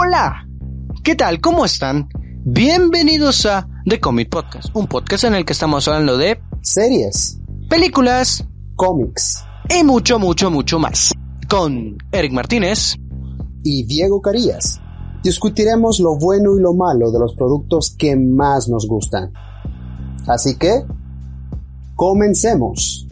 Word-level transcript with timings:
Hola, 0.00 0.46
¿qué 1.02 1.16
tal? 1.16 1.40
¿Cómo 1.40 1.64
están? 1.64 2.08
Bienvenidos 2.44 3.44
a 3.46 3.68
The 3.84 3.98
Comic 3.98 4.30
Podcast, 4.30 4.68
un 4.72 4.86
podcast 4.86 5.24
en 5.24 5.34
el 5.34 5.44
que 5.44 5.52
estamos 5.52 5.88
hablando 5.88 6.16
de 6.16 6.40
series, 6.62 7.40
películas, 7.68 8.46
cómics 8.76 9.44
y 9.68 9.82
mucho, 9.82 10.20
mucho, 10.20 10.52
mucho 10.52 10.78
más. 10.78 11.12
Con 11.50 11.98
Eric 12.12 12.32
Martínez 12.32 12.94
y 13.64 13.82
Diego 13.86 14.22
Carías. 14.22 14.80
Discutiremos 15.24 15.98
lo 15.98 16.16
bueno 16.16 16.56
y 16.56 16.60
lo 16.60 16.74
malo 16.74 17.10
de 17.10 17.18
los 17.18 17.34
productos 17.34 17.96
que 17.98 18.14
más 18.14 18.68
nos 18.68 18.86
gustan. 18.86 19.32
Así 20.28 20.56
que, 20.56 20.84
comencemos. 21.96 23.07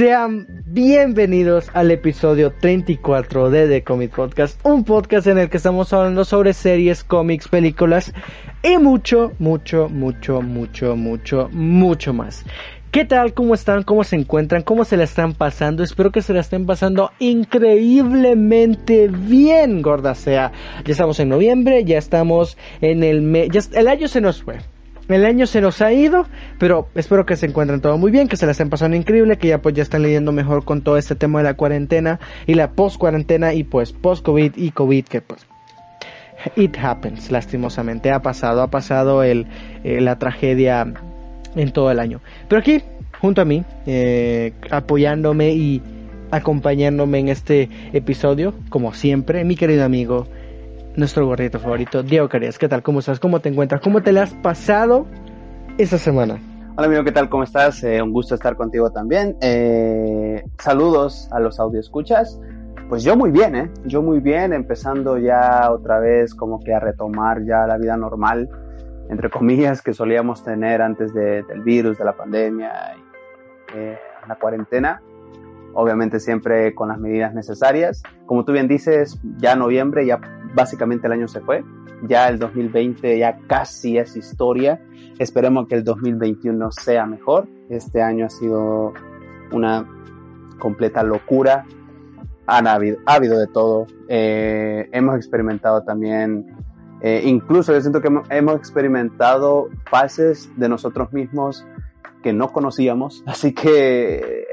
Sean 0.00 0.46
bienvenidos 0.64 1.68
al 1.74 1.90
episodio 1.90 2.54
34 2.58 3.50
de 3.50 3.68
The 3.68 3.84
Comic 3.84 4.14
Podcast, 4.14 4.58
un 4.64 4.82
podcast 4.82 5.26
en 5.26 5.36
el 5.36 5.50
que 5.50 5.58
estamos 5.58 5.92
hablando 5.92 6.24
sobre 6.24 6.54
series, 6.54 7.04
cómics, 7.04 7.48
películas 7.48 8.14
y 8.62 8.78
mucho, 8.78 9.32
mucho, 9.38 9.90
mucho, 9.90 10.40
mucho, 10.40 10.96
mucho, 10.96 11.50
mucho 11.52 12.14
más. 12.14 12.46
¿Qué 12.90 13.04
tal? 13.04 13.34
¿Cómo 13.34 13.52
están? 13.52 13.82
¿Cómo 13.82 14.02
se 14.02 14.16
encuentran? 14.16 14.62
¿Cómo 14.62 14.86
se 14.86 14.96
la 14.96 15.04
están 15.04 15.34
pasando? 15.34 15.82
Espero 15.82 16.10
que 16.10 16.22
se 16.22 16.32
la 16.32 16.40
estén 16.40 16.64
pasando 16.64 17.10
increíblemente 17.18 19.08
bien, 19.08 19.82
gorda 19.82 20.14
sea. 20.14 20.50
Ya 20.82 20.92
estamos 20.92 21.20
en 21.20 21.28
noviembre, 21.28 21.84
ya 21.84 21.98
estamos 21.98 22.56
en 22.80 23.04
el 23.04 23.20
mes... 23.20 23.68
El 23.74 23.86
año 23.86 24.08
se 24.08 24.22
nos 24.22 24.42
fue. 24.42 24.60
El 25.10 25.26
año 25.26 25.46
se 25.46 25.60
nos 25.60 25.82
ha 25.82 25.92
ido, 25.92 26.26
pero 26.58 26.88
espero 26.94 27.26
que 27.26 27.36
se 27.36 27.46
encuentren 27.46 27.80
todo 27.80 27.98
muy 27.98 28.12
bien, 28.12 28.28
que 28.28 28.36
se 28.36 28.46
la 28.46 28.52
estén 28.52 28.70
pasando 28.70 28.96
increíble, 28.96 29.38
que 29.38 29.48
ya 29.48 29.60
pues 29.60 29.74
ya 29.74 29.82
están 29.82 30.02
leyendo 30.02 30.30
mejor 30.30 30.64
con 30.64 30.82
todo 30.82 30.96
este 30.96 31.16
tema 31.16 31.40
de 31.40 31.44
la 31.44 31.54
cuarentena 31.54 32.20
y 32.46 32.54
la 32.54 32.70
post 32.70 32.96
cuarentena 32.96 33.52
y 33.52 33.64
pues 33.64 33.92
post 33.92 34.24
COVID 34.24 34.52
y 34.56 34.70
COVID 34.70 35.04
que 35.04 35.20
pues 35.20 35.46
it 36.56 36.76
happens, 36.78 37.30
lastimosamente 37.30 38.12
ha 38.12 38.22
pasado, 38.22 38.62
ha 38.62 38.70
pasado 38.70 39.22
el, 39.22 39.46
eh, 39.84 40.00
la 40.00 40.18
tragedia 40.18 40.92
en 41.56 41.72
todo 41.72 41.90
el 41.90 41.98
año. 41.98 42.20
Pero 42.48 42.60
aquí, 42.60 42.80
junto 43.20 43.42
a 43.42 43.44
mí, 43.44 43.64
eh, 43.86 44.52
apoyándome 44.70 45.50
y 45.50 45.82
acompañándome 46.30 47.18
en 47.18 47.28
este 47.28 47.68
episodio, 47.92 48.54
como 48.68 48.94
siempre, 48.94 49.44
mi 49.44 49.56
querido 49.56 49.84
amigo 49.84 50.28
nuestro 50.96 51.26
gordito 51.26 51.58
favorito, 51.58 52.02
Diego 52.02 52.28
Carías. 52.28 52.58
¿Qué 52.58 52.68
tal? 52.68 52.82
¿Cómo 52.82 53.00
estás? 53.00 53.20
¿Cómo 53.20 53.40
te 53.40 53.48
encuentras? 53.48 53.80
¿Cómo 53.80 54.02
te 54.02 54.12
la 54.12 54.22
has 54.22 54.34
pasado 54.34 55.06
esta 55.78 55.98
semana? 55.98 56.38
Hola 56.76 56.86
amigo, 56.86 57.04
¿qué 57.04 57.12
tal? 57.12 57.28
¿Cómo 57.28 57.42
estás? 57.42 57.82
Eh, 57.84 58.00
un 58.02 58.12
gusto 58.12 58.34
estar 58.34 58.56
contigo 58.56 58.90
también. 58.90 59.36
Eh, 59.40 60.42
saludos 60.58 61.28
a 61.32 61.40
los 61.40 61.58
escuchas. 61.74 62.40
Pues 62.88 63.04
yo 63.04 63.16
muy 63.16 63.30
bien, 63.30 63.54
¿eh? 63.54 63.70
Yo 63.84 64.02
muy 64.02 64.18
bien, 64.20 64.52
empezando 64.52 65.16
ya 65.18 65.70
otra 65.70 66.00
vez 66.00 66.34
como 66.34 66.58
que 66.58 66.74
a 66.74 66.80
retomar 66.80 67.44
ya 67.44 67.66
la 67.66 67.76
vida 67.76 67.96
normal, 67.96 68.48
entre 69.08 69.30
comillas, 69.30 69.82
que 69.82 69.92
solíamos 69.92 70.42
tener 70.42 70.82
antes 70.82 71.14
del 71.14 71.62
virus, 71.62 71.98
de 71.98 72.04
la 72.04 72.16
pandemia 72.16 72.72
y 72.96 73.78
eh, 73.78 73.98
la 74.26 74.34
cuarentena 74.36 75.00
obviamente 75.74 76.20
siempre 76.20 76.74
con 76.74 76.88
las 76.88 76.98
medidas 76.98 77.34
necesarias. 77.34 78.02
Como 78.26 78.44
tú 78.44 78.52
bien 78.52 78.68
dices, 78.68 79.18
ya 79.38 79.56
noviembre, 79.56 80.06
ya 80.06 80.20
básicamente 80.54 81.06
el 81.06 81.12
año 81.12 81.28
se 81.28 81.40
fue, 81.40 81.64
ya 82.06 82.28
el 82.28 82.38
2020 82.38 83.18
ya 83.18 83.38
casi 83.46 83.98
es 83.98 84.16
historia, 84.16 84.80
esperemos 85.18 85.68
que 85.68 85.76
el 85.76 85.84
2021 85.84 86.70
sea 86.72 87.06
mejor, 87.06 87.48
este 87.68 88.02
año 88.02 88.26
ha 88.26 88.30
sido 88.30 88.92
una 89.52 89.86
completa 90.58 91.02
locura, 91.02 91.64
ha 92.46 92.58
habido, 92.58 92.98
ha 93.06 93.14
habido 93.14 93.38
de 93.38 93.46
todo, 93.46 93.86
eh, 94.08 94.88
hemos 94.92 95.16
experimentado 95.16 95.82
también, 95.82 96.56
eh, 97.00 97.22
incluso 97.24 97.72
yo 97.72 97.80
siento 97.80 98.00
que 98.00 98.08
hemos 98.30 98.56
experimentado 98.56 99.68
fases 99.90 100.50
de 100.56 100.68
nosotros 100.68 101.12
mismos 101.12 101.64
que 102.22 102.32
no 102.32 102.52
conocíamos, 102.52 103.22
así 103.26 103.52
que 103.52 104.46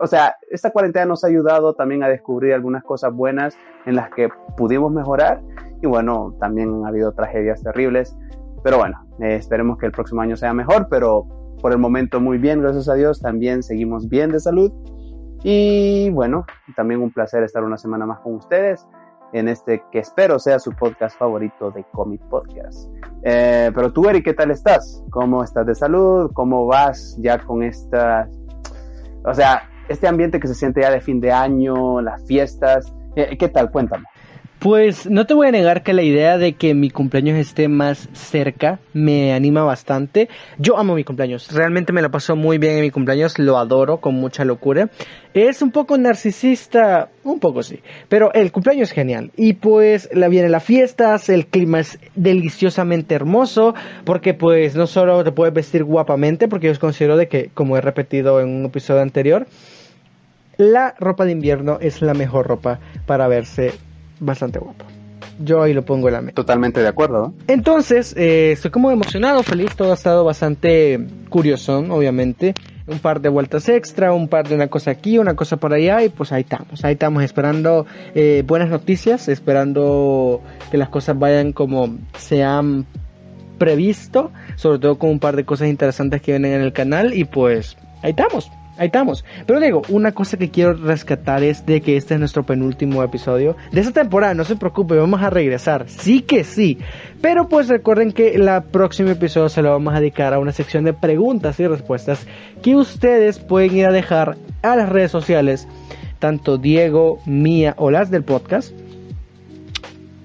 o 0.00 0.06
sea, 0.06 0.36
esta 0.50 0.70
cuarentena 0.70 1.04
nos 1.04 1.24
ha 1.24 1.26
ayudado 1.26 1.74
también 1.74 2.02
a 2.02 2.08
descubrir 2.08 2.54
algunas 2.54 2.82
cosas 2.82 3.12
buenas 3.12 3.56
en 3.84 3.96
las 3.96 4.10
que 4.10 4.30
pudimos 4.56 4.90
mejorar 4.90 5.42
y 5.82 5.86
bueno, 5.86 6.34
también 6.40 6.84
ha 6.84 6.88
habido 6.88 7.12
tragedias 7.12 7.62
terribles, 7.62 8.16
pero 8.64 8.78
bueno, 8.78 9.06
eh, 9.20 9.36
esperemos 9.36 9.78
que 9.78 9.86
el 9.86 9.92
próximo 9.92 10.22
año 10.22 10.36
sea 10.36 10.54
mejor, 10.54 10.88
pero 10.90 11.26
por 11.60 11.72
el 11.72 11.78
momento 11.78 12.18
muy 12.18 12.38
bien, 12.38 12.62
gracias 12.62 12.88
a 12.88 12.94
Dios, 12.94 13.20
también 13.20 13.62
seguimos 13.62 14.08
bien 14.08 14.30
de 14.30 14.40
salud 14.40 14.72
y 15.42 16.08
bueno, 16.10 16.46
también 16.76 17.02
un 17.02 17.12
placer 17.12 17.42
estar 17.42 17.62
una 17.62 17.76
semana 17.76 18.06
más 18.06 18.20
con 18.20 18.34
ustedes 18.36 18.86
en 19.32 19.48
este 19.48 19.82
que 19.92 19.98
espero 19.98 20.38
sea 20.38 20.58
su 20.58 20.72
podcast 20.72 21.18
favorito 21.18 21.70
de 21.70 21.84
Comic 21.92 22.22
Podcast. 22.28 22.90
Eh, 23.22 23.70
pero 23.74 23.92
tú, 23.92 24.08
Eric, 24.08 24.24
¿qué 24.24 24.34
tal 24.34 24.50
estás? 24.50 25.04
¿Cómo 25.10 25.44
estás 25.44 25.66
de 25.66 25.74
salud? 25.74 26.30
¿Cómo 26.32 26.66
vas 26.66 27.16
ya 27.20 27.38
con 27.38 27.62
esta... 27.62 28.28
O 29.24 29.34
sea, 29.34 29.69
este 29.90 30.06
ambiente 30.06 30.38
que 30.38 30.46
se 30.46 30.54
siente 30.54 30.80
ya 30.82 30.90
de 30.90 31.00
fin 31.00 31.20
de 31.20 31.32
año, 31.32 32.00
las 32.00 32.24
fiestas. 32.24 32.92
Eh, 33.16 33.36
¿Qué 33.36 33.48
tal? 33.48 33.70
Cuéntame. 33.70 34.04
Pues 34.60 35.08
no 35.08 35.24
te 35.24 35.32
voy 35.32 35.46
a 35.46 35.50
negar 35.50 35.82
que 35.82 35.94
la 35.94 36.02
idea 36.02 36.36
de 36.36 36.52
que 36.52 36.74
mi 36.74 36.90
cumpleaños 36.90 37.38
esté 37.38 37.66
más 37.66 38.10
cerca 38.12 38.78
me 38.92 39.32
anima 39.32 39.64
bastante. 39.64 40.28
Yo 40.58 40.76
amo 40.76 40.94
mi 40.94 41.02
cumpleaños, 41.02 41.50
realmente 41.50 41.94
me 41.94 42.02
lo 42.02 42.10
paso 42.10 42.36
muy 42.36 42.58
bien 42.58 42.74
en 42.74 42.82
mi 42.82 42.90
cumpleaños, 42.90 43.38
lo 43.38 43.56
adoro 43.56 44.02
con 44.02 44.16
mucha 44.16 44.44
locura. 44.44 44.90
Es 45.32 45.62
un 45.62 45.70
poco 45.70 45.96
narcisista, 45.96 47.08
un 47.24 47.40
poco 47.40 47.62
sí, 47.62 47.80
pero 48.10 48.34
el 48.34 48.52
cumpleaños 48.52 48.90
es 48.90 48.94
genial. 48.94 49.30
Y 49.34 49.54
pues 49.54 50.10
la 50.12 50.28
vienen 50.28 50.52
las 50.52 50.64
fiestas, 50.64 51.30
el 51.30 51.46
clima 51.46 51.80
es 51.80 51.98
deliciosamente 52.14 53.14
hermoso, 53.14 53.74
porque 54.04 54.34
pues 54.34 54.76
no 54.76 54.86
solo 54.86 55.24
te 55.24 55.32
puedes 55.32 55.54
vestir 55.54 55.84
guapamente, 55.84 56.48
porque 56.48 56.66
yo 56.66 56.78
considero 56.78 57.16
de 57.16 57.28
que, 57.28 57.48
como 57.54 57.78
he 57.78 57.80
repetido 57.80 58.42
en 58.42 58.50
un 58.50 58.66
episodio 58.66 59.00
anterior, 59.00 59.46
la 60.60 60.94
ropa 60.98 61.24
de 61.24 61.32
invierno 61.32 61.78
es 61.80 62.02
la 62.02 62.12
mejor 62.12 62.46
ropa 62.46 62.78
para 63.06 63.26
verse 63.28 63.72
bastante 64.20 64.58
guapo. 64.58 64.84
Yo 65.42 65.62
ahí 65.62 65.72
lo 65.72 65.86
pongo 65.86 66.08
en 66.08 66.14
la 66.14 66.20
meta. 66.20 66.34
Totalmente 66.34 66.80
de 66.80 66.88
acuerdo. 66.88 67.32
Entonces, 67.46 68.14
eh, 68.14 68.52
estoy 68.52 68.70
como 68.70 68.90
emocionado, 68.90 69.42
feliz, 69.42 69.74
todo 69.74 69.92
ha 69.92 69.94
estado 69.94 70.22
bastante 70.22 71.00
curioso, 71.30 71.78
obviamente. 71.78 72.52
Un 72.86 72.98
par 72.98 73.22
de 73.22 73.30
vueltas 73.30 73.70
extra, 73.70 74.12
un 74.12 74.28
par 74.28 74.48
de 74.48 74.54
una 74.54 74.68
cosa 74.68 74.90
aquí, 74.90 75.16
una 75.16 75.34
cosa 75.34 75.56
por 75.56 75.72
allá, 75.72 76.04
y 76.04 76.10
pues 76.10 76.30
ahí 76.30 76.42
estamos, 76.42 76.84
ahí 76.84 76.92
estamos 76.92 77.22
esperando 77.22 77.86
eh, 78.14 78.42
buenas 78.46 78.68
noticias, 78.68 79.28
esperando 79.28 80.42
que 80.70 80.76
las 80.76 80.90
cosas 80.90 81.18
vayan 81.18 81.52
como 81.52 81.96
se 82.18 82.42
han 82.42 82.84
previsto, 83.56 84.30
sobre 84.56 84.78
todo 84.78 84.98
con 84.98 85.08
un 85.08 85.20
par 85.20 85.36
de 85.36 85.44
cosas 85.44 85.68
interesantes 85.68 86.20
que 86.20 86.32
vienen 86.32 86.52
en 86.52 86.60
el 86.60 86.74
canal, 86.74 87.14
y 87.14 87.24
pues 87.24 87.78
ahí 88.02 88.10
estamos. 88.10 88.50
Ahí 88.80 88.86
estamos. 88.86 89.26
Pero 89.46 89.60
digo, 89.60 89.82
una 89.90 90.12
cosa 90.12 90.38
que 90.38 90.48
quiero 90.48 90.72
rescatar 90.72 91.42
es 91.42 91.66
de 91.66 91.82
que 91.82 91.98
este 91.98 92.14
es 92.14 92.20
nuestro 92.20 92.44
penúltimo 92.44 93.02
episodio 93.02 93.54
de 93.72 93.82
esta 93.82 93.92
temporada. 93.92 94.32
No 94.32 94.46
se 94.46 94.56
preocupe, 94.56 94.96
vamos 94.96 95.20
a 95.20 95.28
regresar. 95.28 95.84
Sí 95.86 96.22
que 96.22 96.44
sí. 96.44 96.78
Pero 97.20 97.46
pues 97.46 97.68
recuerden 97.68 98.12
que 98.12 98.30
el 98.36 98.48
próximo 98.72 99.10
episodio 99.10 99.50
se 99.50 99.60
lo 99.60 99.68
vamos 99.68 99.92
a 99.92 100.00
dedicar 100.00 100.32
a 100.32 100.38
una 100.38 100.52
sección 100.52 100.84
de 100.84 100.94
preguntas 100.94 101.60
y 101.60 101.66
respuestas 101.66 102.26
que 102.62 102.74
ustedes 102.74 103.38
pueden 103.38 103.76
ir 103.76 103.84
a 103.84 103.92
dejar 103.92 104.38
a 104.62 104.76
las 104.76 104.88
redes 104.88 105.10
sociales. 105.10 105.68
Tanto 106.18 106.56
Diego, 106.56 107.18
mía 107.26 107.74
o 107.76 107.90
las 107.90 108.10
del 108.10 108.24
podcast 108.24 108.72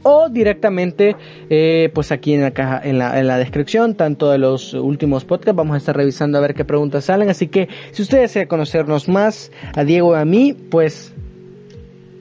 o 0.07 0.29
directamente 0.29 1.15
eh, 1.49 1.89
pues 1.93 2.11
aquí 2.11 2.33
en 2.33 2.41
la 2.41 2.51
caja 2.51 2.79
en 2.83 2.99
la, 2.99 3.19
en 3.19 3.27
la 3.27 3.37
descripción 3.39 3.95
tanto 3.95 4.29
de 4.29 4.37
los 4.37 4.73
últimos 4.75 5.25
podcasts. 5.25 5.55
Vamos 5.55 5.73
a 5.73 5.77
estar 5.77 5.97
revisando 5.97 6.37
a 6.37 6.41
ver 6.41 6.53
qué 6.53 6.63
preguntas 6.63 7.05
salen. 7.05 7.29
Así 7.29 7.47
que 7.47 7.67
si 7.91 8.03
ustedes 8.03 8.29
desean 8.29 8.47
conocernos 8.47 9.09
más 9.09 9.51
a 9.73 9.83
Diego 9.83 10.15
y 10.15 10.19
a 10.19 10.25
mí 10.25 10.53
pues 10.53 11.11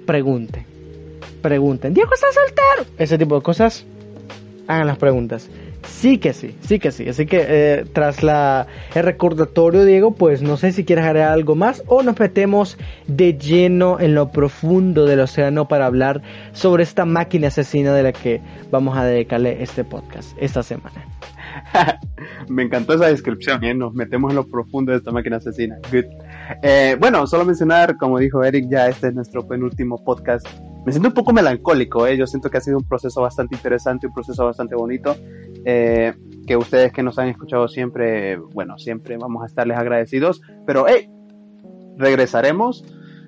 pregunten 0.06 0.64
pregunten. 1.42 1.92
Diego 1.92 2.10
está 2.14 2.28
soltero 2.32 2.90
ese 2.98 3.18
tipo 3.18 3.36
de 3.36 3.42
cosas. 3.42 3.84
Hagan 4.66 4.86
las 4.86 4.96
preguntas 4.96 5.50
Sí 5.86 6.18
que 6.18 6.32
sí, 6.32 6.56
sí 6.60 6.78
que 6.78 6.90
sí. 6.90 7.08
Así 7.08 7.26
que 7.26 7.44
eh, 7.46 7.84
tras 7.92 8.22
la, 8.22 8.66
el 8.94 9.02
recordatorio, 9.02 9.84
Diego, 9.84 10.14
pues 10.14 10.42
no 10.42 10.56
sé 10.56 10.72
si 10.72 10.84
quieres 10.84 11.04
agregar 11.04 11.32
algo 11.32 11.54
más 11.54 11.82
o 11.86 12.02
nos 12.02 12.18
metemos 12.18 12.78
de 13.06 13.34
lleno 13.38 14.00
en 14.00 14.14
lo 14.14 14.30
profundo 14.30 15.06
del 15.06 15.20
océano 15.20 15.68
para 15.68 15.86
hablar 15.86 16.22
sobre 16.52 16.82
esta 16.82 17.04
máquina 17.04 17.48
asesina 17.48 17.92
de 17.94 18.02
la 18.02 18.12
que 18.12 18.40
vamos 18.70 18.96
a 18.96 19.04
dedicarle 19.04 19.62
este 19.62 19.84
podcast 19.84 20.36
esta 20.38 20.62
semana. 20.62 21.04
Me 22.48 22.62
encantó 22.62 22.94
esa 22.94 23.06
descripción, 23.06 23.62
¿eh? 23.64 23.74
nos 23.74 23.94
metemos 23.94 24.30
en 24.30 24.36
lo 24.36 24.46
profundo 24.46 24.92
de 24.92 24.98
esta 24.98 25.10
máquina 25.10 25.36
asesina. 25.36 25.76
Good. 25.90 26.04
Eh, 26.62 26.96
bueno, 26.98 27.26
solo 27.26 27.44
mencionar, 27.44 27.96
como 27.96 28.18
dijo 28.18 28.42
Eric, 28.42 28.66
ya 28.68 28.88
este 28.88 29.08
es 29.08 29.14
nuestro 29.14 29.46
penúltimo 29.46 30.02
podcast. 30.04 30.46
Me 30.84 30.92
siento 30.92 31.08
un 31.08 31.14
poco 31.14 31.32
melancólico, 31.32 32.06
¿eh? 32.06 32.16
yo 32.16 32.26
siento 32.26 32.50
que 32.50 32.58
ha 32.58 32.60
sido 32.60 32.76
un 32.76 32.84
proceso 32.84 33.22
bastante 33.22 33.54
interesante, 33.54 34.06
un 34.06 34.14
proceso 34.14 34.44
bastante 34.44 34.74
bonito. 34.74 35.16
Eh, 35.64 36.14
que 36.46 36.56
ustedes 36.56 36.92
que 36.92 37.02
nos 37.02 37.18
han 37.18 37.28
escuchado 37.28 37.68
siempre, 37.68 38.36
bueno, 38.36 38.78
siempre 38.78 39.16
vamos 39.16 39.42
a 39.42 39.46
estarles 39.46 39.78
agradecidos, 39.78 40.42
pero 40.66 40.84
hey, 40.86 41.08
regresaremos 41.96 42.84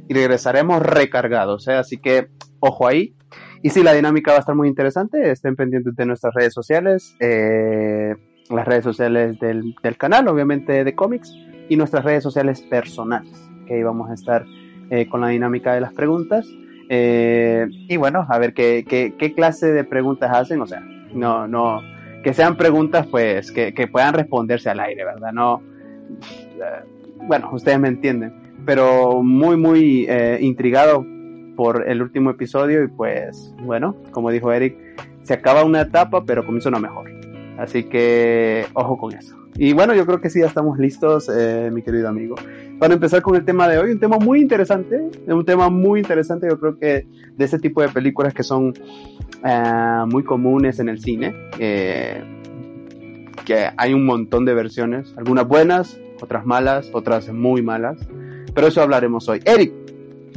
y 0.06 0.14
regresaremos 0.14 0.82
recargados, 0.82 1.66
¿eh? 1.68 1.72
así 1.72 1.96
que 1.96 2.28
ojo 2.60 2.86
ahí. 2.86 3.14
y 3.62 3.70
sí, 3.70 3.82
la 3.82 3.94
dinámica 3.94 4.32
va 4.32 4.36
a 4.36 4.40
estar 4.40 4.54
muy 4.54 4.68
interesante. 4.68 5.30
Estén 5.30 5.56
pendientes 5.56 5.96
de 5.96 6.04
nuestras 6.04 6.34
redes 6.34 6.52
sociales, 6.52 7.16
eh, 7.20 8.14
las 8.50 8.66
redes 8.66 8.84
sociales 8.84 9.38
del, 9.40 9.74
del, 9.82 9.96
canal, 9.96 10.28
obviamente 10.28 10.84
de 10.84 10.94
cómics, 10.94 11.32
y 11.70 11.76
nuestras 11.76 12.04
redes 12.04 12.22
sociales 12.22 12.60
personales, 12.62 13.32
que 13.66 13.74
ahí 13.74 13.82
vamos 13.82 14.10
a 14.10 14.14
estar 14.14 14.44
eh, 14.90 15.08
con 15.08 15.22
la 15.22 15.28
dinámica 15.28 15.72
de 15.72 15.80
las 15.80 15.94
preguntas. 15.94 16.46
Y 16.88 17.96
bueno, 17.96 18.26
a 18.28 18.38
ver 18.38 18.54
qué, 18.54 18.84
qué, 18.86 19.14
qué, 19.18 19.34
clase 19.34 19.72
de 19.72 19.82
preguntas 19.82 20.30
hacen, 20.32 20.60
o 20.60 20.66
sea, 20.68 20.80
no, 21.12 21.48
no, 21.48 21.80
que 22.26 22.34
sean 22.34 22.56
preguntas 22.56 23.06
pues 23.06 23.52
que, 23.52 23.72
que 23.72 23.86
puedan 23.86 24.12
responderse 24.12 24.68
al 24.68 24.80
aire, 24.80 25.04
¿verdad? 25.04 25.30
No, 25.30 25.62
bueno, 27.28 27.50
ustedes 27.52 27.78
me 27.78 27.86
entienden, 27.86 28.34
pero 28.66 29.22
muy, 29.22 29.56
muy 29.56 30.08
intrigado 30.40 31.06
por 31.54 31.88
el 31.88 32.02
último 32.02 32.30
episodio 32.30 32.82
y 32.82 32.88
pues 32.88 33.54
bueno, 33.62 33.94
como 34.10 34.32
dijo 34.32 34.50
Eric, 34.50 34.76
se 35.22 35.34
acaba 35.34 35.62
una 35.62 35.82
etapa 35.82 36.24
pero 36.24 36.44
comienza 36.44 36.68
una 36.68 36.80
mejor. 36.80 37.08
Así 37.58 37.84
que 37.84 38.66
ojo 38.74 38.98
con 38.98 39.14
eso. 39.14 39.36
Y 39.58 39.72
bueno, 39.72 39.94
yo 39.94 40.04
creo 40.06 40.20
que 40.20 40.28
sí, 40.28 40.40
ya 40.40 40.46
estamos 40.46 40.78
listos, 40.78 41.30
eh, 41.34 41.70
mi 41.72 41.82
querido 41.82 42.08
amigo, 42.08 42.36
para 42.78 42.94
empezar 42.94 43.22
con 43.22 43.36
el 43.36 43.44
tema 43.44 43.68
de 43.68 43.78
hoy, 43.78 43.92
un 43.92 44.00
tema 44.00 44.18
muy 44.18 44.40
interesante, 44.40 45.00
un 45.26 45.44
tema 45.44 45.70
muy 45.70 46.00
interesante, 46.00 46.46
yo 46.48 46.60
creo 46.60 46.78
que 46.78 47.06
de 47.36 47.44
ese 47.44 47.58
tipo 47.58 47.80
de 47.80 47.88
películas 47.88 48.34
que 48.34 48.42
son 48.42 48.74
eh, 49.44 50.04
muy 50.08 50.24
comunes 50.24 50.78
en 50.78 50.90
el 50.90 51.00
cine, 51.00 51.34
eh, 51.58 52.22
que 53.46 53.70
hay 53.76 53.94
un 53.94 54.04
montón 54.04 54.44
de 54.44 54.52
versiones, 54.52 55.14
algunas 55.16 55.48
buenas, 55.48 55.98
otras 56.20 56.44
malas, 56.44 56.90
otras 56.92 57.32
muy 57.32 57.62
malas, 57.62 57.98
pero 58.54 58.66
eso 58.66 58.82
hablaremos 58.82 59.28
hoy. 59.28 59.40
Eric, 59.44 59.72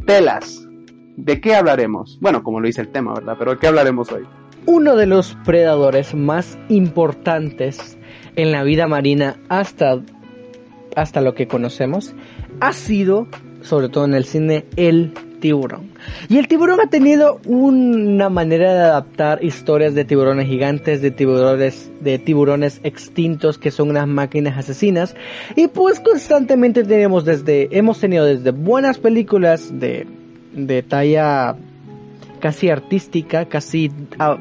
telas, 0.05 0.69
¿De 1.19 1.41
qué 1.41 1.53
hablaremos? 1.53 2.17
Bueno, 2.21 2.43
como 2.43 2.61
lo 2.61 2.67
dice 2.67 2.79
el 2.79 2.87
tema, 2.87 3.13
¿verdad? 3.13 3.35
Pero 3.37 3.51
¿de 3.51 3.57
qué 3.57 3.67
hablaremos 3.67 4.09
hoy? 4.09 4.23
Uno 4.65 4.95
de 4.95 5.05
los 5.05 5.35
predadores 5.43 6.15
más 6.15 6.57
importantes 6.69 7.97
en 8.35 8.51
la 8.51 8.63
vida 8.63 8.87
marina 8.87 9.37
hasta, 9.49 9.99
hasta 10.95 11.21
lo 11.21 11.35
que 11.35 11.47
conocemos 11.47 12.13
ha 12.59 12.73
sido, 12.73 13.27
sobre 13.61 13.89
todo 13.89 14.05
en 14.05 14.13
el 14.13 14.25
cine, 14.25 14.65
el 14.75 15.13
tiburón. 15.39 15.91
Y 16.27 16.37
el 16.37 16.47
tiburón 16.47 16.81
ha 16.81 16.89
tenido 16.89 17.39
una 17.45 18.29
manera 18.29 18.73
de 18.73 18.79
adaptar 18.79 19.43
historias 19.43 19.95
de 19.95 20.03
tiburones 20.03 20.47
gigantes, 20.47 21.01
de 21.01 21.11
tiburones, 21.11 21.91
de 22.01 22.19
tiburones 22.19 22.81
extintos 22.83 23.57
que 23.57 23.71
son 23.71 23.89
unas 23.89 24.07
máquinas 24.07 24.57
asesinas. 24.57 25.15
Y 25.55 25.67
pues 25.67 25.99
constantemente 26.01 26.83
tenemos 26.83 27.23
desde, 27.23 27.69
hemos 27.77 27.99
tenido 27.99 28.25
desde 28.25 28.51
buenas 28.51 28.97
películas 28.97 29.79
de 29.79 30.05
de 30.53 30.83
talla 30.83 31.55
casi 32.39 32.69
artística, 32.69 33.45
casi 33.45 33.91
ah, 34.17 34.37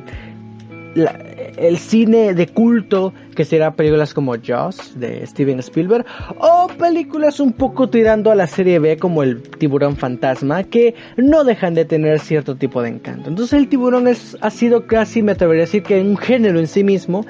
el 1.58 1.78
cine 1.78 2.34
de 2.34 2.46
culto 2.46 3.12
que 3.34 3.44
será 3.44 3.74
películas 3.74 4.14
como 4.14 4.34
Jaws 4.40 4.98
de 4.98 5.26
Steven 5.26 5.58
Spielberg 5.60 6.04
o 6.38 6.68
películas 6.78 7.40
un 7.40 7.52
poco 7.52 7.88
tirando 7.88 8.30
a 8.30 8.34
la 8.34 8.46
serie 8.46 8.78
B 8.78 8.96
como 8.96 9.22
El 9.22 9.42
tiburón 9.42 9.96
fantasma 9.96 10.64
que 10.64 10.94
no 11.16 11.44
dejan 11.44 11.74
de 11.74 11.84
tener 11.84 12.18
cierto 12.20 12.56
tipo 12.56 12.82
de 12.82 12.88
encanto. 12.90 13.28
Entonces 13.28 13.58
el 13.58 13.68
tiburón 13.68 14.08
es, 14.08 14.36
ha 14.40 14.50
sido 14.50 14.86
casi, 14.86 15.22
me 15.22 15.32
atrevería 15.32 15.62
a 15.62 15.66
decir 15.66 15.82
que 15.82 16.00
un 16.00 16.16
género 16.16 16.58
en 16.58 16.66
sí 16.66 16.82
mismo 16.82 17.24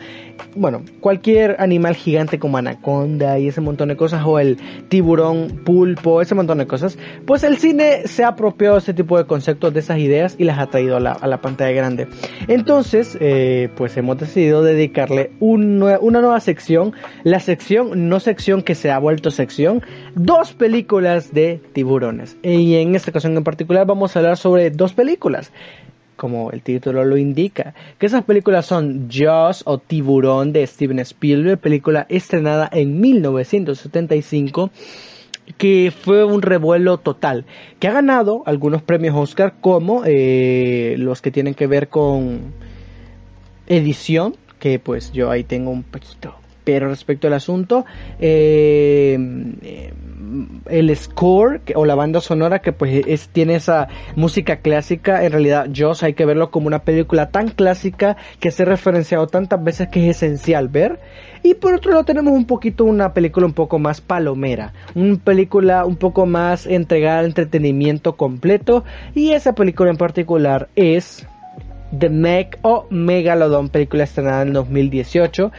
bueno, 0.54 0.82
cualquier 1.00 1.56
animal 1.60 1.94
gigante 1.94 2.38
como 2.38 2.58
anaconda 2.58 3.38
y 3.38 3.48
ese 3.48 3.60
montón 3.60 3.88
de 3.88 3.96
cosas, 3.96 4.22
o 4.24 4.38
el 4.38 4.58
tiburón 4.88 5.62
pulpo, 5.64 6.20
ese 6.20 6.34
montón 6.34 6.58
de 6.58 6.66
cosas, 6.66 6.98
pues 7.26 7.44
el 7.44 7.58
cine 7.58 8.06
se 8.06 8.24
ha 8.24 8.28
apropiado 8.28 8.74
de 8.74 8.80
ese 8.80 8.94
tipo 8.94 9.18
de 9.18 9.26
conceptos, 9.26 9.72
de 9.72 9.80
esas 9.80 9.98
ideas 9.98 10.36
y 10.38 10.44
las 10.44 10.58
ha 10.58 10.66
traído 10.66 10.96
a 10.96 11.00
la, 11.00 11.38
pantalla 11.40 11.72
grande. 11.72 12.08
Entonces, 12.48 13.16
eh, 13.20 13.68
pues 13.76 13.96
hemos 13.96 14.18
decidido 14.18 14.62
dedicarle 14.62 15.30
una 15.40 15.98
nueva 15.98 16.40
sección, 16.40 16.94
la 17.22 17.40
sección, 17.40 18.08
no 18.08 18.18
sección 18.20 18.62
que 18.62 18.74
se 18.74 18.90
ha 18.90 18.98
vuelto 18.98 19.30
sección, 19.30 19.82
dos 20.14 20.52
películas 20.52 21.32
de 21.32 21.60
tiburones. 21.72 22.36
Y 22.42 22.74
en 22.76 22.94
esta 22.94 23.10
ocasión 23.10 23.36
en 23.36 23.44
particular 23.44 23.86
vamos 23.86 24.16
a 24.16 24.18
hablar 24.18 24.36
sobre 24.36 24.70
dos 24.70 24.92
películas 24.92 25.52
como 26.18 26.50
el 26.50 26.60
título 26.60 27.04
lo 27.04 27.16
indica, 27.16 27.72
que 27.98 28.04
esas 28.04 28.24
películas 28.24 28.66
son 28.66 29.08
Jaws 29.10 29.62
o 29.64 29.78
Tiburón 29.78 30.52
de 30.52 30.66
Steven 30.66 30.98
Spielberg, 30.98 31.58
película 31.58 32.04
estrenada 32.10 32.68
en 32.70 33.00
1975 33.00 34.70
que 35.56 35.92
fue 35.96 36.24
un 36.24 36.42
revuelo 36.42 36.98
total, 36.98 37.46
que 37.78 37.88
ha 37.88 37.92
ganado 37.92 38.42
algunos 38.44 38.82
premios 38.82 39.16
Oscar 39.16 39.54
como 39.60 40.02
eh, 40.04 40.96
los 40.98 41.22
que 41.22 41.30
tienen 41.30 41.54
que 41.54 41.66
ver 41.66 41.88
con 41.88 42.52
edición, 43.66 44.36
que 44.58 44.78
pues 44.78 45.12
yo 45.12 45.30
ahí 45.30 45.44
tengo 45.44 45.70
un 45.70 45.84
poquito, 45.84 46.34
pero 46.64 46.88
respecto 46.88 47.28
al 47.28 47.32
asunto, 47.32 47.86
eh, 48.20 49.90
el 50.66 50.94
score 50.96 51.60
o 51.74 51.84
la 51.84 51.94
banda 51.94 52.20
sonora 52.20 52.60
que 52.60 52.72
pues 52.72 53.06
es, 53.06 53.28
tiene 53.28 53.56
esa 53.56 53.88
música 54.16 54.56
clásica, 54.56 55.24
en 55.24 55.32
realidad 55.32 55.68
Joss 55.74 56.02
hay 56.02 56.14
que 56.14 56.24
verlo 56.24 56.50
como 56.50 56.66
una 56.66 56.80
película 56.80 57.30
tan 57.30 57.48
clásica 57.48 58.16
que 58.40 58.50
se 58.50 58.62
ha 58.62 58.66
referenciado 58.66 59.26
tantas 59.26 59.62
veces 59.62 59.88
que 59.88 60.08
es 60.08 60.16
esencial 60.16 60.68
ver. 60.68 61.00
Y 61.42 61.54
por 61.54 61.74
otro 61.74 61.92
lado 61.92 62.04
tenemos 62.04 62.32
un 62.32 62.46
poquito 62.46 62.84
una 62.84 63.14
película 63.14 63.46
un 63.46 63.52
poco 63.52 63.78
más 63.78 64.00
palomera, 64.00 64.72
una 64.94 65.16
película 65.16 65.84
un 65.84 65.96
poco 65.96 66.26
más 66.26 66.66
entregada 66.66 67.20
al 67.20 67.26
entretenimiento 67.26 68.16
completo 68.16 68.84
y 69.14 69.30
esa 69.30 69.54
película 69.54 69.90
en 69.90 69.96
particular 69.96 70.68
es 70.74 71.26
The 71.96 72.10
Meg 72.10 72.58
o 72.62 72.86
Megalodon, 72.90 73.70
película 73.70 74.04
estrenada 74.04 74.42
en 74.42 74.52
2018, 74.52 75.52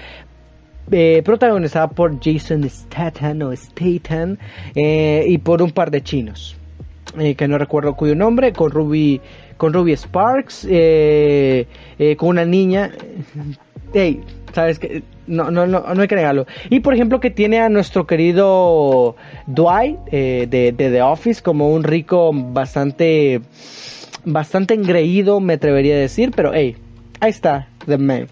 eh, 0.92 1.22
protagonizada 1.24 1.88
por 1.88 2.20
Jason 2.20 2.68
Statham 2.70 3.42
o 3.42 3.56
Statham 3.56 4.38
eh, 4.76 5.26
y 5.28 5.38
por 5.38 5.62
un 5.62 5.72
par 5.72 5.92
de 5.92 6.02
chinos 6.02 6.56
eh, 7.18 7.36
que 7.36 7.48
no 7.48 7.58
recuerdo 7.58 7.96
cuyo 7.96 8.16
nombre 8.16 8.54
con 8.54 8.72
Ruby 8.72 9.22
con 9.58 9.74
Ruby 9.74 9.94
Sparks 9.96 10.68
con 12.18 12.30
una 12.30 12.46
niña 12.46 12.92
hey 13.94 14.22
sabes 14.54 14.80
que 14.80 15.04
no, 15.28 15.52
no, 15.52 15.68
no, 15.68 15.82
no 15.94 16.02
hay 16.02 16.08
que 16.08 16.16
negarlo. 16.16 16.48
Y 16.72 16.80
por 16.80 16.96
ejemplo 16.96 17.20
que 17.20 17.30
tiene 17.30 17.60
a 17.60 17.70
nuestro 17.70 18.08
querido 18.08 19.16
Dwight 19.46 20.00
de, 20.10 20.48
de, 20.48 20.72
The 20.74 21.02
Office 21.04 21.44
como 21.44 21.70
un 21.70 21.84
rico 21.84 22.32
bastante, 22.34 23.42
bastante 24.26 24.74
engreído, 24.74 25.40
me 25.40 25.54
atrevería 25.54 25.94
a 25.94 26.00
decir, 26.00 26.32
pero 26.36 26.52
hey, 26.52 26.78
ahí 27.20 27.30
está 27.30 27.68
The 27.86 28.00
Man. 28.00 28.28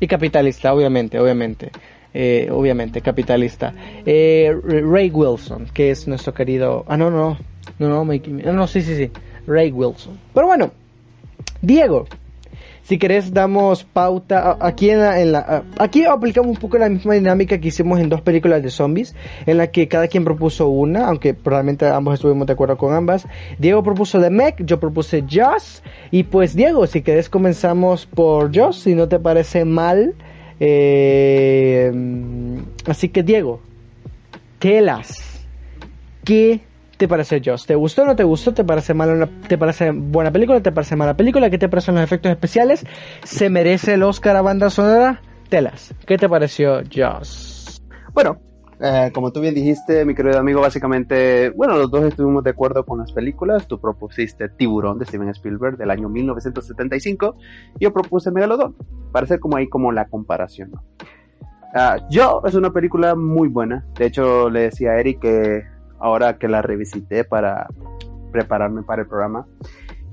Y 0.00 0.06
capitalista, 0.06 0.72
obviamente, 0.72 1.18
obviamente. 1.18 1.70
Eh, 2.18 2.48
obviamente, 2.50 3.02
capitalista. 3.02 3.74
Eh, 4.06 4.54
Ray 4.64 5.10
Wilson, 5.10 5.66
que 5.74 5.90
es 5.90 6.08
nuestro 6.08 6.32
querido... 6.32 6.84
Ah, 6.88 6.96
no, 6.96 7.10
no, 7.10 7.36
no, 7.78 7.88
no, 7.88 8.04
no, 8.04 8.52
no, 8.52 8.66
sí, 8.66 8.80
sí, 8.80 8.96
sí. 8.96 9.10
Ray 9.46 9.70
Wilson. 9.70 10.18
Pero 10.32 10.46
bueno, 10.46 10.70
Diego, 11.60 12.06
si 12.86 12.98
querés 12.98 13.34
damos 13.34 13.82
pauta 13.82 14.56
aquí 14.60 14.90
en 14.90 15.00
la, 15.00 15.20
en 15.20 15.32
la, 15.32 15.64
aquí 15.76 16.04
aplicamos 16.04 16.50
un 16.50 16.56
poco 16.56 16.78
la 16.78 16.88
misma 16.88 17.14
dinámica 17.14 17.58
que 17.58 17.68
hicimos 17.68 17.98
en 17.98 18.08
dos 18.08 18.20
películas 18.20 18.62
de 18.62 18.70
zombies 18.70 19.16
en 19.44 19.58
la 19.58 19.72
que 19.72 19.88
cada 19.88 20.06
quien 20.06 20.24
propuso 20.24 20.68
una 20.68 21.08
aunque 21.08 21.34
probablemente 21.34 21.86
ambos 21.88 22.14
estuvimos 22.14 22.46
de 22.46 22.52
acuerdo 22.52 22.76
con 22.76 22.94
ambas. 22.94 23.26
Diego 23.58 23.82
propuso 23.82 24.20
The 24.20 24.30
Mech 24.30 24.64
yo 24.64 24.78
propuse 24.78 25.24
Joss 25.28 25.82
y 26.12 26.22
pues 26.22 26.54
Diego 26.54 26.86
si 26.86 27.02
querés 27.02 27.28
comenzamos 27.28 28.06
por 28.06 28.56
Joss 28.56 28.82
si 28.82 28.94
no 28.94 29.08
te 29.08 29.18
parece 29.18 29.64
mal 29.64 30.14
eh, 30.60 31.92
así 32.86 33.08
que 33.08 33.24
Diego 33.24 33.60
telas 34.60 35.44
¿qué 36.24 36.60
te 36.96 37.08
parece 37.08 37.40
Joss? 37.44 37.66
¿Te 37.66 37.74
gustó 37.74 38.02
o 38.02 38.06
no 38.06 38.16
te 38.16 38.24
gustó? 38.24 38.54
¿Te 38.54 38.64
parece 38.64 38.94
mala 38.94 39.28
te 39.48 39.58
parece 39.58 39.90
buena 39.90 40.30
película? 40.30 40.60
¿Te 40.60 40.72
parece 40.72 40.96
mala 40.96 41.16
película? 41.16 41.50
¿Qué 41.50 41.58
te 41.58 41.68
parecen 41.68 41.94
los 41.94 42.04
efectos 42.04 42.30
especiales? 42.30 42.84
¿Se 43.24 43.50
merece 43.50 43.94
el 43.94 44.02
Oscar 44.02 44.36
a 44.36 44.42
banda 44.42 44.70
sonora? 44.70 45.20
Telas. 45.48 45.94
¿Qué 46.06 46.18
te 46.18 46.28
pareció 46.28 46.82
Joss? 46.92 47.82
Bueno, 48.12 48.38
eh, 48.80 49.10
como 49.14 49.32
tú 49.32 49.40
bien 49.40 49.54
dijiste, 49.54 50.04
mi 50.04 50.14
querido 50.14 50.38
amigo, 50.38 50.60
básicamente, 50.60 51.50
bueno, 51.50 51.76
los 51.76 51.90
dos 51.90 52.04
estuvimos 52.04 52.44
de 52.44 52.50
acuerdo 52.50 52.84
con 52.84 52.98
las 52.98 53.12
películas. 53.12 53.66
Tú 53.66 53.80
propusiste 53.80 54.48
Tiburón 54.48 54.98
de 54.98 55.06
Steven 55.06 55.28
Spielberg 55.30 55.76
del 55.76 55.90
año 55.90 56.08
1975. 56.08 57.36
Yo 57.78 57.92
propuse 57.92 58.30
Megalodon. 58.30 58.74
Parece 59.12 59.38
como 59.38 59.56
ahí 59.56 59.68
como 59.68 59.92
la 59.92 60.06
comparación. 60.06 60.72
Ah, 61.74 61.98
yo 62.10 62.42
es 62.46 62.54
una 62.54 62.72
película 62.72 63.14
muy 63.14 63.48
buena. 63.48 63.84
De 63.98 64.06
hecho, 64.06 64.50
le 64.50 64.62
decía 64.62 64.92
a 64.92 65.00
Eric 65.00 65.20
que 65.20 65.75
ahora 65.98 66.38
que 66.38 66.48
la 66.48 66.62
revisité 66.62 67.24
para 67.24 67.68
prepararme 68.32 68.82
para 68.82 69.02
el 69.02 69.08
programa, 69.08 69.46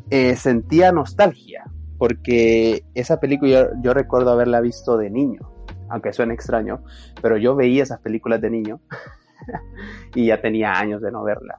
eh, 0.10 0.36
sentía 0.36 0.92
nostalgia, 0.92 1.66
porque 1.98 2.84
esa 2.94 3.20
película 3.20 3.70
yo, 3.82 3.94
recuerdo 3.94 4.32
haberla 4.32 4.62
visto 4.62 4.98
de 4.98 5.10
niño, 5.10 5.42
aunque 5.90 6.14
suene 6.14 6.34
extraño, 6.34 6.84
pero 7.22 7.38
yo 7.38 7.56
veía 7.56 7.84
esas 7.84 8.00
películas 8.00 8.42
de 8.42 8.50
niño 8.50 8.80
y 10.16 10.28
ya 10.28 10.42
tenía 10.42 10.74
años 10.74 11.02
de 11.02 11.12
no 11.12 11.24
verla. 11.24 11.58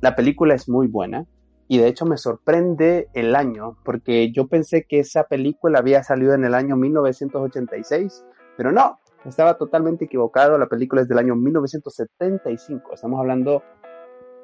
La 0.00 0.16
película 0.16 0.54
es 0.54 0.68
muy 0.68 0.88
buena 0.88 1.26
y 1.68 1.78
de 1.78 1.88
hecho 1.88 2.04
me 2.04 2.18
sorprende 2.18 3.08
el 3.14 3.34
año, 3.36 3.76
porque 3.84 4.32
yo 4.32 4.48
pensé 4.48 4.84
que 4.84 5.00
esa 5.00 5.24
película 5.24 5.78
había 5.78 6.02
salido 6.02 6.34
en 6.34 6.44
el 6.44 6.54
año 6.54 6.76
1986, 6.76 8.24
pero 8.56 8.72
no, 8.72 8.98
estaba 9.24 9.54
totalmente 9.54 10.04
equivocado, 10.06 10.58
la 10.58 10.66
película 10.66 11.02
es 11.02 11.08
del 11.08 11.18
año 11.18 11.34
1975, 11.36 12.94
estamos 12.94 13.20
hablando 13.20 13.62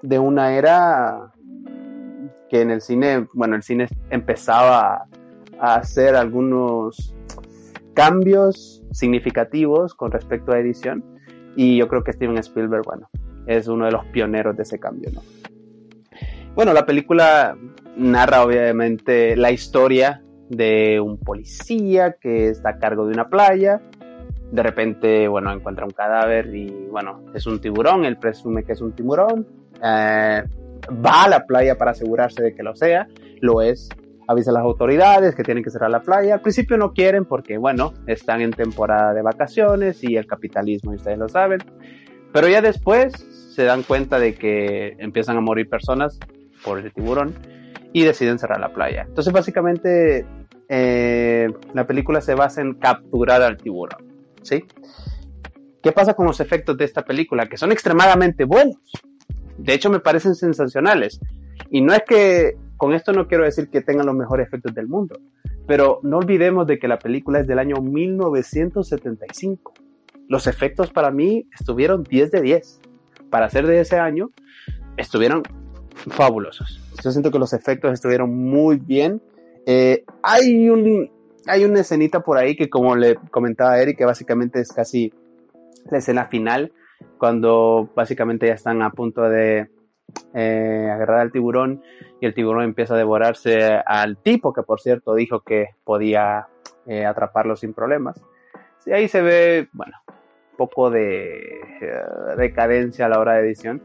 de 0.03 0.19
una 0.19 0.55
era 0.57 1.33
que 2.49 2.63
en 2.63 2.71
el 2.71 2.81
cine, 2.81 3.27
bueno, 3.35 3.57
el 3.57 3.63
cine 3.63 3.89
empezaba 4.11 5.07
a 5.61 5.75
hacer 5.75 6.15
algunos 6.15 7.15
cambios 7.95 8.83
significativos 8.93 9.95
con 9.95 10.13
respecto 10.13 10.53
a 10.53 10.59
edición 10.59 11.05
y 11.57 11.77
yo 11.77 11.89
creo 11.89 12.05
que 12.05 12.13
Steven 12.13 12.39
Spielberg, 12.39 12.85
bueno, 12.85 13.09
es 13.47 13.67
uno 13.67 13.87
de 13.87 13.93
los 13.93 14.05
pioneros 14.07 14.57
de 14.57 14.63
ese 14.63 14.79
cambio, 14.79 15.11
¿no? 15.13 15.23
Bueno, 16.55 16.73
la 16.73 16.87
película 16.87 17.57
narra 17.97 18.45
obviamente 18.45 19.37
la 19.37 19.51
historia 19.51 20.23
de 20.49 21.01
un 21.01 21.19
policía 21.19 22.17
que 22.21 22.49
está 22.49 22.71
a 22.71 22.79
cargo 22.79 23.07
de 23.07 23.15
una 23.15 23.29
playa. 23.29 23.81
De 24.50 24.62
repente, 24.62 25.28
bueno, 25.28 25.52
encuentra 25.52 25.85
un 25.85 25.90
cadáver 25.90 26.55
y, 26.55 26.87
bueno, 26.90 27.25
es 27.35 27.47
un 27.47 27.61
tiburón, 27.61 28.05
él 28.05 28.17
presume 28.17 28.64
que 28.64 28.73
es 28.73 28.81
un 28.81 28.93
tiburón. 28.95 29.47
Eh, 29.83 30.43
va 30.90 31.25
a 31.25 31.28
la 31.28 31.47
playa 31.47 31.76
para 31.76 31.90
asegurarse 31.90 32.43
de 32.43 32.55
que 32.55 32.62
lo 32.62 32.75
sea, 32.75 33.07
lo 33.40 33.62
es. 33.62 33.88
Avisa 34.26 34.50
a 34.50 34.55
las 34.55 34.62
autoridades 34.62 35.35
que 35.35 35.43
tienen 35.43 35.64
que 35.64 35.71
cerrar 35.71 35.90
la 35.90 36.00
playa. 36.00 36.35
Al 36.35 36.40
principio 36.40 36.76
no 36.76 36.93
quieren 36.93 37.25
porque, 37.25 37.57
bueno, 37.57 37.95
están 38.07 38.43
en 38.43 38.50
temporada 38.50 39.14
de 39.14 39.23
vacaciones 39.23 40.05
y 40.05 40.17
el 40.17 40.26
capitalismo, 40.26 40.93
ustedes 40.93 41.19
lo 41.19 41.28
saben. 41.28 41.61
Pero 42.33 42.49
ya 42.49 42.61
después 42.61 43.14
se 43.55 43.64
dan 43.64 43.83
cuenta 43.83 44.19
de 44.19 44.35
que 44.35 44.97
empiezan 44.99 45.37
a 45.38 45.40
morir 45.40 45.69
personas 45.69 46.19
por 46.62 46.78
el 46.78 46.93
tiburón 46.93 47.35
y 47.93 48.05
deciden 48.05 48.38
cerrar 48.38 48.61
la 48.61 48.73
playa. 48.73 49.05
Entonces 49.09 49.33
básicamente 49.33 50.26
eh, 50.69 51.49
la 51.73 51.87
película 51.87 52.21
se 52.21 52.35
basa 52.35 52.61
en 52.61 52.75
capturar 52.75 53.43
al 53.43 53.57
tiburón. 53.57 54.08
¿Sí? 54.49 54.64
¿Qué 55.83 55.93
pasa 55.93 56.14
con 56.14 56.26
los 56.26 56.40
efectos 56.40 56.76
de 56.76 56.85
esta 56.85 57.05
película? 57.05 57.47
Que 57.47 57.57
son 57.57 57.71
extremadamente 57.73 58.45
buenos. 58.45 58.76
De 59.57 59.75
hecho 59.75 59.90
me 59.90 60.00
parecen 60.00 60.35
sensacionales. 60.35 61.21
Y 61.71 61.81
no 61.81 61.93
es 61.93 62.02
que 62.07 62.57
con 62.76 62.95
esto 62.95 63.12
no 63.12 63.26
quiero 63.26 63.45
decir 63.45 63.69
que 63.69 63.81
tengan 63.81 64.07
los 64.07 64.14
mejores 64.14 64.47
efectos 64.47 64.75
del 64.75 64.88
mundo, 64.88 65.21
pero 65.67 66.00
no 66.02 66.19
olvidemos 66.19 66.67
de 66.67 66.78
que 66.78 66.88
la 66.88 66.99
película 66.99 67.40
es 67.40 67.47
del 67.47 67.59
año 67.59 67.76
1975. 67.76 69.75
Los 70.28 70.47
efectos 70.47 70.90
para 70.90 71.11
mí 71.11 71.47
estuvieron 71.59 72.05
10 72.05 72.31
de 72.31 72.40
10. 72.40 72.81
Para 73.31 73.50
ser 73.50 73.67
de 73.67 73.81
ese 73.81 73.99
año, 73.99 74.31
estuvieron 74.97 75.43
fabulosos. 75.95 76.81
Yo 77.02 77.11
siento 77.11 77.31
que 77.31 77.38
los 77.38 77.52
efectos 77.52 77.93
estuvieron 77.93 78.35
muy 78.35 78.76
bien. 78.76 79.21
Eh, 79.67 80.05
hay, 80.23 80.69
un, 80.69 81.11
hay 81.47 81.64
una 81.64 81.80
escenita 81.80 82.21
por 82.21 82.38
ahí 82.38 82.57
que 82.57 82.68
como 82.68 82.97
le 82.97 83.16
comentaba 83.30 83.73
a 83.73 83.83
Eric, 83.83 83.99
que 83.99 84.04
básicamente 84.04 84.61
es 84.61 84.73
casi 84.73 85.12
la 85.90 85.99
escena 85.99 86.26
final, 86.26 86.73
cuando 87.18 87.90
básicamente 87.95 88.47
ya 88.47 88.54
están 88.54 88.83
a 88.83 88.90
punto 88.90 89.23
de 89.23 89.68
eh, 90.35 90.90
agarrar 90.90 91.21
al 91.21 91.33
tiburón 91.33 91.83
y 92.21 92.26
el 92.26 92.35
tiburón 92.35 92.64
empieza 92.64 92.95
a 92.95 92.99
devorarse 92.99 93.59
al 93.87 94.16
tipo 94.16 94.52
que 94.52 94.62
por 94.62 94.80
cierto 94.80 95.14
dijo 95.14 95.40
que 95.40 95.68
podía 95.85 96.49
eh, 96.87 97.04
atraparlo 97.04 97.57
sin 97.57 97.75
problemas. 97.75 98.21
Sí, 98.78 98.92
ahí 98.92 99.09
se 99.09 99.21
ve, 99.21 99.68
bueno, 99.73 99.97
un 100.52 100.57
poco 100.57 100.90
de 100.90 101.61
decadencia 102.37 103.07
a 103.07 103.09
la 103.09 103.18
hora 103.21 103.35
de 103.35 103.47
edición, 103.47 103.83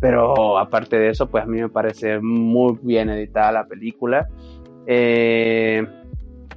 pero 0.00 0.58
aparte 0.58 0.98
de 0.98 1.10
eso, 1.10 1.28
pues 1.28 1.44
a 1.44 1.46
mí 1.46 1.60
me 1.60 1.68
parece 1.68 2.18
muy 2.20 2.78
bien 2.82 3.10
editada 3.10 3.52
la 3.52 3.66
película. 3.66 4.28
Eh, 4.86 5.86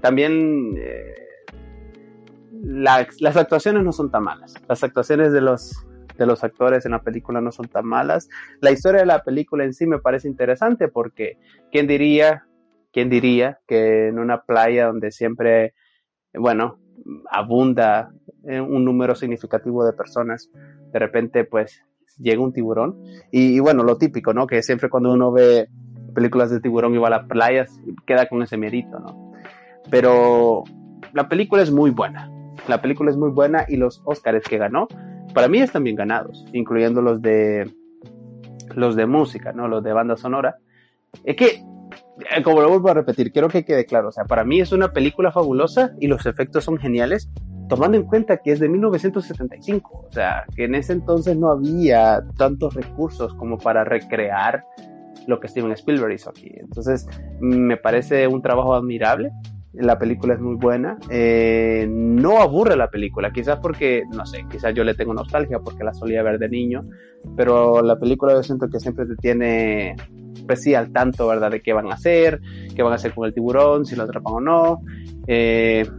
también 0.01 0.75
eh, 0.77 1.13
las 2.63 3.37
actuaciones 3.37 3.83
no 3.83 3.91
son 3.91 4.11
tan 4.11 4.23
malas. 4.23 4.53
Las 4.67 4.83
actuaciones 4.83 5.31
de 5.31 5.41
los, 5.41 5.85
de 6.17 6.25
los 6.25 6.43
actores 6.43 6.85
en 6.85 6.91
la 6.91 7.01
película 7.01 7.41
no 7.41 7.51
son 7.51 7.67
tan 7.67 7.85
malas. 7.85 8.29
La 8.61 8.71
historia 8.71 9.01
de 9.01 9.07
la 9.07 9.23
película 9.23 9.63
en 9.63 9.73
sí 9.73 9.85
me 9.85 9.99
parece 9.99 10.27
interesante 10.27 10.87
porque 10.87 11.37
¿quién 11.71 11.87
diría, 11.87 12.45
quién 12.91 13.09
diría 13.09 13.59
que 13.67 14.07
en 14.07 14.19
una 14.19 14.41
playa 14.41 14.87
donde 14.87 15.11
siempre, 15.11 15.73
bueno, 16.33 16.79
abunda 17.29 18.11
un 18.43 18.85
número 18.85 19.15
significativo 19.15 19.85
de 19.85 19.93
personas, 19.93 20.49
de 20.91 20.99
repente 20.99 21.43
pues 21.43 21.83
llega 22.19 22.41
un 22.41 22.53
tiburón. 22.53 23.03
Y, 23.31 23.59
bueno, 23.59 23.83
lo 23.83 23.97
típico, 23.97 24.33
¿no? 24.33 24.45
Que 24.45 24.61
siempre 24.61 24.89
cuando 24.89 25.11
uno 25.11 25.31
ve 25.31 25.69
películas 26.13 26.49
de 26.49 26.59
tiburón 26.59 26.93
y 26.93 26.97
va 26.97 27.07
a 27.07 27.11
las 27.11 27.27
playas, 27.27 27.79
queda 28.05 28.27
con 28.27 28.41
ese 28.43 28.57
mérito, 28.57 28.99
¿no? 28.99 29.28
Pero 29.89 30.63
la 31.13 31.27
película 31.29 31.61
es 31.61 31.71
muy 31.71 31.91
buena. 31.91 32.31
La 32.67 32.81
película 32.81 33.09
es 33.09 33.17
muy 33.17 33.31
buena 33.31 33.65
y 33.67 33.77
los 33.77 34.01
Oscars 34.05 34.47
que 34.47 34.57
ganó, 34.57 34.87
para 35.33 35.47
mí 35.47 35.59
están 35.59 35.83
bien 35.83 35.95
ganados, 35.95 36.45
incluyendo 36.53 37.01
los 37.01 37.21
de 37.21 37.71
los 38.75 38.95
de 38.95 39.05
música, 39.05 39.51
¿no? 39.51 39.67
Los 39.67 39.83
de 39.83 39.93
banda 39.93 40.15
sonora. 40.15 40.57
Es 41.23 41.35
que, 41.35 41.63
eh, 42.35 42.43
como 42.43 42.61
lo 42.61 42.69
vuelvo 42.69 42.89
a 42.89 42.93
repetir, 42.93 43.31
quiero 43.31 43.49
que 43.49 43.65
quede 43.65 43.85
claro, 43.85 44.09
o 44.09 44.11
sea, 44.11 44.25
para 44.25 44.43
mí 44.43 44.59
es 44.59 44.71
una 44.71 44.91
película 44.91 45.31
fabulosa 45.31 45.91
y 45.99 46.07
los 46.07 46.25
efectos 46.25 46.63
son 46.65 46.77
geniales, 46.77 47.31
tomando 47.67 47.97
en 47.97 48.03
cuenta 48.03 48.37
que 48.37 48.51
es 48.51 48.59
de 48.59 48.69
1975, 48.69 50.05
o 50.07 50.11
sea, 50.11 50.45
que 50.55 50.65
en 50.65 50.75
ese 50.75 50.93
entonces 50.93 51.37
no 51.37 51.49
había 51.49 52.23
tantos 52.37 52.75
recursos 52.75 53.33
como 53.35 53.57
para 53.57 53.83
recrear 53.83 54.63
lo 55.27 55.39
que 55.39 55.47
Steven 55.47 55.71
Spielberg 55.73 56.13
hizo 56.13 56.29
aquí. 56.29 56.51
Entonces, 56.55 57.07
me 57.39 57.77
parece 57.77 58.27
un 58.27 58.41
trabajo 58.41 58.73
admirable. 58.73 59.31
La 59.79 59.97
película 59.97 60.33
es 60.33 60.39
muy 60.39 60.55
buena. 60.55 60.97
Eh, 61.09 61.87
no 61.89 62.41
aburre 62.41 62.75
la 62.75 62.89
película, 62.89 63.31
quizás 63.31 63.59
porque, 63.59 64.03
no 64.13 64.25
sé, 64.25 64.45
quizás 64.49 64.73
yo 64.73 64.83
le 64.83 64.93
tengo 64.93 65.13
nostalgia 65.13 65.59
porque 65.59 65.83
la 65.83 65.93
solía 65.93 66.21
ver 66.21 66.37
de 66.37 66.49
niño, 66.49 66.83
pero 67.35 67.81
la 67.81 67.97
película 67.97 68.33
yo 68.33 68.43
siento 68.43 68.67
que 68.67 68.79
siempre 68.79 69.05
te 69.05 69.15
tiene, 69.15 69.95
pues 70.45 70.63
sí, 70.63 70.75
al 70.75 70.91
tanto, 70.91 71.27
¿verdad? 71.27 71.51
De 71.51 71.61
qué 71.61 71.73
van 71.73 71.89
a 71.89 71.95
hacer, 71.95 72.41
qué 72.75 72.83
van 72.83 72.91
a 72.91 72.95
hacer 72.95 73.13
con 73.13 73.25
el 73.25 73.33
tiburón, 73.33 73.85
si 73.85 73.95
lo 73.95 74.03
atrapan 74.03 74.33
o 74.33 74.41
no. 74.41 74.81
Eh, 75.27 75.89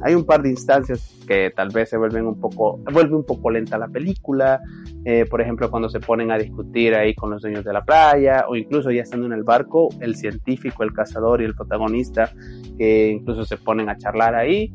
hay 0.00 0.14
un 0.14 0.24
par 0.24 0.42
de 0.42 0.50
instancias 0.50 1.15
que 1.26 1.50
tal 1.54 1.70
vez 1.70 1.90
se 1.90 1.96
vuelven 1.96 2.26
un 2.26 2.40
poco, 2.40 2.78
vuelve 2.92 3.16
un 3.16 3.24
poco 3.24 3.50
lenta 3.50 3.78
la 3.78 3.88
película, 3.88 4.60
eh, 5.04 5.26
por 5.28 5.40
ejemplo 5.40 5.70
cuando 5.70 5.88
se 5.88 6.00
ponen 6.00 6.30
a 6.30 6.38
discutir 6.38 6.94
ahí 6.94 7.14
con 7.14 7.30
los 7.30 7.42
dueños 7.42 7.64
de 7.64 7.72
la 7.72 7.84
playa 7.84 8.46
o 8.48 8.56
incluso 8.56 8.90
ya 8.90 9.02
estando 9.02 9.26
en 9.26 9.32
el 9.32 9.42
barco, 9.42 9.88
el 10.00 10.16
científico, 10.16 10.82
el 10.82 10.92
cazador 10.92 11.42
y 11.42 11.44
el 11.44 11.54
protagonista 11.54 12.30
que 12.78 13.08
incluso 13.08 13.44
se 13.44 13.56
ponen 13.56 13.88
a 13.88 13.96
charlar 13.96 14.34
ahí, 14.34 14.72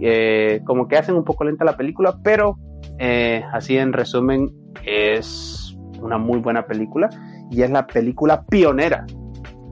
eh, 0.00 0.62
como 0.64 0.88
que 0.88 0.96
hacen 0.96 1.14
un 1.14 1.24
poco 1.24 1.44
lenta 1.44 1.64
la 1.64 1.76
película, 1.76 2.18
pero 2.22 2.58
eh, 2.98 3.44
así 3.52 3.76
en 3.76 3.92
resumen 3.92 4.50
es 4.84 5.76
una 6.00 6.18
muy 6.18 6.38
buena 6.38 6.66
película 6.66 7.08
y 7.50 7.62
es 7.62 7.70
la 7.70 7.86
película 7.86 8.44
pionera 8.46 9.06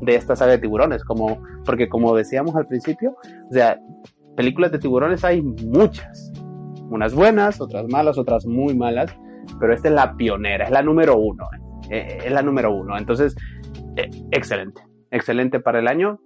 de 0.01 0.15
esta 0.15 0.37
saga 0.37 0.53
de 0.53 0.59
tiburones, 0.59 1.05
como, 1.05 1.43
porque 1.65 1.89
como 1.89 2.15
decíamos 2.15 2.55
al 2.57 2.67
principio, 2.67 3.17
o 3.51 3.53
sea, 3.53 3.81
películas 4.39 4.71
de 4.71 4.79
tiburones 4.79 5.25
hay 5.25 5.43
muchas. 5.43 6.33
Unas 6.91 7.13
buenas, 7.13 7.61
otras 7.61 7.89
malas, 7.89 8.19
otras 8.19 8.47
muy 8.47 8.73
malas. 8.73 9.13
Pero 9.59 9.75
esta 9.75 9.89
es 9.89 9.95
la 9.95 10.17
pionera, 10.17 10.67
es 10.67 10.71
la 10.71 10.81
número 10.81 11.19
uno. 11.19 11.45
Eh, 11.91 12.07
eh, 12.09 12.19
es 12.25 12.33
la 12.33 12.41
número 12.41 12.73
uno. 12.73 12.97
Entonces, 12.97 13.35
eh, 13.97 14.09
excelente. 14.31 14.81
Excelente 15.11 15.59
para 15.59 15.81
el 15.81 15.89
año. 15.89 16.21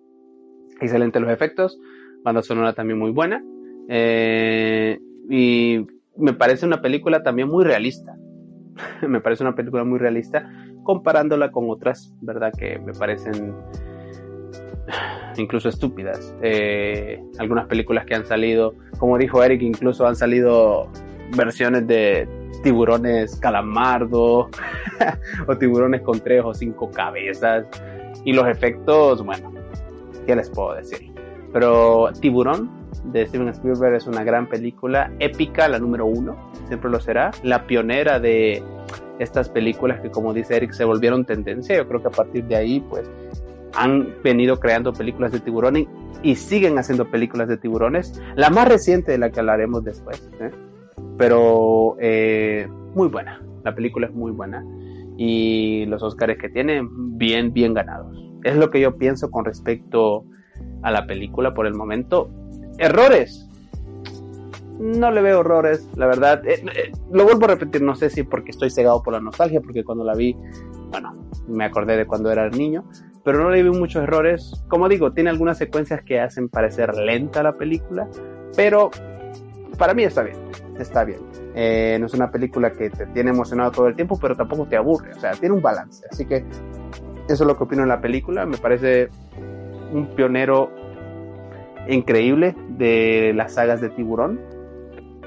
Excelente 0.82 1.20
los 1.20 1.30
efectos. 1.30 1.80
Banda 2.22 2.42
sonora 2.42 2.74
también 2.74 2.98
muy 2.98 3.12
buena. 3.12 3.42
y 5.30 5.86
me 6.18 6.34
parece 6.34 6.66
una 6.66 6.82
película 6.82 7.22
también 7.22 7.48
muy 7.48 7.64
realista. 7.64 8.14
me 9.08 9.22
parece 9.22 9.42
una 9.42 9.54
película 9.54 9.84
muy 9.84 9.98
realista 9.98 10.50
comparándola 10.84 11.50
con 11.50 11.70
otras, 11.70 12.14
¿verdad? 12.20 12.52
Que 12.58 12.78
me 12.78 12.92
parecen 12.92 13.54
incluso 15.38 15.68
estúpidas. 15.68 16.34
Eh, 16.42 17.22
algunas 17.38 17.66
películas 17.66 18.04
que 18.06 18.14
han 18.14 18.26
salido, 18.26 18.74
como 18.98 19.18
dijo 19.18 19.42
Eric, 19.42 19.62
incluso 19.62 20.06
han 20.06 20.16
salido 20.16 20.88
versiones 21.36 21.86
de 21.86 22.28
tiburones 22.62 23.36
calamardo 23.36 24.48
o 25.46 25.56
tiburones 25.58 26.02
con 26.02 26.20
tres 26.20 26.42
o 26.44 26.54
cinco 26.54 26.90
cabezas. 26.90 27.66
Y 28.24 28.32
los 28.32 28.46
efectos, 28.46 29.24
bueno, 29.24 29.52
¿qué 30.26 30.36
les 30.36 30.48
puedo 30.50 30.74
decir? 30.74 31.10
Pero 31.52 32.10
Tiburón 32.20 32.70
de 33.04 33.26
Steven 33.26 33.48
Spielberg 33.48 33.94
es 33.94 34.06
una 34.06 34.22
gran 34.22 34.48
película, 34.48 35.10
épica, 35.18 35.68
la 35.68 35.78
número 35.78 36.06
uno, 36.06 36.36
siempre 36.68 36.90
lo 36.90 37.00
será, 37.00 37.32
la 37.42 37.66
pionera 37.66 38.20
de 38.20 38.62
estas 39.18 39.48
películas 39.48 40.00
que 40.00 40.10
como 40.10 40.32
dice 40.32 40.56
Eric 40.56 40.72
se 40.72 40.84
volvieron 40.84 41.24
tendencia. 41.24 41.76
Yo 41.76 41.86
creo 41.86 42.00
que 42.00 42.08
a 42.08 42.12
partir 42.12 42.44
de 42.44 42.56
ahí, 42.56 42.80
pues 42.88 43.10
han 43.74 44.14
venido 44.22 44.58
creando 44.60 44.92
películas 44.92 45.32
de 45.32 45.40
tiburones 45.40 45.86
y 46.22 46.36
siguen 46.36 46.78
haciendo 46.78 47.10
películas 47.10 47.48
de 47.48 47.56
tiburones. 47.56 48.20
La 48.36 48.50
más 48.50 48.68
reciente 48.68 49.12
de 49.12 49.18
la 49.18 49.30
que 49.30 49.40
hablaremos 49.40 49.84
después. 49.84 50.30
¿eh? 50.40 50.50
Pero 51.18 51.96
eh, 52.00 52.68
muy 52.94 53.08
buena. 53.08 53.42
La 53.64 53.74
película 53.74 54.06
es 54.06 54.14
muy 54.14 54.32
buena. 54.32 54.64
Y 55.16 55.86
los 55.86 56.02
Oscars 56.02 56.38
que 56.38 56.48
tiene, 56.48 56.86
bien, 56.90 57.52
bien 57.52 57.74
ganados. 57.74 58.16
Es 58.44 58.56
lo 58.56 58.70
que 58.70 58.80
yo 58.80 58.96
pienso 58.96 59.30
con 59.30 59.44
respecto 59.44 60.24
a 60.82 60.90
la 60.90 61.06
película 61.06 61.54
por 61.54 61.66
el 61.66 61.74
momento. 61.74 62.30
Errores. 62.78 63.48
No 64.78 65.10
le 65.12 65.22
veo 65.22 65.40
errores, 65.40 65.88
la 65.96 66.06
verdad. 66.06 66.44
Eh, 66.46 66.64
eh, 66.74 66.92
lo 67.12 67.24
vuelvo 67.24 67.44
a 67.44 67.48
repetir, 67.48 67.82
no 67.82 67.94
sé 67.94 68.10
si 68.10 68.24
porque 68.24 68.50
estoy 68.50 68.70
cegado 68.70 69.02
por 69.02 69.12
la 69.12 69.20
nostalgia, 69.20 69.60
porque 69.60 69.84
cuando 69.84 70.02
la 70.02 70.14
vi, 70.14 70.36
bueno, 70.90 71.14
me 71.46 71.64
acordé 71.64 71.96
de 71.96 72.06
cuando 72.06 72.32
era 72.32 72.48
niño, 72.48 72.84
pero 73.24 73.42
no 73.42 73.50
le 73.50 73.62
vi 73.62 73.70
muchos 73.70 74.02
errores. 74.02 74.64
Como 74.68 74.88
digo, 74.88 75.12
tiene 75.12 75.30
algunas 75.30 75.58
secuencias 75.58 76.02
que 76.02 76.20
hacen 76.20 76.48
parecer 76.48 76.94
lenta 76.94 77.42
la 77.42 77.56
película, 77.56 78.08
pero 78.56 78.90
para 79.78 79.94
mí 79.94 80.04
está 80.04 80.22
bien, 80.22 80.36
está 80.78 81.04
bien. 81.04 81.20
Eh, 81.54 81.96
no 82.00 82.06
es 82.06 82.14
una 82.14 82.30
película 82.30 82.72
que 82.72 82.90
te 82.90 83.06
tiene 83.06 83.30
emocionado 83.30 83.70
todo 83.70 83.86
el 83.88 83.94
tiempo, 83.94 84.18
pero 84.20 84.36
tampoco 84.36 84.66
te 84.66 84.76
aburre, 84.76 85.12
o 85.12 85.20
sea, 85.20 85.32
tiene 85.32 85.54
un 85.54 85.62
balance. 85.62 86.04
Así 86.10 86.24
que 86.24 86.44
eso 87.28 87.44
es 87.44 87.46
lo 87.46 87.56
que 87.56 87.64
opino 87.64 87.82
de 87.82 87.88
la 87.88 88.00
película, 88.00 88.46
me 88.46 88.56
parece 88.56 89.08
un 89.92 90.06
pionero 90.14 90.70
increíble 91.88 92.54
de 92.68 93.32
las 93.34 93.54
sagas 93.54 93.80
de 93.80 93.90
tiburón. 93.90 94.40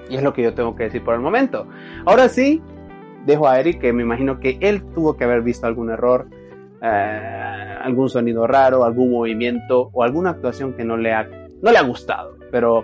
Y 0.10 0.18
es 0.18 0.24
lo 0.24 0.34
que 0.34 0.44
yo 0.44 0.54
tengo 0.54 0.76
que 0.76 0.84
decir 0.84 1.04
por 1.04 1.16
el 1.16 1.22
momento. 1.22 1.68
Ahora 2.06 2.30
sí, 2.30 2.62
dejo 3.26 3.48
a 3.48 3.60
Eric, 3.60 3.82
que 3.82 3.92
me 3.92 4.04
imagino 4.04 4.40
que 4.40 4.58
él 4.62 4.84
tuvo 4.94 5.18
que 5.18 5.24
haber 5.24 5.42
visto 5.42 5.66
algún 5.66 5.90
error, 5.90 6.28
eh, 6.82 7.45
algún 7.86 8.10
sonido 8.10 8.48
raro, 8.48 8.84
algún 8.84 9.12
movimiento 9.12 9.90
o 9.94 10.04
alguna 10.04 10.32
actuación 10.32 10.74
que 10.74 10.84
no 10.84 10.98
le 10.98 11.14
ha, 11.14 11.24
no 11.62 11.72
le 11.72 11.78
ha 11.78 11.84
gustado. 11.84 12.38
Pero 12.52 12.84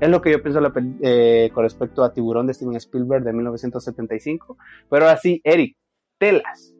es 0.00 0.08
lo 0.08 0.20
que 0.20 0.30
yo 0.30 0.42
pienso 0.42 0.60
eh, 1.02 1.50
con 1.52 1.64
respecto 1.64 2.04
a 2.04 2.12
Tiburón 2.12 2.46
de 2.46 2.54
Steven 2.54 2.76
Spielberg 2.76 3.24
de 3.24 3.32
1975. 3.32 4.56
Pero 4.88 5.04
ahora 5.04 5.18
sí, 5.18 5.40
Eric, 5.44 5.76
telas. 6.18 6.74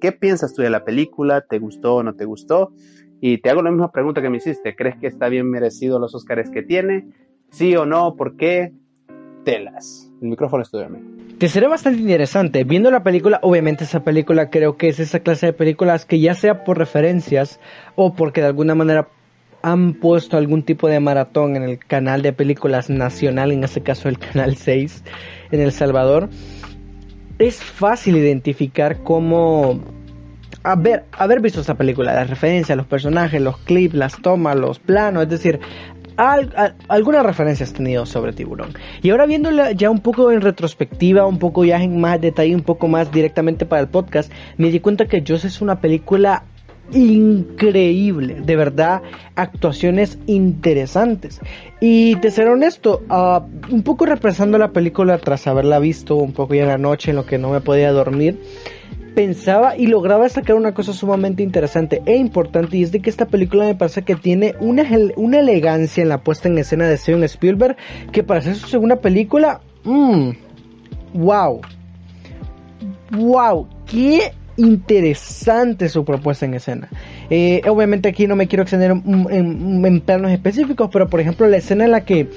¿Qué 0.00 0.12
piensas 0.12 0.54
tú 0.54 0.62
de 0.62 0.70
la 0.70 0.84
película? 0.84 1.42
¿Te 1.42 1.58
gustó 1.58 1.96
o 1.96 2.02
no 2.02 2.14
te 2.14 2.24
gustó? 2.24 2.72
Y 3.20 3.38
te 3.38 3.50
hago 3.50 3.62
la 3.62 3.70
misma 3.70 3.92
pregunta 3.92 4.22
que 4.22 4.30
me 4.30 4.38
hiciste. 4.38 4.74
¿Crees 4.74 4.96
que 4.98 5.08
está 5.08 5.28
bien 5.28 5.50
merecido 5.50 5.98
los 5.98 6.14
Oscars 6.14 6.50
que 6.50 6.62
tiene? 6.62 7.08
¿Sí 7.50 7.76
o 7.76 7.84
no? 7.84 8.14
¿Por 8.16 8.36
qué? 8.36 8.72
Telas. 9.44 10.10
El 10.22 10.28
micrófono 10.28 10.62
es 10.62 10.70
tuyo. 10.70 10.88
Te 11.40 11.48
será 11.48 11.68
bastante 11.68 12.02
interesante. 12.02 12.64
Viendo 12.64 12.90
la 12.90 13.02
película, 13.02 13.38
obviamente 13.40 13.84
esa 13.84 14.04
película 14.04 14.50
creo 14.50 14.76
que 14.76 14.88
es 14.88 15.00
esa 15.00 15.20
clase 15.20 15.46
de 15.46 15.52
películas 15.54 16.04
que 16.04 16.20
ya 16.20 16.34
sea 16.34 16.64
por 16.64 16.76
referencias 16.76 17.60
o 17.96 18.12
porque 18.12 18.42
de 18.42 18.48
alguna 18.48 18.74
manera 18.74 19.08
han 19.62 19.94
puesto 19.94 20.36
algún 20.36 20.64
tipo 20.64 20.86
de 20.86 21.00
maratón 21.00 21.56
en 21.56 21.62
el 21.62 21.78
canal 21.78 22.20
de 22.20 22.34
películas 22.34 22.90
nacional, 22.90 23.52
en 23.52 23.64
este 23.64 23.80
caso 23.80 24.10
el 24.10 24.18
canal 24.18 24.56
6 24.56 25.02
en 25.50 25.60
El 25.60 25.72
Salvador, 25.72 26.28
es 27.38 27.56
fácil 27.56 28.18
identificar 28.18 28.98
cómo 29.02 29.80
haber, 30.62 31.06
haber 31.12 31.40
visto 31.40 31.62
esta 31.62 31.74
película, 31.74 32.12
las 32.12 32.28
referencias, 32.28 32.76
los 32.76 32.86
personajes, 32.86 33.40
los 33.40 33.56
clips, 33.56 33.94
las 33.94 34.20
tomas, 34.20 34.56
los 34.56 34.78
planos, 34.78 35.22
es 35.22 35.30
decir, 35.30 35.58
algunas 36.88 37.24
referencias 37.24 37.72
tenido 37.72 38.06
sobre 38.06 38.32
Tiburón. 38.32 38.74
Y 39.02 39.10
ahora 39.10 39.26
viéndola 39.26 39.72
ya 39.72 39.90
un 39.90 40.00
poco 40.00 40.30
en 40.30 40.40
retrospectiva, 40.40 41.26
un 41.26 41.38
poco 41.38 41.64
ya 41.64 41.82
en 41.82 42.00
más 42.00 42.20
detalle, 42.20 42.54
un 42.54 42.62
poco 42.62 42.88
más 42.88 43.10
directamente 43.10 43.66
para 43.66 43.82
el 43.82 43.88
podcast, 43.88 44.30
me 44.56 44.70
di 44.70 44.80
cuenta 44.80 45.06
que 45.06 45.24
Joss 45.26 45.44
es 45.44 45.60
una 45.60 45.80
película 45.80 46.44
increíble, 46.92 48.40
de 48.40 48.56
verdad, 48.56 49.02
actuaciones 49.36 50.18
interesantes. 50.26 51.40
Y 51.80 52.16
te 52.16 52.30
seré 52.30 52.50
honesto, 52.50 53.02
uh, 53.08 53.72
un 53.72 53.82
poco 53.82 54.06
repensando 54.06 54.58
la 54.58 54.72
película 54.72 55.18
tras 55.18 55.46
haberla 55.46 55.78
visto 55.78 56.16
un 56.16 56.32
poco 56.32 56.54
ya 56.54 56.62
en 56.62 56.68
la 56.68 56.78
noche 56.78 57.10
en 57.10 57.16
lo 57.16 57.26
que 57.26 57.38
no 57.38 57.50
me 57.50 57.60
podía 57.60 57.92
dormir, 57.92 58.38
pensaba 59.14 59.76
y 59.76 59.86
lograba 59.86 60.28
sacar 60.28 60.56
una 60.56 60.74
cosa 60.74 60.92
sumamente 60.92 61.42
interesante 61.42 62.02
e 62.06 62.16
importante 62.16 62.76
y 62.76 62.82
es 62.82 62.92
de 62.92 63.00
que 63.00 63.10
esta 63.10 63.26
película 63.26 63.64
me 63.64 63.74
parece 63.74 64.02
que 64.02 64.16
tiene 64.16 64.54
una, 64.60 64.84
una 65.16 65.40
elegancia 65.40 66.02
en 66.02 66.08
la 66.08 66.22
puesta 66.22 66.48
en 66.48 66.58
escena 66.58 66.88
de 66.88 66.96
Steven 66.96 67.24
Spielberg 67.24 67.76
que 68.12 68.22
para 68.22 68.40
ser 68.40 68.56
su 68.56 68.68
segunda 68.68 68.96
película, 68.96 69.60
mmm, 69.84 70.30
wow, 71.14 71.60
wow, 73.10 73.68
qué 73.86 74.32
interesante 74.56 75.88
su 75.88 76.04
propuesta 76.04 76.46
en 76.46 76.54
escena. 76.54 76.88
Eh, 77.30 77.62
obviamente 77.68 78.08
aquí 78.08 78.26
no 78.26 78.36
me 78.36 78.46
quiero 78.46 78.62
extender 78.62 78.90
en, 78.90 80.00
planos 80.00 80.30
específicos, 80.30 80.90
pero 80.92 81.08
por 81.08 81.20
ejemplo 81.20 81.48
la 81.48 81.56
escena 81.56 81.84
en 81.84 81.90
la 81.92 82.04
que 82.04 82.28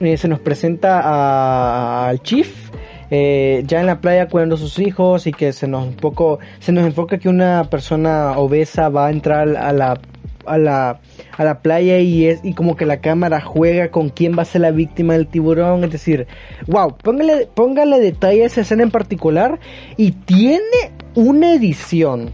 eh, 0.00 0.16
se 0.16 0.28
nos 0.28 0.40
presenta 0.40 2.08
al 2.08 2.20
Chief. 2.22 2.69
Eh, 3.10 3.64
ya 3.66 3.80
en 3.80 3.86
la 3.86 4.00
playa 4.00 4.28
cuidando 4.28 4.54
a 4.54 4.58
sus 4.58 4.78
hijos 4.78 5.26
y 5.26 5.32
que 5.32 5.52
se 5.52 5.66
nos 5.66 5.84
un 5.84 5.94
poco 5.94 6.38
se 6.60 6.70
nos 6.70 6.86
enfoca 6.86 7.18
que 7.18 7.28
una 7.28 7.64
persona 7.64 8.38
obesa 8.38 8.88
va 8.88 9.08
a 9.08 9.10
entrar 9.10 9.56
a 9.56 9.72
la 9.72 10.00
a 10.46 10.58
la, 10.58 11.00
a 11.36 11.44
la 11.44 11.60
playa 11.60 11.98
y 11.98 12.26
es 12.26 12.40
y 12.44 12.54
como 12.54 12.76
que 12.76 12.86
la 12.86 13.00
cámara 13.00 13.40
juega 13.40 13.90
con 13.90 14.08
quién 14.08 14.36
va 14.36 14.42
a 14.42 14.46
ser 14.46 14.62
la 14.62 14.70
víctima 14.70 15.14
del 15.14 15.26
tiburón, 15.26 15.84
es 15.84 15.90
decir, 15.90 16.26
wow, 16.66 16.96
póngale, 16.96 17.48
póngale 17.54 18.00
detalle 18.00 18.42
a 18.42 18.46
esa 18.46 18.62
escena 18.62 18.82
en 18.82 18.90
particular 18.90 19.58
y 19.96 20.12
tiene 20.12 20.92
una 21.14 21.54
edición, 21.54 22.32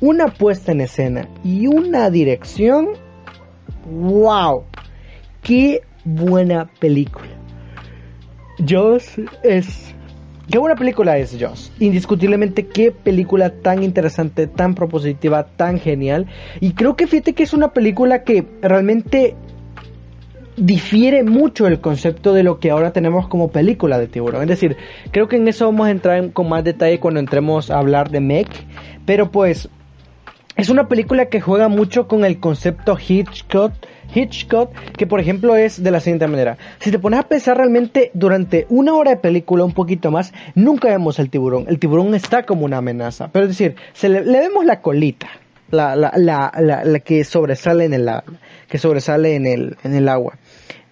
una 0.00 0.28
puesta 0.28 0.72
en 0.72 0.80
escena 0.82 1.28
y 1.42 1.66
una 1.66 2.10
dirección, 2.10 2.90
wow, 3.90 4.64
qué 5.42 5.82
buena 6.04 6.70
película. 6.78 7.33
Joss 8.58 9.20
es 9.42 9.94
Qué 10.50 10.58
buena 10.58 10.76
película 10.76 11.16
es 11.16 11.36
Joss. 11.40 11.72
Indiscutiblemente 11.80 12.66
qué 12.66 12.92
película 12.92 13.50
tan 13.50 13.82
interesante, 13.82 14.46
tan 14.46 14.74
propositiva, 14.74 15.44
tan 15.44 15.80
genial. 15.80 16.26
Y 16.60 16.72
creo 16.72 16.96
que 16.96 17.06
fíjate 17.06 17.32
que 17.32 17.44
es 17.44 17.54
una 17.54 17.72
película 17.72 18.24
que 18.24 18.44
realmente 18.60 19.36
difiere 20.56 21.24
mucho 21.24 21.66
el 21.66 21.80
concepto 21.80 22.34
de 22.34 22.42
lo 22.42 22.60
que 22.60 22.70
ahora 22.70 22.92
tenemos 22.92 23.26
como 23.26 23.50
película 23.50 23.98
de 23.98 24.06
tiburón. 24.06 24.42
Es 24.42 24.48
decir, 24.48 24.76
creo 25.10 25.28
que 25.28 25.36
en 25.36 25.48
eso 25.48 25.64
vamos 25.64 25.86
a 25.86 25.90
entrar 25.90 26.30
con 26.32 26.48
más 26.48 26.62
detalle 26.62 27.00
cuando 27.00 27.20
entremos 27.20 27.70
a 27.70 27.78
hablar 27.78 28.10
de 28.10 28.20
Meg. 28.20 28.48
Pero 29.06 29.30
pues 29.30 29.70
es 30.56 30.68
una 30.68 30.88
película 30.88 31.26
que 31.26 31.40
juega 31.40 31.68
mucho 31.68 32.06
con 32.06 32.24
el 32.24 32.38
concepto 32.38 32.96
Hitchcock 32.96 33.72
Hitchcock, 34.14 34.72
que 34.96 35.06
por 35.06 35.20
ejemplo 35.20 35.56
es 35.56 35.82
de 35.82 35.90
la 35.90 36.00
siguiente 36.00 36.26
manera. 36.26 36.56
Si 36.78 36.90
te 36.90 36.98
pones 36.98 37.20
a 37.20 37.24
pensar 37.24 37.56
realmente 37.56 38.10
durante 38.14 38.66
una 38.68 38.94
hora 38.94 39.10
de 39.12 39.16
película, 39.16 39.64
un 39.64 39.72
poquito 39.72 40.10
más, 40.10 40.32
nunca 40.54 40.88
vemos 40.88 41.18
el 41.18 41.30
tiburón. 41.30 41.66
El 41.68 41.78
tiburón 41.78 42.14
está 42.14 42.44
como 42.44 42.64
una 42.64 42.78
amenaza. 42.78 43.28
Pero 43.32 43.44
es 43.46 43.50
decir, 43.50 43.76
se 43.92 44.08
le, 44.08 44.22
vemos 44.22 44.64
la 44.64 44.80
colita, 44.80 45.28
la, 45.70 45.96
la, 45.96 46.12
la, 46.16 46.52
la, 46.84 47.00
que 47.00 47.24
sobresale 47.24 47.84
en 47.84 47.94
el, 47.94 48.10
que 48.68 48.78
sobresale 48.78 49.34
en 49.34 49.46
el, 49.46 49.76
en 49.82 49.94
el 49.94 50.08
agua. 50.08 50.38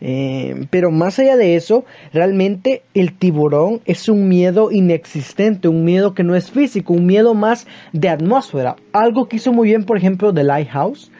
Eh, 0.04 0.66
pero 0.70 0.90
más 0.90 1.20
allá 1.20 1.36
de 1.36 1.54
eso, 1.54 1.84
realmente 2.12 2.82
el 2.92 3.16
tiburón 3.16 3.82
es 3.84 4.08
un 4.08 4.28
miedo 4.28 4.72
inexistente, 4.72 5.68
un 5.68 5.84
miedo 5.84 6.12
que 6.12 6.24
no 6.24 6.34
es 6.34 6.50
físico, 6.50 6.92
un 6.92 7.06
miedo 7.06 7.34
más 7.34 7.68
de 7.92 8.08
atmósfera. 8.08 8.74
Algo 8.92 9.28
que 9.28 9.36
hizo 9.36 9.52
muy 9.52 9.68
bien, 9.68 9.84
por 9.84 9.96
ejemplo, 9.96 10.34
The 10.34 10.42
Lighthouse, 10.42 11.12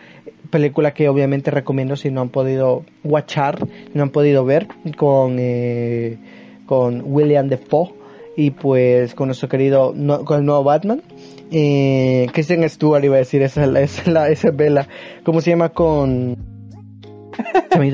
película 0.51 0.93
que 0.95 1.09
obviamente 1.09 1.53
recomiendo 1.53 1.95
si 1.95 2.11
no 2.11 2.23
han 2.23 2.31
podido 2.31 2.85
watchar, 3.05 3.65
no 3.95 4.03
han 4.03 4.11
podido 4.11 4.45
ver, 4.45 4.67
con, 4.97 5.37
eh, 5.39 6.19
con 6.67 7.05
William 7.07 7.49
Defoe 7.49 7.93
y 8.37 8.51
pues 8.51 9.15
con 9.15 9.29
nuestro 9.29 9.49
querido, 9.49 9.95
con 10.25 10.41
el 10.41 10.45
nuevo 10.45 10.65
Batman. 10.65 11.03
Eh, 11.53 12.27
Christian 12.33 12.69
Stewart 12.69 13.05
iba 13.05 13.15
a 13.15 13.19
decir, 13.19 13.43
esa 13.43 13.63
es 13.63 14.09
la, 14.09 14.29
esa 14.29 14.49
es 14.49 14.57
Bella. 14.57 14.89
¿Cómo 15.23 15.41
se 15.41 15.51
llama 15.51 15.69
con 15.69 16.52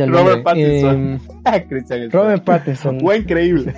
Robert 0.06 0.42
Pattinson. 0.42 1.20
Eh, 1.44 2.08
Robert 2.12 2.44
Pattinson. 2.44 3.00
Fue 3.00 3.18
increíble. 3.18 3.74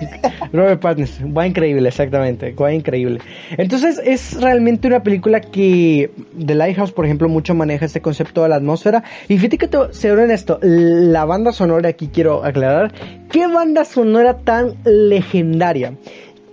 Robert 0.53 0.81
Pattinson. 0.81 1.33
Fue 1.33 1.47
increíble, 1.47 1.87
exactamente. 1.87 2.53
Fue 2.53 2.73
increíble. 2.75 3.19
Entonces 3.57 4.01
es 4.03 4.39
realmente 4.41 4.87
una 4.87 5.03
película 5.03 5.41
que 5.41 6.11
The 6.45 6.55
Lighthouse, 6.55 6.91
por 6.91 7.05
ejemplo, 7.05 7.29
mucho 7.29 7.53
maneja 7.53 7.85
este 7.85 8.01
concepto 8.01 8.43
de 8.43 8.49
la 8.49 8.55
atmósfera. 8.55 9.03
Y 9.27 9.37
fíjate 9.37 9.57
que, 9.57 9.69
en 10.03 10.31
esto, 10.31 10.59
la 10.61 11.25
banda 11.25 11.51
sonora 11.51 11.89
aquí 11.89 12.09
quiero 12.13 12.43
aclarar. 12.43 12.91
¿Qué 13.31 13.47
banda 13.47 13.85
sonora 13.85 14.39
tan 14.39 14.75
legendaria? 14.83 15.93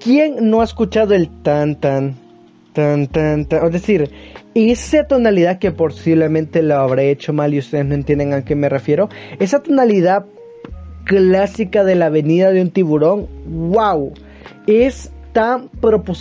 ¿Quién 0.01 0.49
no 0.51 0.61
ha 0.61 0.65
escuchado 0.65 1.15
el 1.15 1.29
tan 1.43 1.77
tan 1.77 2.15
tan 2.73 3.09
tan 3.09 3.47
tan? 3.47 3.67
Es 3.67 3.73
decir, 3.73 4.11
esa 4.59 5.05
tonalidad 5.05 5.59
que 5.59 5.71
posiblemente 5.71 6.63
lo 6.63 6.77
habré 6.77 7.11
hecho 7.11 7.33
mal 7.33 7.55
y 7.55 7.59
ustedes 7.59 7.85
no 7.87 7.95
entienden 7.95 8.33
a 8.33 8.45
qué 8.45 8.55
me 8.55 8.69
refiero, 8.69 9.09
esa 9.39 9.63
tonalidad 9.63 10.27
clásica 11.05 11.85
de 11.85 11.95
la 11.95 12.07
avenida 12.07 12.51
de 12.51 12.61
un 12.61 12.71
tiburón, 12.71 13.29
wow, 13.47 14.13
es 14.67 15.11
tan 15.33 15.71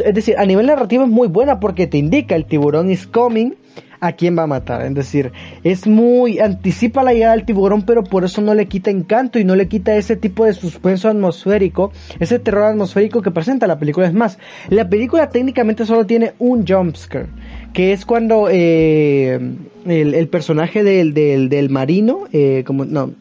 es 0.06 0.13
decir, 0.13 0.36
a 0.38 0.45
nivel 0.45 0.67
narrativo 0.67 1.04
es 1.04 1.10
muy 1.10 1.28
buena 1.28 1.60
porque 1.60 1.88
te 1.88 1.97
indica 1.97 2.36
el 2.36 2.45
tiburón 2.45 2.91
is 2.91 3.08
coming, 3.08 3.56
a 4.00 4.14
quién 4.14 4.38
va 4.38 4.44
a 4.44 4.48
matar. 4.48 4.86
Es 4.86 4.94
decir, 4.94 5.32
es 5.64 5.88
muy, 5.88 6.40
anticipa 6.40 7.04
la 7.04 7.14
llegada 7.14 7.36
del 7.36 7.46
tiburón, 7.46 7.84
pero 7.84 8.04
por 8.04 8.24
eso 8.24 8.42
no 8.42 8.54
le 8.54 8.68
quita 8.68 8.92
encanto 8.92 9.40
y 9.40 9.44
no 9.44 9.56
le 9.56 9.68
quita 9.68 9.96
ese 9.96 10.16
tipo 10.16 10.46
de 10.46 10.54
suspenso 10.54 11.10
atmosférico, 11.10 11.92
ese 12.20 12.40
terror 12.40 12.66
atmosférico 12.66 13.22
que 13.22 13.32
presenta 13.32 13.68
la 13.68 13.80
película. 13.80 14.08
Es 14.08 14.14
más, 14.14 14.38
la 14.70 14.90
película 14.90 15.30
técnicamente 15.30 15.86
solo 15.86 16.06
tiene 16.06 16.34
un 16.40 16.66
jumpscare, 16.66 17.28
que 17.74 17.94
es 17.94 18.06
cuando 18.06 18.48
eh, 18.52 19.40
el, 19.86 20.28
personaje 20.30 20.84
del, 20.84 21.14
del, 21.14 21.70
marino, 21.70 22.26
eh, 22.32 22.64
como, 22.66 22.86
no, 22.86 23.14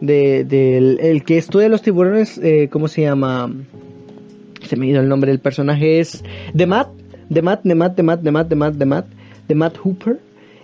del 0.00 0.98
el 1.00 1.24
que 1.24 1.38
estudia 1.38 1.68
los 1.68 1.82
tiburones, 1.82 2.38
eh, 2.38 2.68
¿cómo 2.70 2.88
se 2.88 3.02
llama? 3.02 3.52
Se 4.62 4.76
me 4.76 4.86
ha 4.86 4.90
ido 4.90 5.00
el 5.00 5.08
nombre 5.08 5.30
del 5.30 5.40
personaje, 5.40 6.00
es 6.00 6.24
de 6.54 6.66
Matt, 6.66 6.88
de 7.28 7.42
Matt, 7.42 7.62
de 7.64 7.74
Matt, 7.74 7.96
de 7.96 8.02
Matt, 8.02 8.20
de 8.20 8.30
de 8.30 8.56
Matt, 8.56 8.74
de 8.74 8.86
Matt 8.86 9.06
de 9.48 9.54
Matt 9.54 9.76
Hooper, 9.78 10.20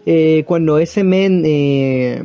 eh, 0.07 0.45
cuando 0.47 0.79
ese 0.79 1.05
men 1.05 1.43
eh, 1.45 2.23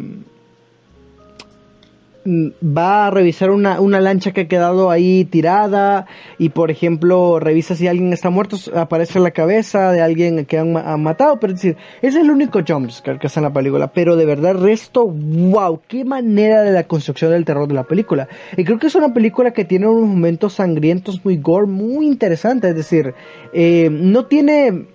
va 2.25 3.07
a 3.07 3.11
revisar 3.11 3.51
una, 3.51 3.81
una, 3.81 3.99
lancha 3.99 4.31
que 4.31 4.41
ha 4.41 4.47
quedado 4.47 4.89
ahí 4.89 5.25
tirada 5.25 6.05
y 6.37 6.49
por 6.49 6.71
ejemplo 6.71 7.39
revisa 7.39 7.75
si 7.75 7.87
alguien 7.87 8.13
está 8.13 8.29
muerto, 8.29 8.57
aparece 8.75 9.19
la 9.19 9.31
cabeza 9.31 9.91
de 9.91 10.01
alguien 10.01 10.45
que 10.45 10.57
han, 10.57 10.71
matado, 11.03 11.39
pero 11.39 11.53
es 11.53 11.61
decir, 11.61 11.77
es 12.01 12.15
el 12.15 12.29
único 12.29 12.61
jumpscare 12.65 13.19
que 13.19 13.27
está 13.27 13.41
en 13.41 13.45
la 13.45 13.53
película, 13.53 13.91
pero 13.91 14.15
de 14.15 14.25
verdad 14.25 14.55
resto, 14.55 15.05
wow, 15.05 15.81
qué 15.87 16.05
manera 16.05 16.61
de 16.61 16.71
la 16.71 16.83
construcción 16.83 17.31
del 17.31 17.45
terror 17.45 17.67
de 17.67 17.73
la 17.73 17.83
película. 17.83 18.27
Y 18.55 18.63
creo 18.63 18.79
que 18.79 18.87
es 18.87 18.95
una 18.95 19.13
película 19.13 19.51
que 19.51 19.65
tiene 19.65 19.87
unos 19.87 20.07
momentos 20.07 20.53
sangrientos 20.53 21.23
muy 21.25 21.37
gore, 21.37 21.67
muy 21.67 22.05
interesantes, 22.05 22.71
es 22.71 22.77
decir, 22.77 23.13
eh, 23.53 23.89
no 23.91 24.25
tiene 24.25 24.92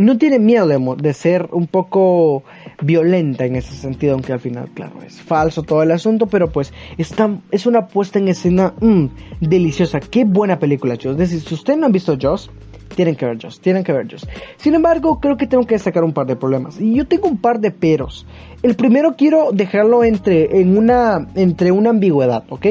no 0.00 0.16
tiene 0.16 0.38
miedo 0.38 0.66
de, 0.96 1.12
ser 1.12 1.50
un 1.52 1.66
poco 1.66 2.42
violenta 2.80 3.44
en 3.44 3.56
ese 3.56 3.74
sentido, 3.74 4.14
aunque 4.14 4.32
al 4.32 4.40
final, 4.40 4.70
claro, 4.72 4.94
es 5.06 5.20
falso 5.20 5.62
todo 5.62 5.82
el 5.82 5.90
asunto, 5.90 6.26
pero 6.26 6.50
pues 6.50 6.72
está, 6.96 7.30
es 7.50 7.66
una 7.66 7.86
puesta 7.86 8.18
en 8.18 8.28
escena 8.28 8.72
mm, 8.80 9.06
deliciosa. 9.40 10.00
Qué 10.00 10.24
buena 10.24 10.58
película, 10.58 10.96
chicos. 10.96 11.20
Es 11.20 11.30
decir, 11.30 11.40
si 11.46 11.54
ustedes 11.54 11.78
no 11.78 11.84
han 11.84 11.92
visto 11.92 12.16
Joss, 12.20 12.50
tienen 12.96 13.14
que 13.14 13.26
ver 13.26 13.42
Joss, 13.42 13.60
tienen 13.60 13.84
que 13.84 13.92
ver 13.92 14.10
Joss. 14.10 14.26
Sin 14.56 14.74
embargo, 14.74 15.20
creo 15.20 15.36
que 15.36 15.46
tengo 15.46 15.66
que 15.66 15.74
destacar 15.74 16.02
un 16.02 16.14
par 16.14 16.26
de 16.26 16.34
problemas. 16.34 16.80
Y 16.80 16.94
yo 16.94 17.06
tengo 17.06 17.28
un 17.28 17.36
par 17.36 17.60
de 17.60 17.70
peros. 17.70 18.26
El 18.62 18.76
primero 18.76 19.16
quiero 19.18 19.52
dejarlo 19.52 20.02
entre, 20.02 20.62
en 20.62 20.78
una, 20.78 21.28
entre 21.34 21.72
una 21.72 21.90
ambigüedad, 21.90 22.44
¿ok? 22.48 22.66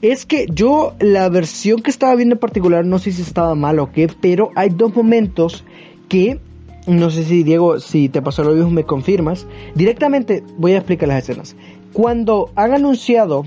Es 0.00 0.24
que 0.24 0.46
yo, 0.50 0.94
la 1.00 1.28
versión 1.28 1.82
que 1.82 1.90
estaba 1.90 2.14
viendo 2.14 2.36
en 2.36 2.40
particular, 2.40 2.86
no 2.86 2.98
sé 2.98 3.12
si 3.12 3.20
estaba 3.20 3.54
mal 3.54 3.78
o 3.78 3.92
qué, 3.92 4.08
pero 4.22 4.50
hay 4.54 4.70
dos 4.70 4.96
momentos 4.96 5.64
que 6.08 6.40
no 6.86 7.10
sé 7.10 7.24
si 7.24 7.42
Diego, 7.42 7.80
si 7.80 8.08
te 8.08 8.22
pasó 8.22 8.42
lo 8.42 8.54
mismo, 8.54 8.70
me 8.70 8.84
confirmas. 8.84 9.46
Directamente 9.74 10.42
voy 10.58 10.72
a 10.72 10.78
explicar 10.78 11.08
las 11.08 11.22
escenas. 11.22 11.56
Cuando 11.92 12.50
han 12.56 12.72
anunciado 12.72 13.46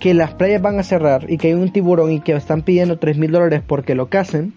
que 0.00 0.14
las 0.14 0.34
playas 0.34 0.62
van 0.62 0.78
a 0.78 0.82
cerrar 0.82 1.30
y 1.30 1.38
que 1.38 1.48
hay 1.48 1.54
un 1.54 1.72
tiburón 1.72 2.12
y 2.12 2.20
que 2.20 2.32
están 2.32 2.62
pidiendo 2.62 2.98
3 2.98 3.18
mil 3.18 3.30
dólares 3.30 3.62
porque 3.66 3.94
lo 3.94 4.08
casen, 4.08 4.54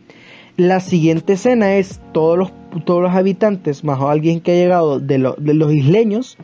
la 0.58 0.80
siguiente 0.80 1.34
escena 1.34 1.76
es 1.76 2.02
todos 2.12 2.38
los, 2.38 2.52
todos 2.86 3.02
los 3.02 3.14
habitantes, 3.14 3.84
más 3.84 4.02
alguien 4.02 4.42
que 4.42 4.52
ha 4.52 4.56
llegado 4.56 5.00
de, 5.00 5.18
los 5.18 5.74
isleños, 5.74 6.38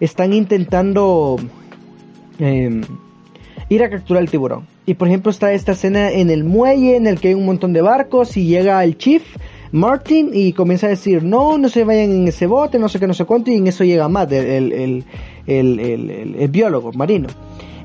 están 0.00 0.32
intentando 0.32 1.36
em, 2.38 2.82
ir 3.68 3.82
a 3.82 3.90
capturar 3.90 4.22
el 4.22 4.30
tiburón. 4.30 4.66
Y 4.86 4.94
por 4.94 5.08
ejemplo 5.08 5.30
está 5.30 5.52
esta 5.52 5.72
escena 5.72 6.10
en 6.10 6.30
el 6.30 6.44
muelle 6.44 6.96
en 6.96 7.06
el 7.06 7.20
que 7.20 7.28
hay 7.28 7.34
un 7.34 7.46
montón 7.46 7.72
de 7.72 7.82
barcos 7.82 8.36
y 8.36 8.46
llega 8.46 8.82
el 8.84 8.96
chief 8.96 9.24
Martin 9.72 10.30
y 10.32 10.52
comienza 10.52 10.86
a 10.86 10.90
decir, 10.90 11.22
no, 11.22 11.58
no 11.58 11.68
se 11.68 11.84
vayan 11.84 12.10
en 12.10 12.28
ese 12.28 12.46
bote, 12.46 12.78
no 12.78 12.88
sé 12.88 12.98
qué, 12.98 13.06
no 13.06 13.14
sé 13.14 13.24
cuánto, 13.24 13.50
y 13.50 13.56
en 13.56 13.66
eso 13.66 13.84
llega 13.84 14.08
Matt, 14.08 14.32
el, 14.32 15.04
el, 15.46 16.48
biólogo 16.48 16.92
marino. 16.92 17.28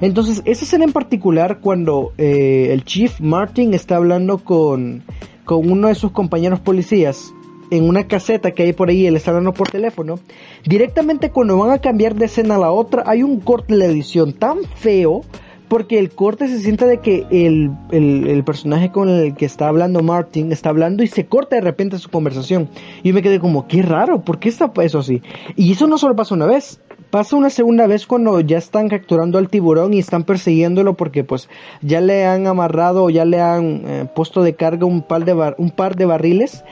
Entonces, 0.02 0.42
esa 0.46 0.66
escena 0.66 0.84
en 0.84 0.92
particular, 0.92 1.60
cuando 1.60 2.14
eh, 2.18 2.70
el 2.72 2.84
Chief 2.84 3.20
Martin 3.22 3.74
está 3.74 3.98
hablando 3.98 4.40
con, 4.40 5.04
con 5.46 5.72
uno 5.72 5.88
de 5.88 5.96
sus 5.96 6.12
compañeros 6.12 6.60
policías, 6.60 7.34
en 7.72 7.88
una 7.88 8.08
caseta 8.08 8.52
que 8.52 8.64
hay 8.64 8.74
por 8.74 8.90
ahí, 8.90 9.08
él 9.08 9.16
está 9.16 9.32
hablando 9.32 9.54
por 9.54 9.70
teléfono, 9.70 10.20
directamente 10.66 11.32
cuando 11.32 11.58
van 11.58 11.72
a 11.72 11.80
cambiar 11.80 12.16
de 12.16 12.26
escena 12.26 12.56
a 12.56 12.60
la 12.60 12.72
otra, 12.72 13.04
hay 13.06 13.24
un 13.24 13.40
corte 13.40 13.74
de 13.74 13.80
la 13.80 13.86
edición 13.86 14.34
tan 14.34 14.60
feo 14.76 15.22
porque 15.74 15.98
el 15.98 16.12
corte 16.12 16.48
se 16.48 16.60
siente 16.60 16.86
de 16.86 17.00
que 17.00 17.26
el, 17.32 18.44
personaje 18.44 18.92
con 18.92 19.10
el 19.10 19.34
que 19.34 19.46
está 19.46 19.70
hablando 19.70 20.04
Martin 20.04 20.52
está 20.52 20.70
hablando 20.70 21.02
y 21.02 21.08
se 21.08 21.26
corta 21.26 21.56
de 21.56 21.64
repente 21.64 21.98
su 21.98 22.12
conversación. 22.12 22.70
Y 23.02 23.08
yo 23.08 23.16
me 23.16 23.24
quedé 23.24 23.40
como, 23.40 23.68
qué 23.68 23.82
raro, 23.82 24.22
¿por 24.22 24.38
qué 24.38 24.50
está 24.50 24.72
eso 24.84 25.00
así? 25.00 25.24
Y 25.56 25.72
eso 25.72 25.88
no 25.88 25.98
solo 25.98 26.16
pasa 26.16 26.36
una 26.36 26.46
vez, 26.46 26.80
pasa 27.10 27.36
una 27.36 27.50
segunda 27.50 27.88
vez 27.88 28.06
cuando 28.06 28.40
ya 28.40 28.60
están 28.60 28.88
capturando 28.88 29.40
al 29.40 29.50
tiburón 29.50 29.96
y 29.96 29.98
están 29.98 30.26
persiguiéndolo 30.26 30.94
porque 30.94 31.24
pues 31.24 31.50
ya 31.82 32.02
le 32.02 32.24
han 32.28 32.46
amarrado 32.46 33.06
o 33.06 33.10
ya 33.10 33.26
le 33.26 33.42
han 33.42 33.82
eh, 33.88 34.08
puesto 34.16 34.44
de 34.44 34.54
carga 34.54 34.86
un 34.86 35.02
par 35.02 35.26
de, 35.26 35.56
un 35.58 35.72
par 35.72 35.96
de 35.96 36.06
barriles 36.06 36.64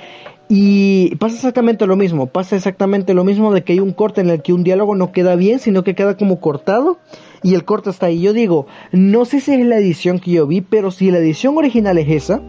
y 0.53 1.15
pasa 1.15 1.35
exactamente 1.35 1.87
lo 1.87 1.95
mismo, 1.95 2.27
pasa 2.27 2.57
exactamente 2.57 3.13
lo 3.13 3.23
mismo 3.23 3.53
de 3.53 3.63
que 3.63 3.71
hay 3.71 3.79
un 3.79 3.93
corte 3.93 4.19
en 4.19 4.29
el 4.29 4.41
que 4.41 4.51
un 4.51 4.65
diálogo 4.65 4.97
no 4.97 5.13
queda 5.13 5.37
bien, 5.37 5.59
sino 5.59 5.85
que 5.85 5.95
queda 5.95 6.17
como 6.17 6.41
cortado 6.41 6.99
y 7.41 7.55
el 7.55 7.63
corte 7.63 7.89
está 7.89 8.07
ahí. 8.07 8.19
Yo 8.19 8.33
digo, 8.33 8.67
no 8.91 9.23
sé 9.23 9.39
si 9.39 9.53
es 9.53 9.65
la 9.65 9.77
edición 9.77 10.19
que 10.19 10.31
yo 10.31 10.47
vi, 10.47 10.59
pero 10.59 10.91
si 10.91 11.09
la 11.09 11.19
edición 11.19 11.57
original 11.57 11.97
es 11.99 12.09
esa, 12.09 12.41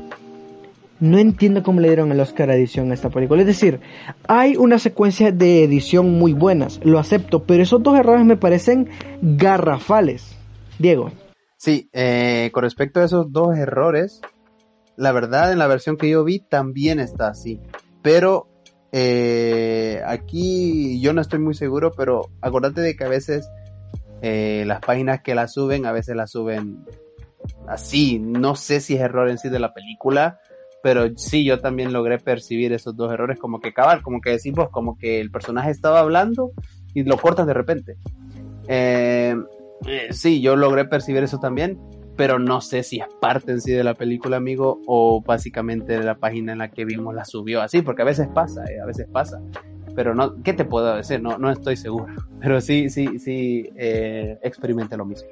no 0.99 1.17
entiendo 1.17 1.63
cómo 1.63 1.79
le 1.79 1.87
dieron 1.87 2.11
el 2.11 2.19
Oscar 2.19 2.51
a 2.51 2.57
edición 2.57 2.91
a 2.91 2.95
esta 2.95 3.09
película. 3.09 3.43
Es 3.43 3.47
decir, 3.47 3.79
hay 4.27 4.57
una 4.57 4.81
secuencia 4.81 5.31
de 5.31 5.63
edición 5.63 6.11
muy 6.19 6.33
buenas, 6.33 6.81
lo 6.83 6.99
acepto, 6.99 7.45
pero 7.45 7.63
esos 7.63 7.85
dos 7.85 7.97
errores 7.97 8.27
me 8.27 8.37
parecen 8.37 8.89
garrafales. 9.23 10.37
Diego. 10.77 11.13
Sí, 11.57 11.89
eh, 11.93 12.51
con 12.53 12.65
respecto 12.65 12.99
a 12.99 13.05
esos 13.05 13.31
dos 13.31 13.57
errores, 13.57 14.23
la 14.97 15.13
verdad 15.13 15.53
en 15.53 15.61
la 15.61 15.69
versión 15.69 15.97
que 15.97 16.11
yo 16.11 16.25
vi 16.25 16.41
también 16.41 16.99
está 16.99 17.29
así. 17.29 17.61
Pero 18.03 18.49
eh, 18.93 20.03
aquí 20.07 21.01
yo 21.01 21.13
no 21.13 21.21
estoy 21.21 21.39
muy 21.39 21.55
seguro, 21.55 21.93
pero 21.97 22.29
acordate 22.41 22.81
de 22.81 22.97
que 22.97 23.05
a 23.05 23.09
veces 23.09 23.49
eh, 24.21 24.65
las 24.67 24.81
páginas 24.81 25.23
que 25.23 25.35
la 25.35 25.49
suben, 25.49 25.87
a 25.87 25.93
veces 25.93 26.15
la 26.15 26.27
suben 26.27 26.85
así. 27.67 28.19
No 28.19 28.55
sé 28.55 28.81
si 28.81 28.95
es 28.95 29.01
error 29.01 29.29
en 29.29 29.39
sí 29.39 29.49
de 29.49 29.59
la 29.59 29.73
película, 29.73 30.39
pero 30.83 31.07
sí, 31.17 31.45
yo 31.45 31.61
también 31.61 31.93
logré 31.93 32.19
percibir 32.19 32.73
esos 32.73 32.97
dos 32.97 33.13
errores 33.13 33.39
como 33.39 33.61
que 33.61 33.73
cabal, 33.73 34.03
como 34.03 34.21
que 34.21 34.31
decimos, 34.31 34.69
como 34.71 34.99
que 34.99 35.21
el 35.21 35.31
personaje 35.31 35.71
estaba 35.71 36.01
hablando 36.01 36.53
y 36.93 37.05
lo 37.05 37.17
cortas 37.17 37.47
de 37.47 37.55
repente. 37.55 37.97
Eh, 38.69 39.35
sí, 40.11 40.41
yo 40.41 40.57
logré 40.57 40.85
percibir 40.85 41.23
eso 41.23 41.39
también, 41.39 41.79
pero 42.17 42.39
no 42.39 42.61
sé 42.61 42.83
si 42.83 43.01
es 43.01 43.07
parte 43.21 43.53
en 43.53 43.61
sí 43.61 43.73
de 43.73 43.85
la 43.85 43.95
película, 43.95 44.37
amigo, 44.37 44.81
o 44.87 45.23
básicamente 45.23 45.99
de 45.99 46.05
la 46.05 46.17
página 46.17 46.53
en 46.53 46.59
la 46.59 46.69
que 46.69 46.85
vimos 46.85 47.15
la 47.15 47.25
subió 47.25 47.63
así, 47.63 47.83
porque 47.83 48.03
a 48.03 48.07
veces 48.07 48.29
pasa, 48.35 48.63
a 48.83 48.87
veces 48.87 49.07
pasa 49.11 49.41
pero 49.95 50.15
no, 50.15 50.43
¿qué 50.43 50.53
te 50.53 50.65
puedo 50.65 50.97
decir? 50.97 51.23
No, 51.23 51.39
no 51.39 51.51
estoy 51.51 51.77
seguro, 51.77 52.07
pero 52.41 52.61
sí, 52.61 52.89
sí, 52.91 53.19
sí, 53.19 53.69
eh, 53.77 54.39
experimenté 54.43 54.97
lo 54.97 55.05
mismo. 55.05 55.29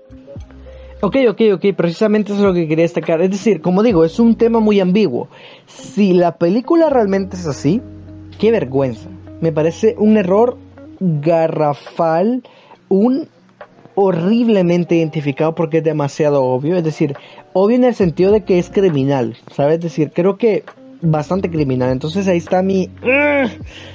Ok, 1.02 1.16
ok, 1.30 1.40
ok, 1.54 1.64
precisamente 1.74 2.32
eso 2.32 2.42
es 2.42 2.46
lo 2.46 2.52
que 2.52 2.68
quería 2.68 2.84
destacar. 2.84 3.22
Es 3.22 3.30
decir, 3.30 3.62
como 3.62 3.82
digo, 3.82 4.04
es 4.04 4.20
un 4.20 4.36
tema 4.36 4.60
muy 4.60 4.80
ambiguo. 4.80 5.28
Si 5.66 6.12
la 6.12 6.36
película 6.36 6.90
realmente 6.90 7.36
es 7.36 7.46
así, 7.46 7.80
qué 8.38 8.50
vergüenza. 8.50 9.08
Me 9.40 9.50
parece 9.50 9.94
un 9.96 10.18
error 10.18 10.58
garrafal, 11.00 12.42
un 12.90 13.28
horriblemente 13.94 14.96
identificado 14.96 15.54
porque 15.54 15.78
es 15.78 15.84
demasiado 15.84 16.44
obvio. 16.44 16.76
Es 16.76 16.84
decir, 16.84 17.16
obvio 17.52 17.76
en 17.76 17.84
el 17.84 17.94
sentido 17.94 18.32
de 18.32 18.44
que 18.44 18.58
es 18.58 18.70
criminal, 18.70 19.36
¿sabes? 19.52 19.76
Es 19.76 19.82
decir, 19.82 20.12
creo 20.14 20.36
que 20.36 20.64
bastante 21.02 21.50
criminal. 21.50 21.90
Entonces 21.90 22.26
ahí 22.28 22.38
está 22.38 22.62
mi... 22.62 22.90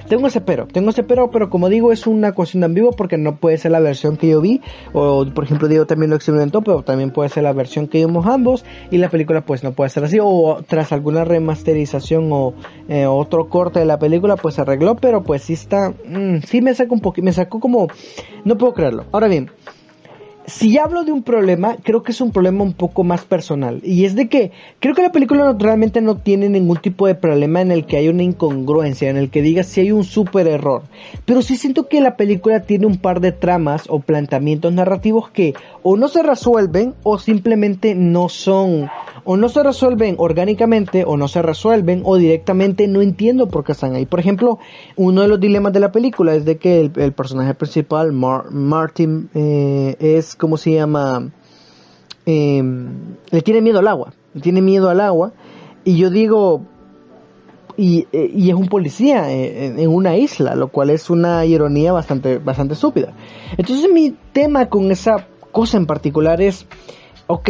Tengo 0.08 0.28
ese 0.28 0.42
pero, 0.42 0.68
tengo 0.68 0.90
ese 0.90 1.04
pero, 1.04 1.32
pero 1.32 1.50
como 1.50 1.70
digo 1.70 1.92
es 1.92 2.08
una 2.08 2.34
cuestión 2.34 2.62
de 2.62 2.68
vivo 2.68 2.92
porque 2.92 3.18
no 3.18 3.38
puede 3.38 3.58
ser 3.58 3.72
la 3.72 3.80
versión 3.80 4.18
que 4.18 4.30
yo 4.30 4.42
vi, 4.42 4.62
o 4.94 5.26
por 5.34 5.44
ejemplo 5.44 5.68
Diego 5.68 5.86
también 5.86 6.10
lo 6.12 6.16
experimentó, 6.16 6.62
pero 6.62 6.84
también 6.84 7.12
puede 7.12 7.30
ser 7.30 7.44
la 7.44 7.54
versión 7.54 7.88
que 7.88 8.06
vimos 8.06 8.26
ambos 8.28 8.66
y 8.92 8.98
la 8.98 9.10
película 9.10 9.46
pues 9.46 9.64
no 9.64 9.72
puede 9.72 9.90
ser 9.90 10.04
así, 10.04 10.20
o 10.22 10.64
tras 10.68 10.92
alguna 10.92 11.26
remasterización 11.26 12.30
o 12.32 12.54
eh, 12.88 13.08
otro 13.08 13.50
corte 13.50 13.80
de 13.80 13.86
la 13.86 13.98
película 13.98 14.36
pues 14.36 14.56
se 14.56 14.62
arregló, 14.62 14.96
pero 14.96 15.24
pues 15.24 15.44
sí 15.44 15.54
está, 15.54 15.90
mm, 15.90 16.42
sí 16.46 16.62
me 16.62 16.74
sacó 16.76 16.94
un 16.94 17.02
poquito, 17.02 17.26
me 17.26 17.34
sacó 17.34 17.60
como, 17.60 17.88
no 18.44 18.58
puedo 18.58 18.74
creerlo. 18.74 19.06
Ahora 19.12 19.28
bien, 19.28 19.50
si 20.48 20.78
hablo 20.78 21.04
de 21.04 21.12
un 21.12 21.24
problema, 21.24 21.78
creo 21.82 22.04
que 22.04 22.12
es 22.12 22.22
un 22.22 22.32
problema 22.32 22.64
un 22.64 22.74
poco 22.74 23.04
más 23.04 23.26
personal. 23.26 23.82
Y 23.84 24.06
es 24.06 24.16
de 24.16 24.30
que 24.30 24.52
creo 24.80 24.94
que 24.94 25.02
la 25.02 25.12
película 25.12 25.56
realmente 25.58 26.02
no 26.02 26.18
tiene 26.18 26.50
ningún 26.50 26.78
tipo 26.78 27.08
de 27.08 27.16
problema 27.16 27.62
en 27.62 27.72
el 27.72 27.86
que 27.86 27.98
hay 27.98 28.10
una 28.10 28.24
incongruencia, 28.24 29.10
en 29.10 29.18
el 29.18 29.30
que 29.30 29.42
digas 29.42 29.68
si 29.68 29.82
hay 29.82 29.92
un 29.92 30.04
super 30.04 30.48
error. 30.48 30.84
Pero 31.26 31.42
sí 31.42 31.58
siento 31.58 31.88
que 31.88 32.02
la 32.02 32.16
película 32.16 32.62
tiene 32.62 32.86
un 32.86 32.98
par 32.98 33.22
de 33.22 33.32
tramas 33.32 33.86
o 33.90 34.00
planteamientos 34.00 34.72
narrativos 34.72 35.30
que 35.30 35.56
o 35.84 35.98
no 35.98 36.08
se 36.08 36.24
resuelven 36.24 36.94
o 37.04 37.18
simplemente 37.18 37.96
no 37.96 38.30
son, 38.30 38.90
o 39.24 39.38
no 39.38 39.50
se 39.50 39.64
resuelven 39.64 40.16
orgánicamente 40.18 41.04
o 41.06 41.18
no 41.18 41.28
se 41.28 41.42
resuelven 41.42 42.02
o 42.06 42.18
directamente 42.18 42.88
no 42.88 43.02
entiendo 43.02 43.48
por 43.48 43.64
qué 43.64 43.72
están 43.72 43.96
ahí. 43.96 44.06
Por 44.06 44.20
ejemplo, 44.20 44.60
uno 44.96 45.22
de 45.22 45.28
los 45.28 45.40
dilemas 45.40 45.74
de 45.74 45.80
la 45.80 45.92
película 45.92 46.36
es 46.36 46.46
de 46.46 46.58
que 46.58 46.82
el, 46.82 47.14
personaje 47.14 47.54
principal, 47.54 48.12
Martin, 48.12 49.30
eh, 49.34 49.96
es 50.00 50.35
¿cómo 50.38 50.58
se 50.58 50.74
llama? 50.74 51.32
Em, 52.26 53.16
le 53.32 53.42
tiene 53.42 53.62
miedo 53.62 53.80
al 53.80 53.88
agua, 53.88 54.14
le 54.34 54.42
tiene 54.42 54.62
miedo 54.62 54.90
al 54.90 55.02
agua. 55.02 55.34
Y 55.84 55.98
yo 55.98 56.10
digo, 56.10 56.64
y, 57.78 58.08
eh, 58.12 58.32
y 58.34 58.50
es 58.50 58.56
un 58.56 58.68
policía 58.68 59.32
en, 59.32 59.88
una 59.90 60.18
isla, 60.18 60.56
lo 60.56 60.70
cual 60.70 60.90
es 60.90 61.10
una 61.10 61.46
ironía 61.46 61.92
bastante, 61.92 62.38
bastante 62.38 62.74
estúpida. 62.74 63.14
Entonces 63.58 63.92
mi 63.92 64.16
tema 64.32 64.68
con 64.68 64.92
esa 64.92 65.28
cosa 65.52 65.78
en 65.78 65.86
particular 65.86 66.42
es, 66.42 66.66
ok, 67.28 67.50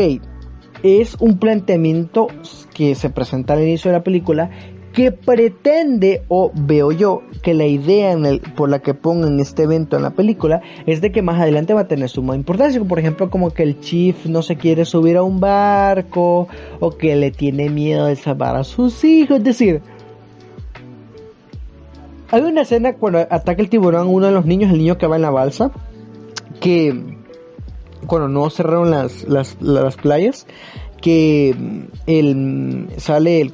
es 0.83 1.15
un 1.19 1.39
planteamiento 1.39 2.27
que 2.73 2.95
se 2.95 3.09
presenta 3.09 3.53
al 3.53 3.61
inicio 3.61 3.91
de 3.91 3.97
la 3.97 4.03
película 4.03 4.49
que 4.95 5.11
pretende, 5.11 6.23
o 6.29 6.51
veo 6.55 6.93
yo, 6.93 7.21
que 7.43 7.53
la 7.53 7.65
idea 7.65 8.17
por 8.55 8.69
la 8.69 8.79
que 8.79 8.93
pongan 8.93 9.41
este 9.41 9.63
evento 9.63 9.97
en 9.97 10.03
la 10.03 10.11
película 10.11 10.61
es 10.85 11.01
de 11.01 11.11
que 11.11 11.21
más 11.21 11.39
adelante 11.39 11.73
va 11.73 11.81
a 11.81 11.87
tener 11.89 12.07
suma 12.07 12.33
importancia, 12.33 12.81
por 12.81 12.97
ejemplo 12.97 13.29
como 13.29 13.51
que 13.51 13.63
el 13.63 13.81
chief 13.81 14.25
no 14.25 14.41
se 14.41 14.55
quiere 14.55 14.85
subir 14.85 15.17
a 15.17 15.23
un 15.23 15.41
barco, 15.41 16.47
o 16.79 16.91
que 16.91 17.17
le 17.17 17.31
tiene 17.31 17.69
miedo 17.69 18.05
de 18.05 18.15
salvar 18.15 18.55
a 18.55 18.63
sus 18.63 19.03
hijos, 19.03 19.39
es 19.39 19.43
decir, 19.43 19.81
hay 22.31 22.41
una 22.41 22.61
escena 22.61 22.93
cuando 22.93 23.19
ataca 23.19 23.61
el 23.61 23.67
tiburón 23.67 24.07
uno 24.07 24.27
de 24.27 24.31
los 24.31 24.45
niños, 24.45 24.71
el 24.71 24.77
niño 24.77 24.97
que 24.97 25.07
va 25.07 25.17
en 25.17 25.23
la 25.23 25.29
balsa, 25.29 25.71
que 26.61 27.17
cuando 28.07 28.29
no 28.29 28.49
cerraron 28.49 28.91
las, 28.91 29.27
las, 29.27 29.61
las 29.61 29.97
playas, 29.97 30.47
que 31.01 31.53
el, 32.07 32.87
sale 32.97 33.41
el, 33.41 33.51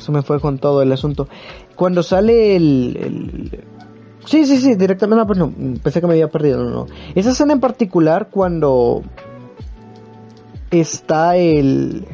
se 0.00 0.12
me 0.12 0.22
fue 0.22 0.40
con 0.40 0.58
todo 0.58 0.82
el 0.82 0.90
asunto. 0.92 1.28
Cuando 1.76 2.02
sale 2.02 2.56
el, 2.56 3.64
Sí, 4.24 4.44
sí, 4.44 4.58
sí, 4.58 4.74
directamente, 4.74 5.20
no, 5.20 5.26
pues 5.26 5.38
no, 5.38 5.52
pensé 5.82 6.00
que 6.00 6.06
me 6.06 6.12
había 6.12 6.28
perdido, 6.28 6.62
no, 6.62 6.70
no. 6.70 6.86
Esa 7.14 7.30
escena 7.30 7.52
en 7.52 7.60
particular 7.60 8.28
cuando 8.30 9.02
está 10.70 11.36
el... 11.36 12.06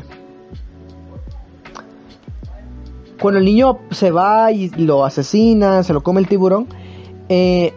Cuando 3.20 3.38
el 3.38 3.44
niño 3.44 3.78
se 3.90 4.10
va 4.10 4.52
y 4.52 4.68
lo 4.70 5.04
asesina, 5.04 5.82
se 5.82 5.92
lo 5.92 6.02
come 6.02 6.20
el 6.20 6.28
tiburón, 6.28 6.68
eh, 7.28 7.72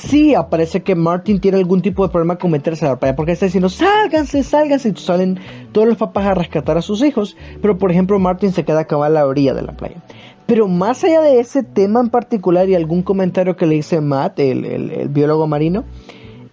sí 0.00 0.34
aparece 0.34 0.82
que 0.82 0.94
Martin 0.94 1.40
tiene 1.40 1.58
algún 1.58 1.82
tipo 1.82 2.06
de 2.06 2.12
problema 2.12 2.36
con 2.36 2.50
meterse 2.50 2.86
a 2.86 2.90
la 2.90 2.98
playa 2.98 3.16
porque 3.16 3.32
está 3.32 3.46
diciendo 3.46 3.68
sálganse, 3.68 4.42
sálganse 4.42 4.88
y 4.88 4.96
salen 4.96 5.38
todos 5.72 5.86
los 5.86 5.96
papás 5.96 6.26
a 6.26 6.34
rescatar 6.34 6.78
a 6.78 6.82
sus 6.82 7.02
hijos, 7.02 7.36
pero 7.60 7.78
por 7.78 7.90
ejemplo 7.90 8.18
Martin 8.18 8.52
se 8.52 8.64
queda 8.64 8.80
acá 8.80 8.96
a 9.04 9.08
la 9.08 9.26
orilla 9.26 9.54
de 9.54 9.62
la 9.62 9.72
playa. 9.72 10.02
Pero 10.46 10.66
más 10.66 11.04
allá 11.04 11.20
de 11.20 11.38
ese 11.38 11.62
tema 11.62 12.00
en 12.00 12.08
particular 12.08 12.68
y 12.68 12.74
algún 12.74 13.02
comentario 13.02 13.56
que 13.56 13.66
le 13.66 13.76
dice 13.76 14.00
Matt, 14.00 14.40
el, 14.40 14.64
el 14.64 15.08
biólogo 15.08 15.46
marino, 15.46 15.84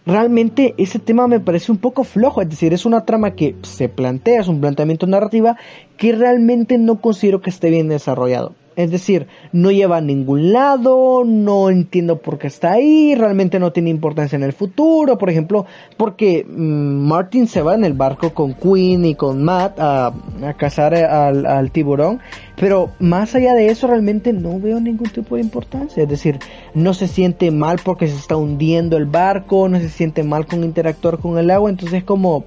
realmente 0.06 0.76
ese 0.78 1.00
tema 1.00 1.28
me 1.28 1.40
parece 1.40 1.72
un 1.72 1.80
poco 1.80 2.04
flojo, 2.04 2.42
es 2.42 2.50
decir, 2.50 2.74
es 2.74 2.86
una 2.86 3.06
trama 3.06 3.32
que 3.32 3.56
se 3.64 3.90
plantea, 3.90 4.42
es 4.42 4.48
un 4.48 4.62
planteamiento 4.62 5.08
narrativa 5.08 5.58
que 5.98 6.14
realmente 6.14 6.78
no 6.78 7.02
considero 7.02 7.42
que 7.42 7.50
esté 7.50 7.70
bien 7.70 7.90
desarrollado. 7.90 8.56
Es 8.78 8.92
decir, 8.92 9.26
no 9.52 9.72
lleva 9.72 9.98
a 9.98 10.02
ningún 10.02 10.54
lado, 10.54 11.24
no 11.26 11.72
entiendo 11.72 12.20
por 12.20 12.38
qué 12.38 12.46
está 12.46 12.74
ahí, 12.74 13.16
realmente 13.16 13.58
no 13.58 13.74
tiene 13.74 13.90
importancia 13.90 14.36
en 14.36 14.44
el 14.44 14.54
futuro, 14.54 15.18
por 15.18 15.32
ejemplo, 15.32 15.66
porque 15.98 16.46
mm, 16.48 17.08
Martin 17.08 17.48
se 17.48 17.64
va 17.64 17.74
en 17.74 17.84
el 17.84 17.94
barco 17.94 18.36
con 18.36 18.54
Queen 18.54 19.04
y 19.04 19.16
con 19.16 19.44
Matt 19.44 19.80
a, 19.80 20.14
cazar 20.58 20.94
al, 20.94 21.48
al, 21.48 21.72
tiburón, 21.72 22.20
pero 22.56 22.92
más 23.00 23.34
allá 23.34 23.56
de 23.56 23.70
eso 23.70 23.88
realmente 23.88 24.32
no 24.32 24.60
veo 24.60 24.80
ningún 24.80 25.10
tipo 25.10 25.38
de 25.38 25.42
importancia, 25.42 26.04
es 26.04 26.10
decir, 26.10 26.38
no 26.76 26.94
se 26.94 27.08
siente 27.08 27.50
mal 27.50 27.80
porque 27.84 28.08
se 28.08 28.16
está 28.16 28.38
hundiendo 28.38 28.96
el 28.96 29.06
barco, 29.06 29.68
no 29.70 29.80
se 29.80 29.90
siente 29.90 30.22
mal 30.22 30.46
con 30.46 30.64
interactuar 30.64 31.18
con 31.18 31.40
el 31.40 31.50
agua, 31.50 31.72
entonces 31.72 32.04
como 32.04 32.46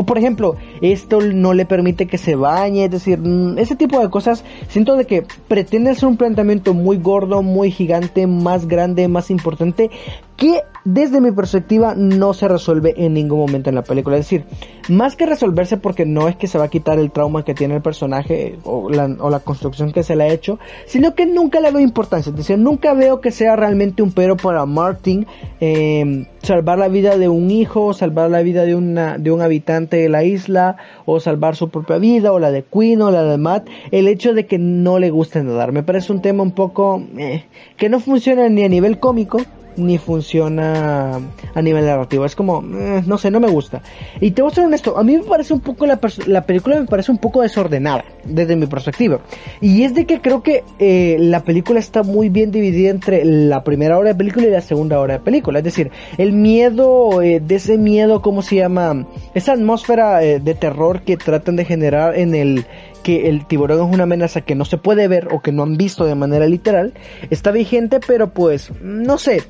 o 0.00 0.04
por 0.04 0.16
ejemplo, 0.16 0.54
esto 0.80 1.20
no 1.20 1.54
le 1.54 1.66
permite 1.66 2.06
que 2.06 2.18
se 2.18 2.36
bañe, 2.36 2.84
es 2.84 2.90
decir, 2.92 3.18
mm, 3.18 3.58
ese 3.58 3.74
tipo 3.74 3.98
de 3.98 4.08
cosas, 4.08 4.44
siento 4.68 4.94
de 4.94 5.06
que 5.06 5.24
pretende 5.48 5.92
ser 5.96 6.08
un 6.08 6.16
planteamiento 6.16 6.72
muy 6.72 6.98
gordo, 6.98 7.42
muy 7.42 7.72
gigante, 7.72 8.28
más 8.28 8.68
grande, 8.68 9.08
más 9.08 9.28
importante, 9.28 9.90
que 10.38 10.62
desde 10.84 11.20
mi 11.20 11.32
perspectiva 11.32 11.94
no 11.96 12.32
se 12.32 12.46
resuelve 12.46 12.94
en 12.96 13.12
ningún 13.12 13.40
momento 13.40 13.68
en 13.68 13.74
la 13.74 13.82
película. 13.82 14.16
Es 14.16 14.24
decir, 14.24 14.44
más 14.88 15.16
que 15.16 15.26
resolverse 15.26 15.76
porque 15.76 16.06
no 16.06 16.28
es 16.28 16.36
que 16.36 16.46
se 16.46 16.58
va 16.58 16.64
a 16.64 16.68
quitar 16.68 16.98
el 17.00 17.10
trauma 17.10 17.44
que 17.44 17.54
tiene 17.54 17.74
el 17.74 17.82
personaje 17.82 18.56
o 18.64 18.88
la, 18.88 19.04
o 19.18 19.30
la 19.30 19.40
construcción 19.40 19.92
que 19.92 20.04
se 20.04 20.14
le 20.14 20.24
ha 20.24 20.28
hecho, 20.28 20.60
sino 20.86 21.14
que 21.16 21.26
nunca 21.26 21.60
le 21.60 21.72
veo 21.72 21.80
importancia. 21.80 22.30
Es 22.30 22.36
decir, 22.36 22.56
nunca 22.56 22.94
veo 22.94 23.20
que 23.20 23.32
sea 23.32 23.56
realmente 23.56 24.00
un 24.00 24.12
pero 24.12 24.36
para 24.36 24.64
Martin 24.64 25.26
eh, 25.60 26.26
salvar 26.40 26.78
la 26.78 26.88
vida 26.88 27.18
de 27.18 27.28
un 27.28 27.50
hijo, 27.50 27.92
salvar 27.92 28.30
la 28.30 28.42
vida 28.42 28.64
de, 28.64 28.76
una, 28.76 29.18
de 29.18 29.32
un 29.32 29.42
habitante 29.42 29.96
de 29.96 30.08
la 30.08 30.22
isla, 30.22 30.76
o 31.04 31.18
salvar 31.18 31.56
su 31.56 31.68
propia 31.68 31.98
vida, 31.98 32.32
o 32.32 32.38
la 32.38 32.52
de 32.52 32.62
Queen, 32.62 33.02
o 33.02 33.10
la 33.10 33.24
de 33.24 33.38
Matt. 33.38 33.68
El 33.90 34.06
hecho 34.06 34.34
de 34.34 34.46
que 34.46 34.58
no 34.58 35.00
le 35.00 35.10
guste 35.10 35.42
nadar. 35.42 35.72
Me 35.72 35.82
parece 35.82 36.12
un 36.12 36.22
tema 36.22 36.44
un 36.44 36.52
poco 36.52 37.02
eh, 37.18 37.44
que 37.76 37.88
no 37.88 37.98
funciona 37.98 38.48
ni 38.48 38.62
a 38.62 38.68
nivel 38.68 39.00
cómico, 39.00 39.38
ni 39.78 39.98
funciona 39.98 41.20
a 41.54 41.62
nivel 41.62 41.86
narrativo. 41.86 42.24
Es 42.24 42.36
como, 42.36 42.62
eh, 42.62 43.02
no 43.06 43.18
sé, 43.18 43.30
no 43.30 43.40
me 43.40 43.48
gusta. 43.48 43.82
Y 44.20 44.32
te 44.32 44.42
voy 44.42 44.50
a 44.50 44.54
ser 44.54 44.64
honesto, 44.64 44.98
a 44.98 45.02
mí 45.02 45.16
me 45.16 45.24
parece 45.24 45.54
un 45.54 45.60
poco, 45.60 45.86
la, 45.86 45.98
la 46.26 46.42
película 46.42 46.78
me 46.78 46.86
parece 46.86 47.10
un 47.10 47.18
poco 47.18 47.42
desordenada, 47.42 48.04
desde 48.24 48.56
mi 48.56 48.66
perspectiva. 48.66 49.20
Y 49.60 49.84
es 49.84 49.94
de 49.94 50.06
que 50.06 50.20
creo 50.20 50.42
que 50.42 50.64
eh, 50.78 51.16
la 51.18 51.44
película 51.44 51.80
está 51.80 52.02
muy 52.02 52.28
bien 52.28 52.50
dividida 52.50 52.90
entre 52.90 53.24
la 53.24 53.64
primera 53.64 53.98
hora 53.98 54.10
de 54.10 54.14
película 54.14 54.46
y 54.46 54.50
la 54.50 54.60
segunda 54.60 55.00
hora 55.00 55.14
de 55.14 55.20
película. 55.20 55.58
Es 55.58 55.64
decir, 55.64 55.90
el 56.18 56.32
miedo, 56.32 57.22
eh, 57.22 57.40
de 57.40 57.54
ese 57.54 57.78
miedo, 57.78 58.22
¿cómo 58.22 58.42
se 58.42 58.56
llama? 58.56 59.06
Esa 59.34 59.52
atmósfera 59.52 60.18
de 60.18 60.54
terror 60.54 61.02
que 61.02 61.16
tratan 61.16 61.56
de 61.56 61.64
generar 61.64 62.16
en 62.18 62.34
el 62.34 62.66
que 63.02 63.28
el 63.28 63.46
tiburón 63.46 63.88
es 63.88 63.94
una 63.94 64.02
amenaza 64.04 64.42
que 64.42 64.54
no 64.54 64.64
se 64.64 64.76
puede 64.76 65.08
ver 65.08 65.28
o 65.32 65.40
que 65.40 65.52
no 65.52 65.62
han 65.62 65.76
visto 65.76 66.04
de 66.04 66.14
manera 66.14 66.46
literal, 66.46 66.94
está 67.30 67.50
vigente, 67.50 68.00
pero 68.06 68.30
pues, 68.34 68.70
no 68.80 69.18
sé, 69.18 69.42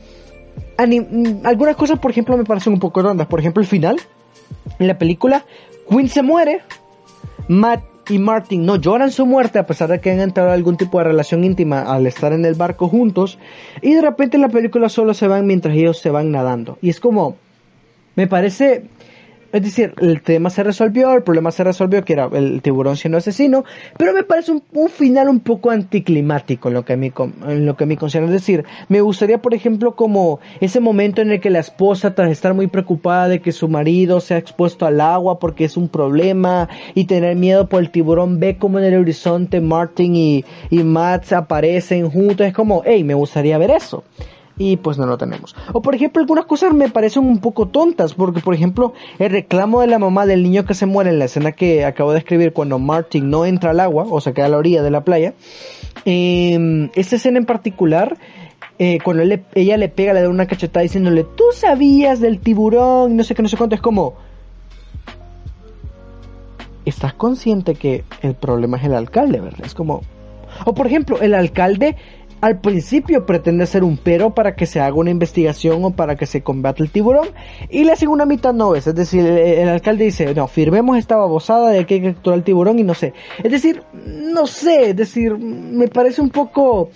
algunas 0.79 1.77
cosas, 1.77 1.99
por 1.99 2.11
ejemplo, 2.11 2.37
me 2.37 2.45
parecen 2.45 2.73
un 2.73 2.81
poco 2.81 3.03
rondas. 3.03 3.27
Por 3.27 3.41
ejemplo, 3.41 3.61
el 3.61 3.69
final. 3.69 3.97
En 4.79 4.87
la 4.87 4.97
película, 4.97 5.45
Quinn 5.89 6.09
se 6.09 6.23
muere. 6.23 6.61
Matt 7.49 7.83
y 8.11 8.19
Martin 8.19 8.65
no 8.65 8.77
lloran 8.77 9.11
su 9.11 9.27
muerte 9.27 9.59
a 9.59 9.67
pesar 9.67 9.91
de 9.91 10.01
que 10.01 10.11
han 10.11 10.21
entrado 10.21 10.49
en 10.49 10.55
algún 10.55 10.77
tipo 10.77 10.99
de 10.99 11.05
relación 11.05 11.45
íntima 11.45 11.83
al 11.83 12.07
estar 12.07 12.33
en 12.33 12.45
el 12.45 12.55
barco 12.55 12.89
juntos. 12.89 13.39
Y 13.83 13.95
de 13.95 14.01
repente 14.01 14.37
en 14.37 14.43
la 14.43 14.49
película 14.49 14.89
solo 14.89 15.15
se 15.15 15.29
van 15.29 15.47
mientras 15.47 15.75
ellos 15.75 15.99
se 15.99 16.11
van 16.11 16.31
nadando. 16.31 16.79
Y 16.81 16.91
es 16.91 17.01
como... 17.01 17.37
Me 18.17 18.27
parece 18.27 18.85
es 19.51 19.63
decir, 19.63 19.95
el 20.01 20.21
tema 20.21 20.51
se 20.51 20.63
resolvió, 20.63 21.15
el 21.15 21.23
problema 21.23 21.51
se 21.51 21.65
resolvió, 21.65 22.05
que 22.05 22.13
era 22.13 22.29
el 22.33 22.61
tiburón 22.61 22.97
siendo 22.97 23.19
asesino, 23.19 23.65
pero 23.97 24.13
me 24.13 24.23
parece 24.23 24.53
un, 24.53 24.89
final 24.91 25.29
un 25.29 25.41
poco 25.41 25.71
anticlimático 25.71 26.69
en 26.69 26.75
lo 26.75 26.85
que 26.85 26.93
a 26.93 26.97
mí, 26.97 27.13
en 27.47 27.65
lo 27.65 27.77
que 27.77 27.97
concierne. 27.97 28.29
Es 28.29 28.33
decir, 28.33 28.65
me 28.89 29.01
gustaría, 29.01 29.41
por 29.41 29.55
ejemplo, 29.55 29.97
como 29.97 30.41
ese 30.61 30.81
momento 30.81 31.23
en 31.23 31.31
el 31.31 31.41
que 31.41 31.51
la 31.51 31.61
esposa, 31.61 32.15
tras 32.15 32.31
estar 32.31 32.53
muy 32.53 32.67
preocupada 32.67 33.29
de 33.29 33.41
que 33.41 33.53
su 33.53 33.69
marido 33.69 34.21
se 34.21 34.35
ha 34.35 34.39
expuesto 34.39 34.85
al 34.85 35.01
agua 35.01 35.39
porque 35.39 35.65
es 35.65 35.77
un 35.77 35.89
problema 35.89 36.69
y 36.95 37.07
tener 37.07 37.35
miedo 37.37 37.69
por 37.69 37.81
el 37.81 37.91
tiburón, 37.91 38.41
ve 38.41 38.59
como 38.59 38.79
en 38.79 38.85
el 38.85 39.01
horizonte 39.01 39.61
Martin 39.61 40.15
y, 40.15 40.45
y 40.71 40.85
Matt 40.85 41.33
aparecen 41.33 42.11
juntos. 42.11 42.47
Es 42.47 42.53
como, 42.53 42.83
hey, 42.85 43.03
me 43.03 43.15
gustaría 43.15 43.57
ver 43.57 43.71
eso 43.71 44.05
y 44.59 44.77
pues 44.77 44.99
no 44.99 45.07
lo 45.07 45.17
tenemos. 45.17 45.55
O 45.73 45.81
por 45.81 45.95
ejemplo, 45.95 46.21
algunas 46.21 46.47
cosas 46.47 46.75
me 46.75 46.89
parecen 46.89 47.25
un 47.25 47.39
poco 47.39 47.69
tontas, 47.69 48.15
porque 48.15 48.41
por 48.41 48.55
ejemplo, 48.55 48.93
el 49.19 49.31
reclamo 49.31 49.81
de 49.81 49.87
la 49.87 49.99
mamá 49.99 50.27
del 50.27 50.43
niño 50.43 50.65
que 50.65 50.75
se 50.75 50.87
muere 50.87 51.11
en 51.11 51.19
la 51.19 51.27
escena 51.27 51.53
que 51.53 51.85
acabo 51.85 52.13
de 52.13 52.19
escribir 52.19 52.53
cuando 52.53 52.79
Martin 52.79 53.31
no 53.31 53.47
entra 53.47 53.71
al 53.71 53.81
agua, 53.81 54.07
o 54.11 54.21
se 54.21 54.33
queda 54.33 54.47
a 54.47 54.51
la 54.51 54.59
orilla 54.59 54.83
de 54.83 54.91
la 54.91 55.05
playa, 55.05 55.35
eh, 56.05 56.91
esta 56.95 57.17
escena 57.17 57.39
en 57.39 57.47
particular, 57.47 58.19
eh, 58.79 58.99
cuando 59.03 59.25
ella 59.55 59.77
le 59.77 59.89
pega, 59.89 60.13
le 60.13 60.23
da 60.23 60.29
una 60.29 60.47
cachetada 60.47 60.83
diciéndole, 60.83 61.25
tú 61.25 61.45
sabías 61.53 62.21
del 62.21 62.39
tiburón, 62.39 63.17
no 63.17 63.25
sé 63.25 63.35
qué, 63.35 63.43
no 63.43 63.49
sé 63.49 63.57
cuánto, 63.57 63.75
es 63.75 63.81
como... 63.81 64.15
¿Estás 66.85 67.13
consciente 67.13 67.75
que 67.75 68.05
el 68.23 68.35
problema 68.35 68.79
es 68.79 68.85
el 68.85 68.95
alcalde, 68.95 69.41
verdad? 69.41 69.67
Es 69.67 69.75
como... 69.75 70.03
O 70.65 70.75
por 70.75 70.87
ejemplo, 70.87 71.21
el 71.21 71.35
alcalde 71.35 71.97
al 72.41 72.61
principio 72.61 73.27
pretende 73.27 73.67
ser 73.67 73.85
un 73.85 73.97
pero 73.97 74.35
para 74.35 74.55
que 74.55 74.67
se 74.67 74.81
haga 74.81 74.95
una 74.95 75.11
investigación 75.11 75.85
o 75.85 75.91
para 75.91 76.17
que 76.17 76.27
se 76.27 76.43
combate 76.43 76.83
el 76.83 76.91
tiburón 76.91 77.29
y 77.69 77.85
la 77.85 77.97
segunda 77.97 78.27
mitad 78.27 78.53
no 78.53 78.75
es, 78.75 78.87
es 78.87 78.95
decir, 78.95 79.27
el, 79.27 79.69
alcalde 79.69 80.05
dice, 80.05 80.35
no, 80.35 80.49
firmemos 80.49 80.97
esta 80.99 81.17
babosada 81.17 81.71
de 81.71 81.85
que 81.87 81.95
hay 81.95 82.01
que 82.01 82.15
capturar 82.15 82.39
el 82.39 82.45
tiburón 82.45 82.79
y 82.79 82.83
no 82.85 82.95
sé, 82.95 83.13
es 83.43 83.51
decir, 83.51 83.83
no 83.93 84.47
sé, 84.47 84.91
es 84.91 84.97
decir, 84.97 85.37
me 85.37 85.89
parece 85.89 86.21
un 86.21 86.31
poco 86.31 86.91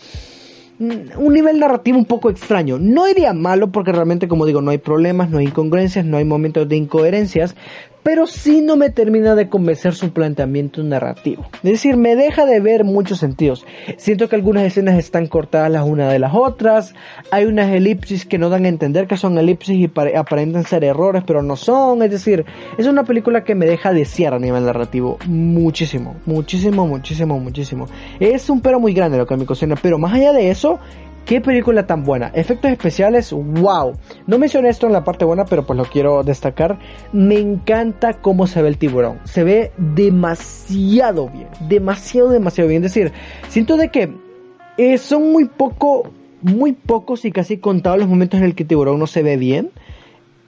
un 0.80 1.32
nivel 1.32 1.60
narrativo 1.60 1.98
un 1.98 2.06
poco 2.06 2.30
extraño. 2.30 2.78
No 2.78 3.08
iría 3.08 3.32
malo 3.32 3.70
porque 3.70 3.92
realmente, 3.92 4.26
como 4.26 4.46
digo, 4.46 4.60
no 4.62 4.70
hay 4.70 4.78
problemas, 4.78 5.30
no 5.30 5.38
hay 5.38 5.46
incongruencias, 5.46 6.04
no 6.04 6.16
hay 6.16 6.24
momentos 6.24 6.68
de 6.68 6.76
incoherencias, 6.76 7.54
pero 8.02 8.26
sí 8.26 8.60
no 8.60 8.76
me 8.76 8.90
termina 8.90 9.34
de 9.34 9.48
convencer 9.48 9.94
su 9.94 10.12
planteamiento 10.12 10.82
narrativo. 10.82 11.46
Es 11.62 11.72
decir, 11.72 11.96
me 11.96 12.16
deja 12.16 12.46
de 12.46 12.60
ver 12.60 12.84
muchos 12.84 13.18
sentidos. 13.18 13.64
Siento 13.96 14.28
que 14.28 14.36
algunas 14.36 14.64
escenas 14.64 14.98
están 14.98 15.26
cortadas 15.26 15.70
las 15.70 15.84
unas 15.84 16.12
de 16.12 16.18
las 16.18 16.34
otras, 16.34 16.94
hay 17.30 17.44
unas 17.44 17.70
elipsis 17.72 18.24
que 18.24 18.38
no 18.38 18.48
dan 18.48 18.64
a 18.64 18.68
entender 18.68 19.06
que 19.06 19.16
son 19.16 19.38
elipsis 19.38 19.76
y 19.76 19.90
aparentan 20.16 20.64
ser 20.64 20.84
errores, 20.84 21.22
pero 21.26 21.42
no 21.42 21.56
son. 21.56 22.02
Es 22.02 22.10
decir, 22.10 22.44
es 22.78 22.86
una 22.86 23.04
película 23.04 23.44
que 23.44 23.54
me 23.54 23.66
deja 23.66 23.92
desear 23.92 24.34
a 24.34 24.38
nivel 24.38 24.64
narrativo 24.64 25.18
muchísimo, 25.26 26.16
muchísimo, 26.26 26.86
muchísimo, 26.86 27.38
muchísimo. 27.38 27.86
Es 28.20 28.50
un 28.50 28.60
pero 28.60 28.80
muy 28.80 28.92
grande 28.92 29.18
lo 29.18 29.26
que 29.26 29.36
me 29.36 29.46
cocina, 29.46 29.76
pero 29.80 29.98
más 29.98 30.14
allá 30.14 30.32
de 30.32 30.50
eso, 30.50 30.78
Qué 31.24 31.40
película 31.40 31.86
tan 31.86 32.02
buena. 32.02 32.32
Efectos 32.34 32.70
especiales, 32.72 33.32
wow. 33.32 33.92
No 34.26 34.38
mencioné 34.38 34.70
esto 34.70 34.86
en 34.86 34.92
la 34.92 35.04
parte 35.04 35.24
buena, 35.24 35.44
pero 35.44 35.64
pues 35.64 35.76
lo 35.76 35.84
quiero 35.84 36.24
destacar. 36.24 36.78
Me 37.12 37.38
encanta 37.38 38.14
cómo 38.14 38.46
se 38.48 38.60
ve 38.60 38.68
el 38.68 38.76
tiburón. 38.76 39.20
Se 39.24 39.44
ve 39.44 39.72
demasiado 39.78 41.28
bien. 41.28 41.46
Demasiado, 41.68 42.30
demasiado 42.30 42.68
bien. 42.68 42.84
Es 42.84 42.92
decir, 42.92 43.12
siento 43.48 43.76
de 43.76 43.90
que 43.90 44.12
eh, 44.78 44.98
son 44.98 45.30
muy 45.30 45.44
poco, 45.44 46.10
muy 46.40 46.72
pocos 46.72 47.24
y 47.24 47.30
casi 47.30 47.58
contados 47.58 48.00
los 48.00 48.08
momentos 48.08 48.40
en 48.40 48.46
el 48.46 48.54
que 48.56 48.64
el 48.64 48.68
tiburón 48.68 48.98
no 48.98 49.06
se 49.06 49.22
ve 49.22 49.36
bien. 49.36 49.70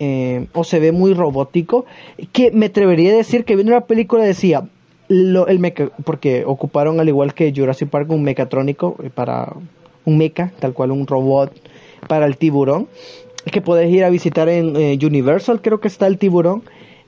Eh, 0.01 0.49
o 0.55 0.65
se 0.65 0.81
ve 0.81 0.91
muy 0.91 1.15
robótico. 1.15 1.87
Que 2.33 2.51
me 2.51 2.67
atrevería 2.67 3.13
a 3.13 3.17
decir 3.17 3.45
que 3.45 3.55
viendo 3.55 3.73
la 3.73 3.87
película 3.87 4.25
decía, 4.25 4.69
el 5.09 5.73
porque 6.05 6.45
ocuparon 6.45 6.99
al 6.99 7.09
igual 7.09 7.33
que 7.35 7.53
Jurassic 7.55 7.89
Park 7.89 8.11
un 8.11 8.23
mecatrónico 8.23 8.97
eh, 9.03 9.11
para 9.15 9.55
un 10.05 10.19
mecha, 10.19 10.53
tal 10.61 10.73
cual 10.73 10.91
un 10.91 11.07
robot 11.07 11.53
para 12.09 12.27
el 12.27 12.37
tiburón, 12.37 12.89
que 13.51 13.61
puedes 13.61 13.91
ir 13.91 14.05
a 14.05 14.11
visitar 14.11 14.49
en 14.49 14.77
eh, 14.77 14.99
Universal, 15.03 15.61
creo 15.63 15.81
que 15.81 15.89
está 15.89 16.07
el 16.07 16.19
tiburón. 16.19 16.63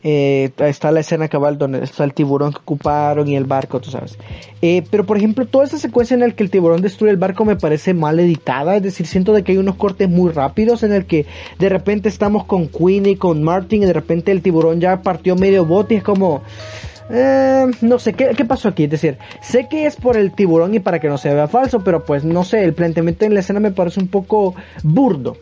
Eh, 0.08 0.52
está 0.58 0.92
la 0.92 1.00
escena 1.00 1.26
cabal 1.26 1.58
donde 1.58 1.82
está 1.82 2.04
el 2.04 2.14
tiburón 2.14 2.52
que 2.52 2.58
ocuparon 2.58 3.26
y 3.26 3.34
el 3.34 3.44
barco, 3.44 3.80
tú 3.80 3.90
sabes. 3.90 4.16
Eh, 4.62 4.84
pero 4.88 5.04
por 5.04 5.16
ejemplo, 5.16 5.46
toda 5.46 5.64
esa 5.64 5.78
secuencia 5.78 6.14
en 6.14 6.20
la 6.20 6.30
que 6.30 6.44
el 6.44 6.50
tiburón 6.50 6.80
destruye 6.80 7.10
el 7.10 7.16
barco 7.16 7.44
me 7.44 7.56
parece 7.56 7.92
mal 7.92 8.20
editada. 8.20 8.76
Es 8.76 8.84
decir, 8.84 9.06
siento 9.06 9.32
de 9.32 9.42
que 9.42 9.52
hay 9.52 9.58
unos 9.58 9.74
cortes 9.74 10.08
muy 10.08 10.30
rápidos 10.30 10.84
en 10.84 10.92
el 10.92 11.06
que 11.06 11.26
de 11.58 11.68
repente 11.68 12.08
estamos 12.08 12.44
con 12.44 12.68
Queen 12.68 13.06
y 13.06 13.16
con 13.16 13.42
Martin 13.42 13.82
y 13.82 13.86
de 13.86 13.94
repente 13.94 14.30
el 14.30 14.42
tiburón 14.42 14.80
ya 14.80 15.02
partió 15.02 15.34
medio 15.34 15.64
bote 15.64 15.94
y 15.94 15.96
es 15.96 16.04
como... 16.04 16.42
Eh, 17.08 17.66
no 17.82 17.98
sé, 17.98 18.14
¿qué, 18.14 18.30
¿qué, 18.36 18.44
pasó 18.44 18.68
aquí? 18.68 18.84
Es 18.84 18.90
decir, 18.90 19.18
sé 19.40 19.68
que 19.68 19.86
es 19.86 19.96
por 19.96 20.16
el 20.16 20.32
tiburón 20.32 20.74
y 20.74 20.80
para 20.80 20.98
que 20.98 21.08
no 21.08 21.18
se 21.18 21.32
vea 21.32 21.46
falso, 21.46 21.84
pero 21.84 22.04
pues 22.04 22.24
no 22.24 22.44
sé, 22.44 22.64
el 22.64 22.74
planteamiento 22.74 23.24
en 23.24 23.34
la 23.34 23.40
escena 23.40 23.60
me 23.60 23.70
parece 23.70 24.00
un 24.00 24.08
poco 24.08 24.54
burdo. 24.82 25.36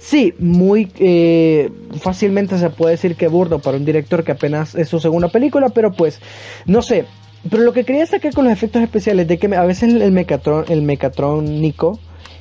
Sí, 0.00 0.32
muy 0.38 0.90
eh, 0.98 1.70
fácilmente 2.00 2.56
se 2.56 2.70
puede 2.70 2.92
decir 2.92 3.16
que 3.16 3.28
burdo 3.28 3.58
para 3.58 3.76
un 3.76 3.84
director 3.84 4.24
que 4.24 4.32
apenas 4.32 4.74
es 4.74 4.88
su 4.88 4.98
segunda 4.98 5.28
película, 5.28 5.68
pero 5.68 5.92
pues 5.92 6.20
no 6.64 6.80
sé. 6.80 7.04
Pero 7.48 7.62
lo 7.62 7.74
que 7.74 7.84
quería 7.84 8.00
destacar 8.00 8.32
con 8.32 8.44
los 8.44 8.52
efectos 8.52 8.82
especiales 8.82 9.28
de 9.28 9.38
que 9.38 9.54
a 9.54 9.64
veces 9.64 9.92
el, 9.94 10.10
mecatron, 10.10 10.64
el 10.68 10.80
mecatrónico 10.80 11.98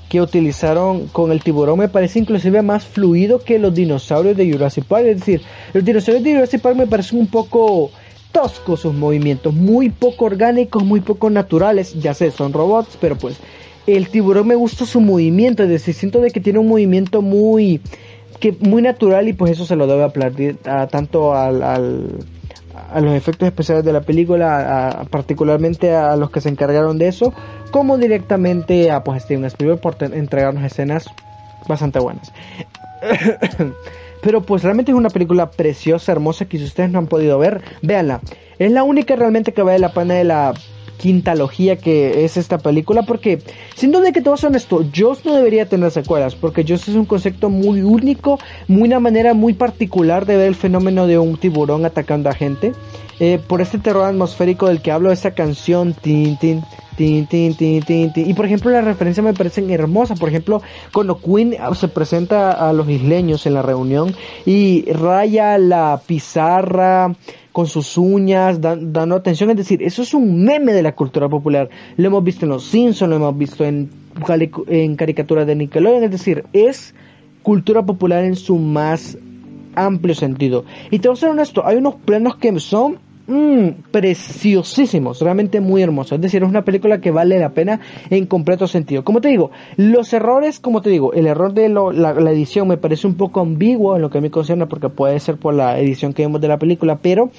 que 0.08 0.22
utilizaron 0.22 1.08
con 1.08 1.32
el 1.32 1.44
tiburón 1.44 1.80
me 1.80 1.90
parece 1.90 2.20
inclusive 2.20 2.62
más 2.62 2.86
fluido 2.86 3.44
que 3.44 3.60
los 3.60 3.74
dinosaurios 3.74 4.38
de 4.38 4.52
Jurassic 4.52 4.86
Park. 4.86 5.06
Es 5.06 5.20
decir, 5.20 5.42
los 5.74 5.84
dinosaurios 5.84 6.24
de 6.24 6.34
Jurassic 6.34 6.62
Park 6.62 6.78
me 6.78 6.88
parecen 6.88 7.20
un 7.20 7.28
poco 7.28 7.92
toscos 8.32 8.82
sus 8.82 8.94
movimientos, 8.94 9.54
muy 9.54 9.90
poco 9.90 10.26
orgánicos, 10.26 10.84
muy 10.84 11.02
poco 11.02 11.30
naturales, 11.30 12.00
ya 12.00 12.14
sé, 12.14 12.32
son 12.32 12.54
robots, 12.54 12.98
pero 13.00 13.16
pues 13.18 13.38
el 13.88 14.10
tiburón 14.10 14.48
me 14.48 14.56
gusta 14.56 14.86
su 14.86 15.02
movimiento, 15.02 15.64
es 15.64 15.70
decir, 15.70 15.94
siento 15.94 16.22
de 16.22 16.32
que 16.32 16.40
tiene 16.40 16.60
un 16.60 16.68
movimiento 16.68 17.22
muy 17.22 17.82
que 18.40 18.56
muy 18.60 18.82
natural 18.82 19.28
y 19.28 19.34
pues 19.34 19.52
eso 19.52 19.66
se 19.66 19.76
lo 19.76 19.86
debe 19.86 20.04
aplaudir 20.04 20.58
a, 20.66 20.88
tanto 20.88 21.34
al, 21.34 21.62
a 22.92 23.02
los 23.02 23.14
efectos 23.14 23.48
especiales 23.48 23.84
de 23.84 23.94
la 23.94 24.02
película, 24.02 25.06
particularmente 25.10 25.94
a 25.94 26.16
los 26.16 26.32
que 26.32 26.42
se 26.42 26.50
encargaron 26.50 26.98
de 26.98 27.08
eso, 27.08 27.34
como 27.72 27.98
directamente 27.98 28.92
a 28.92 29.04
pues 29.04 29.24
Steven 29.24 29.46
Spielberg 29.46 29.82
por 29.82 29.98
entregarnos 30.02 30.64
escenas 30.64 31.08
bastante 31.68 32.00
buenas. 32.00 32.32
Pero 34.22 34.42
pues 34.42 34.64
realmente 34.64 34.92
es 34.92 34.98
una 34.98 35.10
película 35.10 35.52
preciosa, 35.52 36.12
hermosa, 36.12 36.46
que 36.46 36.58
si 36.58 36.66
ustedes 36.66 36.90
no 36.90 37.00
han 37.00 37.08
podido 37.08 37.40
ver, 37.40 37.62
véanla. 37.82 38.22
Es 38.58 38.72
la 38.72 38.84
única 38.84 39.16
realmente 39.16 39.54
que 39.54 39.62
vale 39.62 39.80
la 39.80 39.94
pena 39.94 40.16
de 40.16 40.24
la 40.26 40.54
quintalogía 41.00 41.78
que 41.78 42.26
es 42.26 42.38
esta 42.38 42.58
película 42.58 43.04
porque 43.04 43.40
siendo 43.74 44.02
de 44.02 44.12
que 44.12 44.22
te 44.22 44.30
voy 44.30 44.38
a 44.44 44.48
honesto 44.48 44.86
Joss 44.94 45.26
no 45.26 45.34
debería 45.34 45.68
tener 45.68 45.90
secuelas 45.92 46.36
porque 46.36 46.66
Joss 46.68 46.90
es 46.90 46.96
un 46.96 47.06
concepto 47.06 47.50
muy 47.50 47.82
único 47.82 48.38
muy 48.68 48.90
una 48.90 49.00
manera 49.00 49.34
muy 49.34 49.54
particular 49.54 50.26
de 50.26 50.36
ver 50.36 50.48
el 50.50 50.56
fenómeno 50.56 51.08
de 51.08 51.18
un 51.18 51.38
tiburón 51.38 51.86
atacando 51.86 52.30
a 52.30 52.34
gente 52.34 52.74
eh, 53.22 53.40
por 53.48 53.62
este 53.62 53.78
terror 53.78 54.04
atmosférico 54.04 54.68
del 54.68 54.82
que 54.82 54.92
hablo 54.92 55.12
esa 55.12 55.32
canción 55.32 55.94
tin 55.94 56.38
tin 56.38 56.64
y 57.04 58.34
por 58.34 58.46
ejemplo 58.46 58.72
las 58.72 58.84
referencias 58.84 59.24
me 59.24 59.34
parecen 59.34 59.70
hermosas 59.70 60.20
por 60.20 60.30
ejemplo 60.30 60.62
cuando 60.94 61.20
Queen 61.20 61.56
se 61.74 61.88
presenta 61.88 62.52
a 62.52 62.74
los 62.74 62.90
isleños 62.90 63.46
en 63.46 63.54
la 63.54 63.62
reunión 63.62 64.14
y 64.46 64.92
raya 64.92 65.58
la 65.58 66.02
pizarra 66.06 67.16
con 67.52 67.68
sus 67.68 67.98
uñas, 67.98 68.62
dando 68.62 69.16
atención. 69.16 69.50
Es 69.50 69.58
decir, 69.58 69.84
eso 69.84 70.02
es 70.02 70.14
un 70.14 70.46
meme 70.46 70.72
de 70.72 70.84
la 70.84 70.96
cultura 70.96 71.28
popular. 71.28 71.70
Lo 71.98 72.08
hemos 72.08 72.24
visto 72.24 72.46
en 72.46 72.50
Los 72.50 72.64
Simpsons, 72.66 73.10
lo 73.10 73.18
hemos 73.18 73.38
visto 73.38 73.66
en, 73.66 73.90
en 74.68 74.96
caricaturas 74.96 75.46
de 75.48 75.56
Nickelodeon. 75.56 76.04
Es 76.04 76.12
decir, 76.12 76.46
es 76.54 76.94
cultura 77.44 77.86
popular 77.86 78.24
en 78.24 78.36
su 78.36 78.58
más 78.58 79.18
amplio 79.76 80.16
sentido. 80.16 80.66
Y 80.92 81.00
te 81.00 81.08
voy 81.08 81.18
a 81.18 81.20
ser 81.20 81.30
honesto, 81.30 81.66
hay 81.66 81.78
unos 81.78 81.96
planos 81.96 82.36
que 82.38 82.58
son 82.60 83.00
mmm, 83.30 83.84
preciosísimos, 83.92 85.22
realmente 85.22 85.62
muy 85.62 85.82
hermosos. 85.82 86.14
Es 86.14 86.22
decir, 86.22 86.44
es 86.44 86.50
una 86.50 86.66
película 86.66 87.00
que 87.00 87.12
vale 87.12 87.40
la 87.40 87.52
pena 87.52 87.80
en 88.10 88.26
completo 88.26 88.68
sentido. 88.68 89.04
Como 89.04 89.22
te 89.22 89.30
digo, 89.30 89.52
los 89.78 90.12
errores, 90.12 90.60
como 90.60 90.82
te 90.82 90.90
digo, 90.90 91.14
el 91.14 91.28
error 91.28 91.54
de 91.54 91.70
la, 91.70 92.32
edición 92.32 92.68
me 92.68 92.78
parece 92.78 93.08
un 93.08 93.16
poco 93.16 93.40
ambiguo 93.40 93.96
en 93.96 94.02
lo 94.02 94.10
que 94.10 94.20
mí 94.20 94.30
concierne 94.30 94.66
porque 94.66 94.90
puede 94.90 95.20
ser 95.20 95.38
por 95.38 95.54
la 95.54 95.80
edición 95.80 96.14
que 96.14 96.24
vemos 96.24 96.42
de 96.42 96.48
la 96.48 96.58
película, 96.58 96.98
pero 97.02 97.30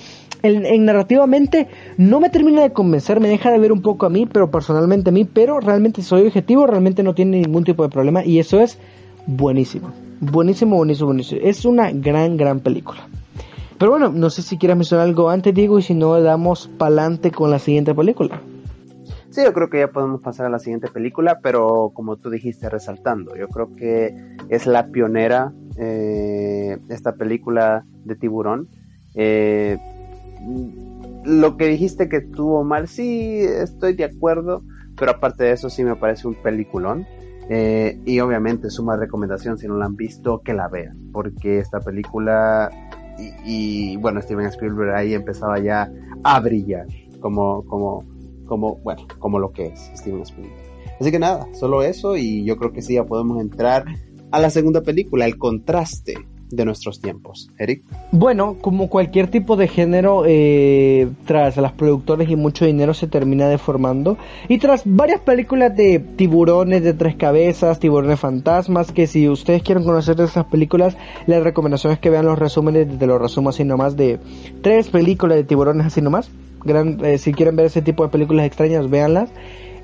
en, 0.42 0.85
narrativamente 0.85 1.68
no 1.98 2.20
me 2.20 2.31
termina 2.31 2.62
de 2.62 2.72
convencer, 2.72 3.20
me 3.20 3.29
deja 3.29 3.50
de 3.50 3.59
ver 3.59 3.72
un 3.72 3.83
poco 3.83 4.07
a 4.07 4.11
mí, 4.11 4.26
pero 4.26 4.50
personalmente 4.50 5.11
a 5.11 5.12
mí, 5.12 5.24
pero 5.24 5.61
realmente 5.61 6.03
soy 6.03 6.22
objetivo, 6.26 6.66
realmente 6.66 7.03
no 7.03 7.14
tiene 7.14 7.40
ningún 7.40 7.64
tipo 7.64 7.83
de 7.83 7.88
problema 7.88 8.24
y 8.24 8.38
eso 8.38 8.61
es 8.61 8.79
buenísimo. 9.26 9.92
Buenísimo, 10.20 10.76
buenísimo, 10.76 11.07
buenísimo. 11.07 11.40
Es 11.42 11.64
una 11.64 11.90
gran, 11.92 12.37
gran 12.37 12.61
película. 12.61 13.09
Pero 13.81 13.93
bueno, 13.93 14.11
no 14.11 14.29
sé 14.29 14.43
si 14.43 14.59
quieras 14.59 14.77
mencionar 14.77 15.07
algo 15.07 15.31
antes, 15.31 15.55
Diego, 15.55 15.79
y 15.79 15.83
si 15.83 15.95
no, 15.95 16.21
damos 16.21 16.69
pa'lante 16.69 17.31
con 17.31 17.51
la 17.51 17.59
siguiente 17.59 17.95
película. 17.95 18.38
Sí, 19.31 19.40
yo 19.43 19.55
creo 19.55 19.71
que 19.71 19.79
ya 19.79 19.88
podemos 19.88 20.21
pasar 20.21 20.45
a 20.45 20.51
la 20.51 20.59
siguiente 20.59 20.88
película, 20.88 21.38
pero 21.43 21.90
como 21.95 22.19
tú 22.19 22.29
dijiste, 22.29 22.69
resaltando, 22.69 23.35
yo 23.37 23.49
creo 23.49 23.75
que 23.77 24.14
es 24.51 24.66
la 24.66 24.88
pionera 24.88 25.55
eh, 25.79 26.77
esta 26.90 27.14
película 27.14 27.87
de 28.05 28.16
tiburón. 28.16 28.69
Eh, 29.14 29.79
lo 31.25 31.57
que 31.57 31.69
dijiste 31.69 32.11
que 32.11 32.21
tuvo 32.21 32.64
mal, 32.64 32.87
sí, 32.87 33.38
estoy 33.40 33.95
de 33.95 34.05
acuerdo, 34.05 34.62
pero 34.99 35.12
aparte 35.12 35.45
de 35.45 35.53
eso 35.53 35.71
sí 35.71 35.85
me 35.85 35.97
parece 35.97 36.29
un 36.29 36.35
peliculón. 36.35 37.07
Eh, 37.49 37.99
y 38.05 38.21
obviamente 38.21 38.69
suma 38.69 38.97
recomendación 38.97 39.57
si 39.57 39.66
no 39.66 39.77
la 39.77 39.87
han 39.87 39.97
visto 39.97 40.43
que 40.45 40.53
la 40.53 40.69
vean, 40.69 41.11
porque 41.12 41.59
esta 41.59 41.81
película 41.81 42.71
y, 43.45 43.97
bueno, 43.97 44.21
Steven 44.23 44.47
Spielberg 44.47 44.95
ahí 44.95 45.15
empezaba 45.15 45.59
ya 45.59 45.91
a 46.25 46.41
brillar 46.41 46.87
como, 47.21 47.65
como, 47.67 48.05
como, 48.47 48.77
bueno, 48.77 49.07
como 49.19 49.39
lo 49.39 49.53
que 49.53 49.67
es 49.67 49.91
Steven 49.95 50.23
Spielberg. 50.23 50.55
Así 51.01 51.11
que 51.11 51.19
nada, 51.19 51.47
solo 51.55 51.83
eso 51.83 52.17
y 52.17 52.45
yo 52.45 52.57
creo 52.57 52.73
que 52.73 52.83
sí 52.83 52.95
ya 52.95 53.05
podemos 53.05 53.41
entrar 53.41 53.85
a 54.31 54.41
la 54.41 54.51
segunda 54.51 54.83
película, 54.83 55.25
el 55.25 55.39
contraste 55.39 56.15
de 56.51 56.65
nuestros 56.65 57.01
tiempos. 57.01 57.51
Eric. 57.59 57.83
Bueno, 58.13 58.57
como 58.61 58.89
cualquier 58.89 59.29
tipo 59.29 59.57
de 59.57 59.69
género, 59.69 60.25
eh, 60.27 61.09
tras 61.27 61.57
las 61.57 61.73
productores 61.73 62.29
y 62.29 62.37
mucho 62.37 62.65
dinero 62.65 62.95
se 62.95 63.07
termina 63.07 63.49
deformando. 63.49 64.19
Y 64.49 64.59
tras 64.59 64.83
varias 64.85 65.21
películas 65.21 65.77
de 65.77 65.99
tiburones 65.99 66.83
de 66.83 66.95
tres 66.95 67.17
cabezas, 67.17 67.79
tiburones 67.79 68.21
fantasmas, 68.21 68.93
que 68.93 69.07
si 69.07 69.29
ustedes 69.29 69.63
quieren 69.63 69.85
conocer 69.85 70.17
de 70.17 70.25
esas 70.25 70.47
películas, 70.47 70.97
la 71.27 71.41
recomendación 71.41 71.93
es 71.93 71.99
que 71.99 72.11
vean 72.11 72.27
los 72.27 72.39
resúmenes, 72.39 72.99
de 72.99 73.07
los 73.07 73.21
resumo 73.21 73.51
así 73.51 73.65
nomás, 73.65 73.97
de 73.97 74.19
tres 74.63 74.89
películas 74.89 75.37
de 75.37 75.45
tiburones 75.45 75.87
así 75.87 76.01
nomás. 76.01 76.31
Eh, 76.67 77.19
si 77.19 77.33
quieren 77.33 77.57
ver 77.57 77.66
ese 77.66 77.83
tipo 77.83 78.03
de 78.03 78.11
películas 78.11 78.47
extrañas, 78.47 78.91
véanlas. 78.91 79.31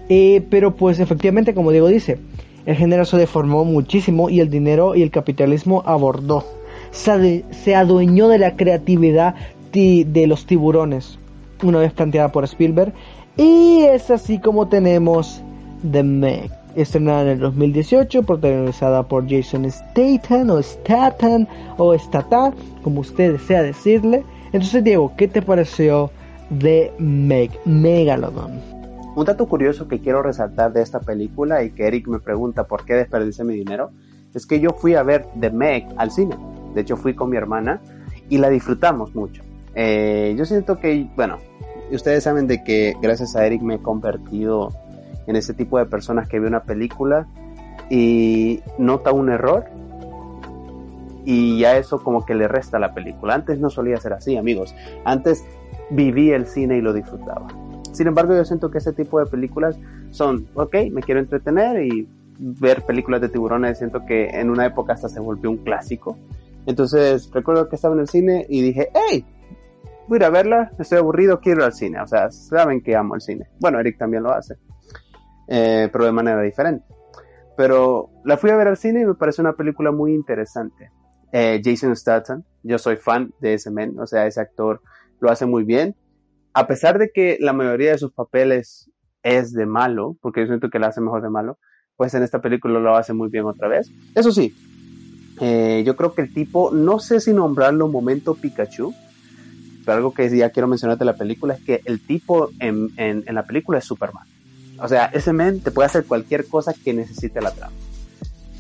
Eh, 0.09 0.47
pero 0.51 0.77
pues 0.77 1.01
efectivamente, 1.01 1.55
como 1.55 1.73
Diego 1.73 1.89
dice, 1.89 2.19
el 2.65 2.77
género 2.77 3.05
se 3.05 3.17
deformó 3.17 3.65
muchísimo 3.65 4.29
y 4.29 4.41
el 4.41 4.51
dinero 4.51 4.95
y 4.95 5.03
el 5.03 5.11
capitalismo 5.11 5.83
abordó. 5.87 6.45
Se, 6.97 7.75
adueñó 7.75 8.29
de 8.29 8.39
la 8.39 8.57
creatividad 8.57 9.35
de 9.73 10.27
los 10.27 10.47
tiburones, 10.47 11.19
una 11.63 11.79
vez 11.79 11.93
planteada 11.93 12.33
por 12.33 12.45
Spielberg. 12.45 12.95
Y 13.37 13.83
es 13.83 14.11
así 14.11 14.39
como 14.41 14.69
tenemos 14.69 15.43
The 15.91 16.03
Meg, 16.03 16.51
estrenada 16.75 17.23
en 17.23 17.29
el 17.29 17.41
2018, 17.41 18.23
protagonizada 18.23 19.03
por 19.03 19.29
Jason 19.29 19.71
Statham 19.71 20.51
o 20.51 20.63
Statham 20.63 21.47
o 21.77 21.99
Statham, 21.99 22.55
como 22.83 23.03
usted 23.03 23.33
desea 23.33 23.63
decirle. 23.63 24.25
Entonces, 24.47 24.83
Diego, 24.83 25.13
¿qué 25.17 25.29
te 25.29 25.43
pareció 25.43 26.11
de 26.49 26.93
Meg, 26.99 27.51
Megalodon? 27.67 28.59
Un 29.15 29.25
dato 29.25 29.47
curioso 29.47 29.89
que 29.89 30.01
quiero 30.01 30.23
resaltar 30.23 30.73
de 30.73 30.83
esta 30.83 31.01
película 31.01 31.63
y 31.63 31.71
que 31.71 31.87
Eric 31.87 32.07
me 32.09 32.21
pregunta 32.21 32.65
por 32.65 32.85
qué 32.87 32.95
desperdicié 32.95 33.45
mi 33.45 33.55
dinero, 33.55 33.91
es 34.35 34.47
que 34.47 34.61
yo 34.61 34.71
fui 34.71 34.95
a 34.95 35.03
ver 35.03 35.27
The 35.39 35.51
Meg 35.51 35.87
al 35.97 36.11
cine. 36.11 36.37
De 36.77 36.83
hecho, 36.83 36.99
fui 36.99 37.15
con 37.15 37.31
mi 37.31 37.39
hermana 37.39 37.81
y 38.29 38.37
la 38.37 38.51
disfrutamos 38.51 39.15
mucho. 39.15 39.43
Eh, 39.75 40.35
yo 40.37 40.45
siento 40.45 40.79
que, 40.79 41.09
bueno, 41.17 41.39
ustedes 41.91 42.23
saben 42.23 42.47
de 42.47 42.63
que 42.63 42.95
gracias 43.01 43.35
a 43.35 43.47
Eric 43.47 43.63
me 43.63 43.77
he 43.77 43.79
convertido 43.79 44.75
en 45.27 45.37
ese 45.37 45.55
tipo 45.55 45.79
de 45.79 45.87
personas 45.87 46.29
que 46.29 46.39
ve 46.39 46.47
una 46.47 46.65
película 46.65 47.27
y 47.89 48.61
nota 48.77 49.11
un 49.13 49.31
error 49.31 49.65
y 51.25 51.61
ya 51.61 51.79
eso 51.79 52.03
como 52.03 52.27
que 52.27 52.35
le 52.35 52.47
resta 52.47 52.77
a 52.77 52.81
la 52.81 52.93
película. 52.93 53.35
Antes 53.35 53.59
no 53.59 53.71
solía 53.71 53.97
ser 53.97 54.13
así, 54.13 54.37
amigos. 54.37 54.75
Antes 55.07 55.47
viví 55.89 56.31
el 56.31 56.47
cine 56.47 56.77
y 56.77 56.83
lo 56.83 56.93
disfrutaba. 56.93 57.47
Sin 57.93 58.07
embargo, 58.07 58.35
yo 58.35 58.45
siento 58.45 58.71
que 58.71 58.79
ese 58.79 58.93
tipo 58.93 59.19
de 59.19 59.25
películas 59.25 59.79
son, 60.11 60.47
ok, 60.53 60.77
me 60.93 61.01
quiero 61.01 61.21
entretener 61.21 61.87
y 61.87 62.07
ver 62.39 62.83
películas 62.83 63.23
de 63.23 63.31
tiburones, 63.31 63.79
siento 63.79 64.05
que 64.05 64.29
en 64.29 64.51
una 64.51 64.67
época 64.67 64.93
hasta 64.93 65.09
se 65.09 65.21
volvió 65.21 65.51
un 65.51 65.59
clásico. 65.59 66.19
Entonces, 66.67 67.31
recuerdo 67.33 67.69
que 67.69 67.77
estaba 67.77 67.95
en 67.95 68.01
el 68.01 68.09
cine 68.09 68.45
y 68.49 68.61
dije, 68.61 68.91
hey, 68.95 69.25
voy 70.09 70.17
a 70.17 70.19
ir 70.19 70.25
a 70.25 70.31
verla, 70.31 70.73
estoy 70.79 70.99
aburrido, 70.99 71.41
quiero 71.41 71.61
ir 71.61 71.67
al 71.67 71.73
cine. 71.73 72.01
O 72.01 72.07
sea, 72.07 72.31
saben 72.31 72.83
que 72.83 72.97
amo 72.97 73.15
el 73.15 73.21
cine. 73.21 73.49
Bueno, 73.61 73.81
Eric 73.81 73.99
también 73.99 74.23
lo 74.23 74.33
hace, 74.33 74.57
eh, 75.49 75.89
pero 75.93 76.05
de 76.05 76.13
manera 76.13 76.43
diferente. 76.43 76.85
Pero 77.57 78.11
la 78.25 78.37
fui 78.37 78.51
a 78.51 78.57
ver 78.57 78.69
al 78.69 78.77
cine 78.77 79.01
y 79.01 79.07
me 79.07 79.15
parece 79.15 79.41
una 79.41 79.55
película 79.55 79.91
muy 79.91 80.13
interesante. 80.13 80.91
Eh, 81.33 81.61
Jason 81.65 81.97
Statham, 81.97 82.45
yo 82.63 82.79
soy 82.79 82.97
fan 82.97 83.33
de 83.41 83.55
ese 83.55 83.71
men, 83.71 83.99
o 83.99 84.07
sea, 84.07 84.27
ese 84.27 84.41
actor 84.41 84.83
lo 85.21 85.31
hace 85.31 85.47
muy 85.47 85.65
bien. 85.65 85.97
A 86.53 86.67
pesar 86.67 86.99
de 86.99 87.11
que 87.11 87.37
la 87.41 87.53
mayoría 87.53 87.93
de 87.93 87.99
sus 87.99 88.13
papeles 88.13 88.91
es 89.23 89.53
de 89.53 89.67
malo, 89.67 90.17
porque 90.21 90.41
yo 90.41 90.47
siento 90.47 90.71
que 90.71 90.79
lo 90.79 90.87
hace 90.87 91.01
mejor 91.01 91.23
de 91.23 91.31
malo, 91.31 91.59
pues 91.97 92.15
en 92.15 92.23
esta 92.23 92.41
película 92.41 92.79
lo 92.79 92.97
hace 92.97 93.13
muy 93.13 93.29
bien 93.29 93.45
otra 93.45 93.69
vez. 93.69 93.91
Eso 94.15 94.31
sí, 94.31 94.55
eh, 95.41 95.83
yo 95.85 95.97
creo 95.97 96.15
que 96.15 96.23
el 96.23 96.33
tipo, 96.33 96.71
no 96.71 96.99
sé 96.99 97.21
si 97.21 97.33
nombrarlo 97.33 97.89
momento 97.89 98.35
Pikachu, 98.35 98.95
pero 99.85 99.99
algo 99.99 100.15
que 100.15 100.35
ya 100.37 100.51
quiero 100.51 100.67
mencionar 100.67 100.99
de 100.99 101.05
la 101.05 101.15
película 101.15 101.55
es 101.55 101.61
que 101.61 101.81
el 101.85 102.01
tipo 102.01 102.51
en, 102.59 102.91
en, 102.97 103.25
la 103.35 103.45
película 103.45 103.79
es 103.79 103.85
Superman. 103.85 104.27
O 104.79 104.89
sea, 104.89 105.07
ese 105.07 105.33
men 105.33 105.61
te 105.61 105.71
puede 105.71 105.87
hacer 105.87 106.05
cualquier 106.05 106.47
cosa 106.47 106.75
que 106.75 106.93
necesite 106.93 107.41
la 107.41 107.53
trama. 107.53 107.73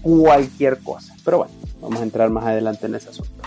Cualquier 0.02 0.78
cosa. 0.78 1.14
Pero 1.24 1.38
bueno, 1.38 1.52
vamos 1.80 2.00
a 2.00 2.04
entrar 2.04 2.30
más 2.30 2.44
adelante 2.44 2.86
en 2.86 2.94
ese 2.94 3.08
asunto. 3.08 3.42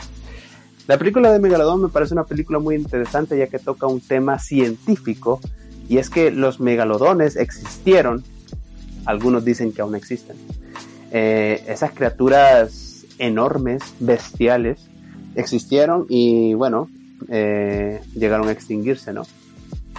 La 0.88 0.98
película 0.98 1.32
de 1.32 1.40
Megalodon 1.40 1.84
me 1.84 1.90
parece 1.90 2.14
una 2.14 2.26
película 2.26 2.60
muy 2.60 2.76
interesante 2.76 3.38
ya 3.38 3.48
que 3.48 3.60
toca 3.60 3.88
un 3.88 4.02
tema 4.02 4.40
científico 4.40 5.40
y 5.88 6.00
es 6.00 6.10
que 6.10 6.32
los 6.32 6.60
megalodones 6.60 7.36
existieron, 7.36 8.24
algunos 9.06 9.46
dicen 9.46 9.72
que 9.72 9.82
aún 9.82 9.96
existen. 9.96 10.36
Eh, 11.12 11.64
esas 11.68 11.92
criaturas 11.92 12.89
enormes, 13.20 13.84
bestiales, 14.00 14.90
existieron 15.36 16.06
y 16.10 16.54
bueno, 16.56 16.90
eh, 17.28 18.02
llegaron 18.16 18.48
a 18.48 18.52
extinguirse, 18.52 19.14
¿no? 19.14 19.24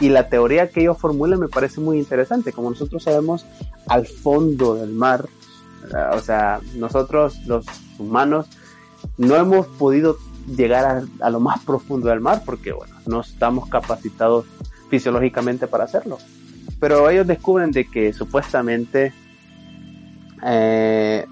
Y 0.00 0.08
la 0.08 0.28
teoría 0.28 0.70
que 0.70 0.80
ellos 0.80 0.98
formulan 0.98 1.38
me 1.38 1.48
parece 1.48 1.80
muy 1.80 1.98
interesante. 1.98 2.52
Como 2.52 2.70
nosotros 2.70 3.02
sabemos, 3.02 3.44
al 3.86 4.06
fondo 4.06 4.74
del 4.74 4.90
mar, 4.90 5.28
o 6.14 6.20
sea, 6.20 6.60
nosotros 6.74 7.38
los 7.46 7.66
humanos 7.98 8.46
no 9.18 9.36
hemos 9.36 9.66
podido 9.66 10.16
llegar 10.46 11.04
a, 11.20 11.30
lo 11.30 11.40
más 11.40 11.60
profundo 11.64 12.08
del 12.08 12.20
mar 12.20 12.42
porque, 12.46 12.72
bueno, 12.72 12.94
no 13.06 13.20
estamos 13.20 13.68
capacitados 13.68 14.46
fisiológicamente 14.88 15.66
para 15.66 15.84
hacerlo. 15.84 16.18
Pero 16.78 17.10
ellos 17.10 17.26
descubren 17.26 17.70
de 17.70 17.86
que 17.86 18.14
supuestamente 18.14 19.12
eh, 20.42 21.26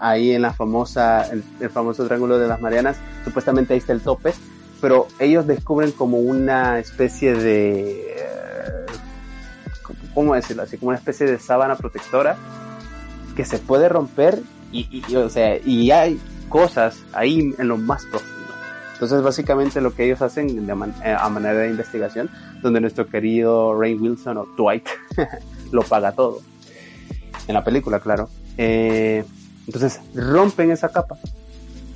ahí 0.00 0.32
en 0.32 0.42
la 0.42 0.52
famosa, 0.52 1.26
el, 1.30 1.42
el 1.60 1.70
famoso 1.70 2.04
triángulo 2.04 2.38
de 2.38 2.48
las 2.48 2.60
Marianas, 2.60 2.96
supuestamente 3.24 3.74
ahí 3.74 3.78
está 3.78 3.92
el 3.92 4.00
tope 4.00 4.32
pero 4.84 5.08
ellos 5.18 5.46
descubren 5.46 5.92
como 5.92 6.18
una 6.18 6.78
especie 6.78 7.34
de, 7.34 8.16
¿cómo 10.12 10.34
decirlo 10.34 10.64
así? 10.64 10.76
Como 10.76 10.90
una 10.90 10.98
especie 10.98 11.24
de 11.26 11.38
sábana 11.38 11.74
protectora 11.76 12.36
que 13.34 13.46
se 13.46 13.58
puede 13.58 13.88
romper 13.88 14.42
y, 14.72 15.02
o 15.16 15.30
sea, 15.30 15.56
y 15.56 15.90
hay 15.90 16.20
cosas 16.50 16.98
ahí 17.14 17.54
en 17.56 17.66
lo 17.66 17.78
más 17.78 18.04
profundo. 18.04 18.34
Entonces, 18.92 19.22
básicamente 19.22 19.80
lo 19.80 19.94
que 19.94 20.04
ellos 20.04 20.20
hacen 20.20 20.68
eh, 21.02 21.16
a 21.18 21.28
manera 21.30 21.60
de 21.60 21.70
investigación, 21.70 22.28
donde 22.60 22.82
nuestro 22.82 23.06
querido 23.06 23.80
Ray 23.80 23.94
Wilson 23.94 24.36
o 24.36 24.44
Dwight 24.54 24.86
lo 25.72 25.80
paga 25.80 26.12
todo. 26.12 26.42
En 27.48 27.54
la 27.54 27.64
película, 27.64 28.00
claro. 28.00 28.28
Eh, 28.58 29.24
entonces, 29.66 30.00
rompen 30.14 30.70
esa 30.70 30.90
capa 30.90 31.18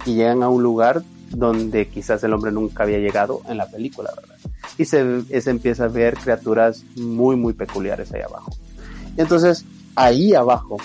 y 0.07 0.15
llegan 0.15 0.43
a 0.43 0.49
un 0.49 0.63
lugar 0.63 1.03
donde 1.31 1.89
quizás 1.89 2.23
el 2.25 2.33
hombre 2.33 2.53
nunca 2.53 2.85
había 2.85 2.99
llegado 2.99 3.43
en 3.49 3.59
la 3.59 3.71
película, 3.71 4.11
¿verdad? 4.17 4.37
Y 4.79 4.85
se, 4.85 5.41
se 5.41 5.51
empieza 5.51 5.85
a 5.85 5.89
ver 5.89 6.17
criaturas 6.17 6.85
muy, 6.97 7.37
muy 7.37 7.53
peculiares 7.53 8.13
ahí 8.13 8.23
abajo. 8.23 8.53
Entonces, 9.17 9.65
ahí 9.97 10.35
abajo 10.35 10.79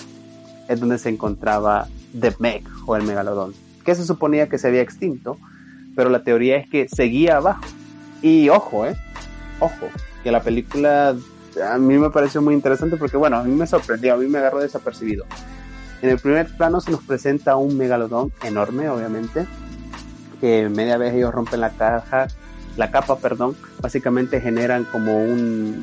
es 0.68 0.80
donde 0.80 0.98
se 0.98 1.08
encontraba 1.08 1.88
The 2.18 2.34
Meg 2.38 2.64
o 2.86 2.96
el 2.96 3.04
megalodón, 3.04 3.54
que 3.84 3.94
se 3.94 4.04
suponía 4.04 4.48
que 4.48 4.58
se 4.58 4.68
había 4.68 4.82
extinto, 4.82 5.38
pero 5.94 6.10
la 6.10 6.22
teoría 6.22 6.56
es 6.56 6.68
que 6.68 6.88
seguía 6.88 7.36
abajo. 7.36 7.64
Y 8.22 8.48
ojo, 8.48 8.86
eh, 8.86 8.96
ojo, 9.60 9.88
que 10.22 10.32
la 10.32 10.42
película 10.42 11.14
a 11.62 11.78
mí 11.78 11.98
me 11.98 12.10
pareció 12.10 12.42
muy 12.42 12.54
interesante 12.54 12.96
porque, 12.96 13.16
bueno, 13.16 13.36
a 13.36 13.44
mí 13.44 13.54
me 13.54 13.66
sorprendió, 13.66 14.14
a 14.14 14.16
mí 14.16 14.26
me 14.26 14.38
agarró 14.38 14.60
desapercibido. 14.60 15.24
En 16.04 16.10
el 16.10 16.18
primer 16.18 16.46
plano 16.54 16.82
se 16.82 16.90
nos 16.90 17.02
presenta 17.02 17.56
un 17.56 17.78
megalodón 17.78 18.30
enorme, 18.44 18.90
obviamente, 18.90 19.46
que 20.38 20.68
media 20.68 20.98
vez 20.98 21.14
ellos 21.14 21.32
rompen 21.32 21.60
la 21.60 21.70
caja, 21.70 22.26
la 22.76 22.90
capa, 22.90 23.16
perdón, 23.16 23.56
básicamente 23.80 24.38
generan 24.42 24.84
como 24.84 25.16
un, 25.16 25.82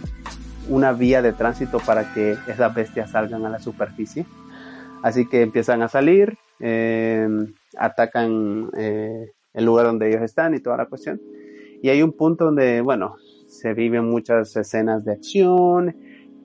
una 0.69 0.91
vía 0.91 1.23
de 1.23 1.33
tránsito 1.33 1.79
para 1.79 2.13
que 2.13 2.37
esas 2.45 2.71
bestias 2.75 3.09
salgan 3.09 3.47
a 3.47 3.49
la 3.49 3.57
superficie. 3.59 4.27
Así 5.01 5.27
que 5.27 5.41
empiezan 5.41 5.81
a 5.81 5.87
salir, 5.87 6.37
eh, 6.59 7.27
atacan 7.75 8.69
eh, 8.77 9.31
el 9.55 9.65
lugar 9.65 9.87
donde 9.87 10.07
ellos 10.07 10.21
están 10.21 10.53
y 10.53 10.59
toda 10.59 10.77
la 10.77 10.85
cuestión. 10.85 11.19
Y 11.81 11.89
hay 11.89 12.03
un 12.03 12.11
punto 12.11 12.45
donde, 12.45 12.81
bueno, 12.81 13.15
se 13.47 13.73
viven 13.73 14.05
muchas 14.05 14.55
escenas 14.55 15.03
de 15.03 15.13
acción, 15.13 15.95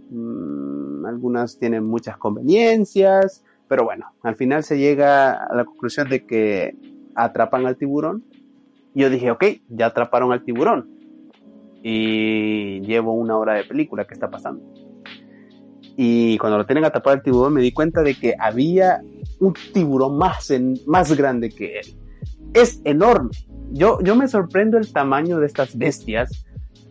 mm, 0.09 1.05
algunas 1.05 1.59
tienen 1.59 1.85
muchas 1.85 2.17
conveniencias, 2.17 3.43
pero 3.69 3.85
bueno, 3.85 4.13
al 4.23 4.37
final 4.37 4.63
se 4.63 4.79
llega 4.79 5.33
a 5.33 5.55
la 5.55 5.65
conclusión 5.65 6.09
de 6.09 6.25
que 6.25 6.77
atrapan 7.15 7.67
al 7.67 7.77
tiburón. 7.77 8.25
Y 8.95 9.03
yo 9.03 9.11
dije, 9.11 9.31
ok, 9.31 9.45
ya 9.69 9.87
atraparon 9.87 10.33
al 10.33 10.45
tiburón. 10.45 10.89
Y 11.83 12.81
llevo 12.81 13.13
una 13.13 13.37
hora 13.37 13.55
de 13.55 13.65
película, 13.65 14.07
¿qué 14.07 14.15
está 14.15 14.31
pasando? 14.31 14.63
Y 15.97 16.37
cuando 16.39 16.59
lo 16.59 16.67
tienen 16.67 16.85
atrapado 16.85 17.17
al 17.17 17.23
tiburón 17.23 17.55
me 17.55 17.63
di 17.63 17.73
cuenta 17.73 18.03
de 18.03 18.15
que 18.15 18.35
había 18.39 19.03
un 19.41 19.55
tiburón 19.73 20.19
más, 20.19 20.53
más 20.87 21.17
grande 21.17 21.51
que 21.51 21.79
él. 21.79 21.87
Es 22.55 22.81
enorme. 22.85 23.31
Yo, 23.73 23.99
yo 24.03 24.15
me 24.15 24.29
sorprendo 24.29 24.79
el 24.79 24.93
tamaño 24.93 25.39
de 25.39 25.47
estas 25.47 25.77
bestias 25.77 26.46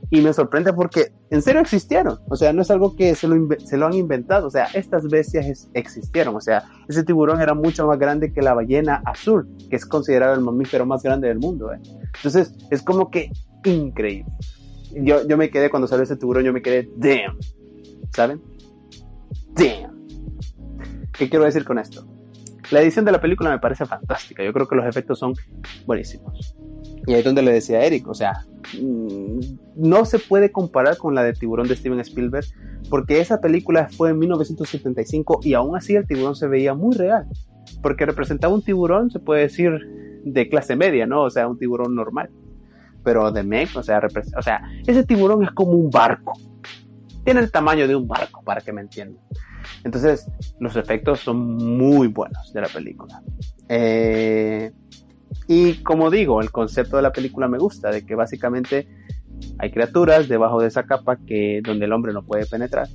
y 0.10 0.22
me 0.22 0.34
sorprende 0.34 0.74
porque 0.74 1.12
en 1.30 1.41
serio 1.41 1.62
existieron. 1.62 2.20
O 2.30 2.36
sea, 2.36 2.53
no 2.53 2.62
es 2.62 2.72
algo 2.72 2.95
que 2.95 3.16
se 3.16 3.28
lo, 3.28 3.47
se 3.64 3.78
lo 3.78 3.88
han 3.88 3.93
inventado. 3.93 4.47
O 4.47 4.49
sea, 4.49 4.66
estas 4.74 5.08
bestias 5.10 5.70
existieron. 5.74 6.36
O 6.36 6.41
sea, 6.41 6.64
ese 6.88 7.03
tiburón 7.03 7.41
era 7.41 7.53
mucho 7.53 7.88
más 7.88 7.97
grande 7.97 8.32
que 8.32 8.41
la 8.41 8.53
ballena 8.53 9.01
azul, 9.06 9.47
que 9.70 9.76
es 9.76 9.86
considerado 9.86 10.34
el 10.34 10.41
mamífero 10.41 10.86
más 10.86 11.03
grande 11.03 11.28
del 11.28 11.39
mundo. 11.39 11.74
¿eh? 11.74 11.80
Entonces, 12.16 12.53
es 12.70 12.82
como 12.82 13.10
que 13.10 13.32
increíble. 13.64 14.32
Yo, 14.93 15.28
yo 15.28 15.38
me 15.38 15.49
quedé, 15.49 15.70
cuando 15.70 15.88
salió 15.88 16.03
ese 16.03 16.16
tiburón, 16.16 16.43
yo 16.43 16.53
me 16.53 16.62
quedé, 16.62 16.89
damn. 16.95 17.38
¿Saben? 18.14 18.41
Damn. 19.53 19.95
¿Qué 21.12 21.30
quiero 21.30 21.45
decir 21.45 21.66
con 21.66 21.80
esto? 21.80 22.06
La 22.72 22.82
edición 22.82 23.06
de 23.06 23.12
la 23.12 23.22
película 23.22 23.49
me 23.49 23.60
parece 23.60 23.86
fantástica. 23.86 24.43
Yo 24.43 24.53
creo 24.53 24.68
que 24.68 24.76
los 24.76 24.86
efectos 24.86 25.20
son 25.20 25.34
buenísimos. 25.86 26.56
Y 27.08 27.14
ahí 27.14 27.20
es 27.20 27.26
donde 27.26 27.41
le 27.41 27.53
decía 27.53 27.80
a 27.80 27.86
Eric, 27.86 28.08
o 28.08 28.14
sea, 28.14 28.45
mm, 28.82 29.39
no 29.76 30.06
se 30.06 30.20
puede 30.20 30.51
comparar 30.51 30.97
con 30.97 31.14
la 31.14 31.24
de 31.24 31.34
Tiburón 31.34 31.68
de 31.68 31.76
Steven 31.76 31.99
Spielberg, 31.99 32.45
porque 32.89 33.20
esa 33.20 33.41
película 33.41 33.89
fue 33.89 34.12
en 34.12 34.20
1975 34.20 35.39
y 35.43 35.53
aún 35.53 35.76
así 35.76 35.95
el 35.95 36.08
tiburón 36.08 36.36
se 36.36 36.47
veía 36.47 36.74
muy 36.74 36.95
real, 36.95 37.28
porque 37.82 38.06
representaba 38.06 38.53
un 38.53 38.62
tiburón, 38.62 39.12
se 39.12 39.20
puede 39.20 39.41
decir, 39.41 39.72
de 40.24 40.49
clase 40.49 40.76
media, 40.76 41.06
¿no? 41.06 41.24
O 41.24 41.30
sea, 41.30 41.47
un 41.47 41.58
tiburón 41.58 41.95
normal. 41.95 42.30
Pero 43.03 43.32
de 43.32 43.43
mech, 43.43 43.76
o 43.76 43.84
sea, 43.84 43.99
o 43.99 44.39
ese 44.88 45.03
tiburón 45.03 45.43
es 45.43 45.51
como 45.51 45.72
un 45.74 45.91
barco. 45.91 46.34
Tiene 47.24 47.41
el 47.41 47.51
tamaño 47.51 47.88
de 47.88 47.95
un 47.95 48.08
barco, 48.08 48.41
para 48.43 48.62
que 48.62 48.74
me 48.74 48.82
entiendan. 48.82 49.24
Entonces, 49.84 50.28
los 50.60 50.76
efectos 50.76 51.20
son 51.20 51.38
muy 51.58 52.08
buenos 52.08 52.51
de 52.53 52.62
la 52.62 52.68
película. 52.68 53.22
Eh, 53.70 54.72
y 55.47 55.76
como 55.84 56.09
digo, 56.09 56.41
el 56.41 56.51
concepto 56.51 56.97
de 56.97 57.03
la 57.03 57.11
película 57.11 57.47
me 57.47 57.57
gusta, 57.57 57.91
de 57.91 58.05
que 58.05 58.15
básicamente 58.15 58.88
hay 59.59 59.71
criaturas 59.71 60.28
debajo 60.28 60.61
de 60.61 60.67
esa 60.67 60.84
capa 60.84 61.17
que 61.17 61.61
donde 61.63 61.86
el 61.86 61.93
hombre 61.93 62.13
no 62.13 62.26
puede 62.26 62.45
penetrar. 62.45 62.88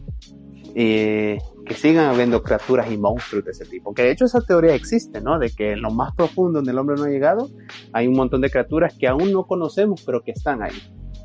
Eh, 0.75 1.39
que 1.67 1.75
sigan 1.75 2.07
habiendo 2.07 2.43
criaturas 2.43 2.91
y 2.91 2.97
monstruos 2.97 3.45
de 3.45 3.51
ese 3.51 3.65
tipo. 3.65 3.93
Que 3.93 4.03
de 4.03 4.13
hecho 4.13 4.25
esa 4.25 4.41
teoría 4.41 4.75
existe, 4.75 5.21
¿no? 5.21 5.39
De 5.39 5.51
que 5.51 5.73
en 5.73 5.83
lo 5.83 5.91
más 5.91 6.15
profundo 6.15 6.59
donde 6.59 6.71
el 6.71 6.79
hombre 6.79 6.97
no 6.97 7.05
ha 7.05 7.09
llegado 7.09 7.49
hay 7.93 8.07
un 8.07 8.15
montón 8.15 8.41
de 8.41 8.51
criaturas 8.51 8.95
que 8.99 9.09
aún 9.09 9.33
no 9.33 9.47
conocemos, 9.47 10.03
pero 10.05 10.23
que 10.23 10.31
están 10.31 10.63
ahí. 10.63 10.75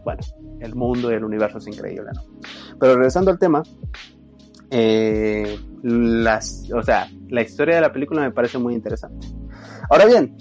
Bueno, 0.04 0.22
el 0.60 0.76
mundo 0.76 1.12
y 1.12 1.16
el 1.16 1.24
universo 1.24 1.60
es 1.60 1.68
increíble, 1.68 2.10
¿no? 2.14 2.22
Pero 2.80 2.96
regresando 2.96 3.32
al 3.32 3.40
tema, 3.40 3.64
eh, 4.72 5.60
las, 5.84 6.70
o 6.72 6.82
sea, 6.84 7.08
la 7.30 7.42
historia 7.42 7.76
de 7.76 7.82
la 7.82 7.94
película 7.94 8.22
me 8.22 8.32
parece 8.32 8.58
muy 8.58 8.74
interesante. 8.74 9.28
Ahora 9.90 10.06
bien, 10.06 10.36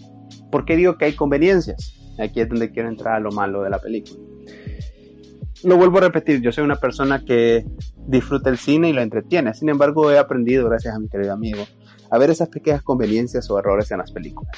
¿por 0.50 0.64
qué 0.64 0.76
digo 0.76 0.96
que 0.96 1.06
hay 1.06 1.14
conveniencias? 1.14 1.94
Aquí 2.18 2.40
es 2.40 2.48
donde 2.48 2.70
quiero 2.70 2.88
entrar 2.88 3.14
a 3.14 3.20
lo 3.20 3.30
malo 3.32 3.62
de 3.62 3.70
la 3.70 3.78
película. 3.78 4.20
Lo 5.64 5.76
vuelvo 5.76 5.98
a 5.98 6.02
repetir, 6.02 6.42
yo 6.42 6.52
soy 6.52 6.62
una 6.62 6.76
persona 6.76 7.24
que 7.24 7.64
disfruta 8.06 8.50
el 8.50 8.58
cine 8.58 8.90
y 8.90 8.92
lo 8.92 9.00
entretiene. 9.00 9.54
Sin 9.54 9.68
embargo, 9.68 10.10
he 10.10 10.18
aprendido, 10.18 10.68
gracias 10.68 10.94
a 10.94 10.98
mi 10.98 11.08
querido 11.08 11.32
amigo, 11.32 11.64
a 12.10 12.18
ver 12.18 12.30
esas 12.30 12.48
pequeñas 12.48 12.82
conveniencias 12.82 13.50
o 13.50 13.58
errores 13.58 13.90
en 13.90 13.98
las 13.98 14.12
películas. 14.12 14.52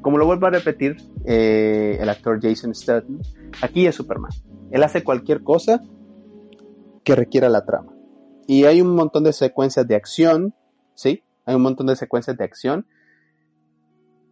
Como 0.00 0.18
lo 0.18 0.26
vuelvo 0.26 0.46
a 0.46 0.50
repetir, 0.50 0.96
eh, 1.24 1.98
el 2.00 2.08
actor 2.08 2.38
Jason 2.40 2.74
Statham, 2.74 3.20
aquí 3.60 3.86
es 3.86 3.94
Superman. 3.94 4.30
Él 4.70 4.82
hace 4.82 5.02
cualquier 5.02 5.42
cosa 5.42 5.82
que 7.02 7.14
requiera 7.14 7.48
la 7.48 7.64
trama. 7.64 7.92
Y 8.46 8.64
hay 8.64 8.80
un 8.80 8.94
montón 8.94 9.24
de 9.24 9.32
secuencias 9.32 9.86
de 9.88 9.96
acción, 9.96 10.54
¿sí? 10.94 11.22
Hay 11.44 11.54
un 11.54 11.62
montón 11.62 11.86
de 11.86 11.96
secuencias 11.96 12.36
de 12.36 12.44
acción 12.44 12.86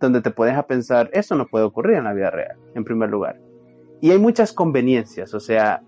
donde 0.07 0.20
te 0.20 0.30
puedes 0.30 0.57
a 0.57 0.66
pensar, 0.66 1.11
eso 1.12 1.34
no 1.34 1.46
puede 1.46 1.64
ocurrir 1.64 1.96
en 1.96 2.05
la 2.05 2.12
vida 2.12 2.30
real, 2.30 2.57
en 2.74 2.84
primer 2.84 3.11
lugar. 3.11 3.40
Y 4.00 4.11
hay 4.11 4.18
muchas 4.18 4.53
conveniencias, 4.53 5.32
o 5.34 5.40
sea, 5.40 5.82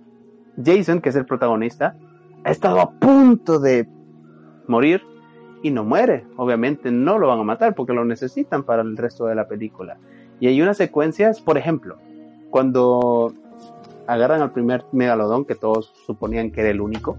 Jason, 0.62 1.01
que 1.01 1.09
es 1.09 1.17
el 1.17 1.27
protagonista, 1.27 1.97
ha 2.45 2.51
estado 2.51 2.81
a 2.81 2.91
punto 2.93 3.59
de 3.59 3.89
morir 4.67 5.03
y 5.62 5.71
no 5.71 5.85
muere. 5.85 6.25
Obviamente 6.37 6.91
no 6.91 7.19
lo 7.19 7.29
van 7.29 7.41
a 7.41 7.45
matar 7.45 7.75
porque 7.75 7.93
lo 7.93 8.05
necesitan 8.05 8.65
para 8.65 8.83
el 8.83 8.97
resto 8.97 9.27
de 9.27 9.35
la 9.35 9.49
película. 9.49 9.99
Y 10.41 10.47
hay 10.47 10.61
unas 10.61 10.77
secuencias, 10.77 11.41
por 11.41 11.59
ejemplo, 11.59 11.97
cuando 12.51 13.33
agarran 14.07 14.43
al 14.43 14.53
primer 14.53 14.85
megalodón 14.93 15.45
que 15.45 15.55
todos 15.55 15.93
suponían 16.07 16.51
que 16.51 16.61
era 16.61 16.71
el 16.71 16.81
único, 16.81 17.17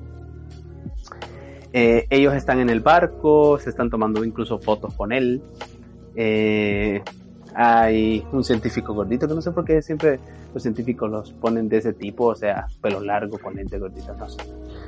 eh, 1.74 2.08
ellos 2.10 2.34
están 2.36 2.60
en 2.60 2.70
el 2.70 2.80
barco, 2.80 3.58
se 3.58 3.70
están 3.70 3.90
tomando 3.90 4.24
incluso 4.24 4.60
fotos 4.60 4.94
con 4.94 5.12
él. 5.12 5.42
Eh, 6.16 7.02
hay 7.54 8.26
un 8.32 8.44
científico 8.44 8.94
gordito 8.94 9.28
que 9.28 9.34
no 9.34 9.42
sé 9.42 9.52
por 9.52 9.64
qué 9.64 9.82
siempre 9.82 10.20
los 10.54 10.62
científicos 10.62 11.10
los 11.10 11.32
ponen 11.34 11.70
de 11.70 11.78
ese 11.78 11.94
tipo, 11.94 12.26
o 12.26 12.36
sea, 12.36 12.68
pelo 12.82 13.00
largo 13.00 13.38
con 13.38 13.56
lente 13.56 13.80
gordito, 13.80 14.14
no 14.16 14.30
sé. 14.30 14.40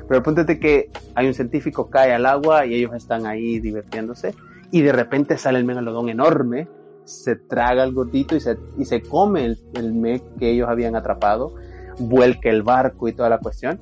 Pero 0.08 0.18
el 0.18 0.24
punto 0.24 0.42
es 0.42 0.48
de 0.48 0.60
que 0.60 0.90
hay 1.16 1.28
un 1.28 1.34
científico 1.34 1.90
cae 1.90 2.14
al 2.14 2.26
agua 2.26 2.66
y 2.66 2.76
ellos 2.76 2.94
están 2.94 3.26
ahí 3.26 3.60
divirtiéndose 3.60 4.34
y 4.72 4.82
de 4.82 4.92
repente 4.92 5.38
sale 5.38 5.60
el 5.60 5.66
megalodón 5.66 6.10
enorme, 6.10 6.68
se 7.06 7.38
traga 7.38 7.84
el 7.84 7.94
gordito 7.94 8.36
y 8.36 8.42
se, 8.42 8.58
y 8.78 8.84
se 8.84 9.02
come 9.02 9.46
el, 9.46 9.60
el 9.76 10.22
que 10.38 10.52
ellos 10.52 10.68
habían 10.68 10.96
atrapado, 10.96 11.56
vuelca 12.00 12.50
el 12.50 12.64
barco 12.64 13.08
y 13.08 13.14
toda 13.14 13.30
la 13.30 13.40
cuestión 13.40 13.80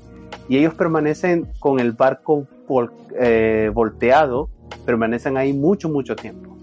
y 0.48 0.58
ellos 0.58 0.74
permanecen 0.74 1.48
con 1.60 1.80
el 1.80 1.94
barco 1.94 2.48
eh, 3.20 3.72
volteado, 3.74 4.50
permanecen 4.86 5.38
ahí 5.38 5.54
mucho, 5.54 5.90
mucho 5.90 6.16
tiempo. 6.16 6.55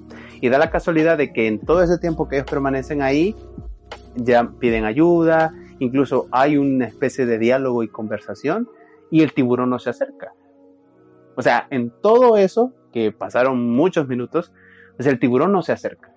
Y 0.42 0.50
da 0.50 0.58
la 0.58 0.70
casualidad 0.70 1.16
de 1.16 1.32
que 1.32 1.46
en 1.46 1.60
todo 1.60 1.82
ese 1.82 1.98
tiempo 1.98 2.28
que 2.28 2.36
ellos 2.36 2.50
permanecen 2.50 3.00
ahí, 3.00 3.34
ya 4.16 4.50
piden 4.58 4.84
ayuda, 4.84 5.54
incluso 5.78 6.26
hay 6.32 6.58
una 6.58 6.84
especie 6.86 7.24
de 7.24 7.38
diálogo 7.38 7.84
y 7.84 7.88
conversación, 7.88 8.68
y 9.10 9.22
el 9.22 9.32
tiburón 9.32 9.70
no 9.70 9.78
se 9.78 9.90
acerca. 9.90 10.32
O 11.36 11.42
sea, 11.42 11.68
en 11.70 11.92
todo 12.02 12.36
eso, 12.36 12.74
que 12.92 13.12
pasaron 13.12 13.70
muchos 13.70 14.08
minutos, 14.08 14.52
pues 14.96 15.06
el 15.06 15.20
tiburón 15.20 15.52
no 15.52 15.62
se 15.62 15.72
acerca. 15.72 16.12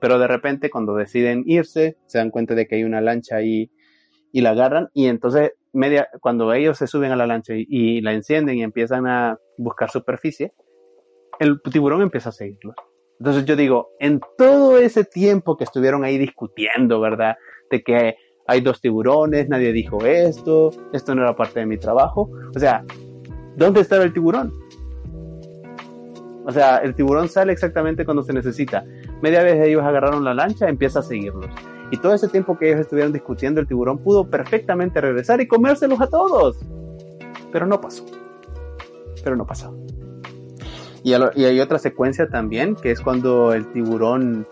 Pero 0.00 0.18
de 0.18 0.26
repente 0.26 0.68
cuando 0.68 0.94
deciden 0.94 1.42
irse, 1.46 1.96
se 2.06 2.18
dan 2.18 2.30
cuenta 2.30 2.54
de 2.54 2.66
que 2.66 2.76
hay 2.76 2.84
una 2.84 3.00
lancha 3.00 3.36
ahí 3.36 3.70
y 4.32 4.42
la 4.42 4.50
agarran 4.50 4.90
y 4.92 5.06
entonces 5.06 5.52
media, 5.72 6.08
cuando 6.20 6.52
ellos 6.52 6.76
se 6.76 6.86
suben 6.86 7.12
a 7.12 7.16
la 7.16 7.26
lancha 7.26 7.54
y, 7.56 8.00
la 8.02 8.12
encienden 8.12 8.58
y 8.58 8.62
empiezan 8.62 9.06
a 9.06 9.38
buscar 9.56 9.90
superficie, 9.90 10.52
el 11.38 11.60
tiburón 11.62 12.02
empieza 12.02 12.28
a 12.28 12.32
seguirlos. 12.32 12.76
Entonces 13.22 13.44
yo 13.44 13.54
digo, 13.54 13.92
en 14.00 14.18
todo 14.36 14.78
ese 14.78 15.04
tiempo 15.04 15.56
que 15.56 15.62
estuvieron 15.62 16.02
ahí 16.02 16.18
discutiendo, 16.18 17.00
¿verdad? 17.00 17.36
De 17.70 17.80
que 17.80 18.16
hay 18.48 18.60
dos 18.62 18.80
tiburones, 18.80 19.48
nadie 19.48 19.72
dijo 19.72 20.04
esto, 20.04 20.70
esto 20.92 21.14
no 21.14 21.22
era 21.22 21.36
parte 21.36 21.60
de 21.60 21.66
mi 21.66 21.78
trabajo. 21.78 22.28
O 22.52 22.58
sea, 22.58 22.84
¿dónde 23.56 23.82
estaba 23.82 24.02
el 24.02 24.12
tiburón? 24.12 24.52
O 26.44 26.50
sea, 26.50 26.78
el 26.78 26.96
tiburón 26.96 27.28
sale 27.28 27.52
exactamente 27.52 28.04
cuando 28.04 28.24
se 28.24 28.32
necesita. 28.32 28.84
Media 29.22 29.44
vez 29.44 29.68
ellos 29.68 29.84
agarraron 29.84 30.24
la 30.24 30.34
lancha, 30.34 30.68
empieza 30.68 30.98
a 30.98 31.02
seguirlos. 31.02 31.46
Y 31.92 31.98
todo 31.98 32.14
ese 32.14 32.26
tiempo 32.26 32.58
que 32.58 32.70
ellos 32.70 32.80
estuvieron 32.80 33.12
discutiendo, 33.12 33.60
el 33.60 33.68
tiburón 33.68 33.98
pudo 33.98 34.28
perfectamente 34.28 35.00
regresar 35.00 35.40
y 35.40 35.46
comérselos 35.46 36.00
a 36.00 36.08
todos. 36.08 36.58
Pero 37.52 37.66
no 37.66 37.80
pasó. 37.80 38.04
Pero 39.22 39.36
no 39.36 39.46
pasó. 39.46 39.72
Y, 41.04 41.14
hay 41.14 41.60
otra 41.60 41.78
secuencia 41.78 42.28
también, 42.28 42.76
que 42.76 42.90
es 42.90 43.00
cuando 43.00 43.52
el 43.52 43.72
tiburón 43.72 44.46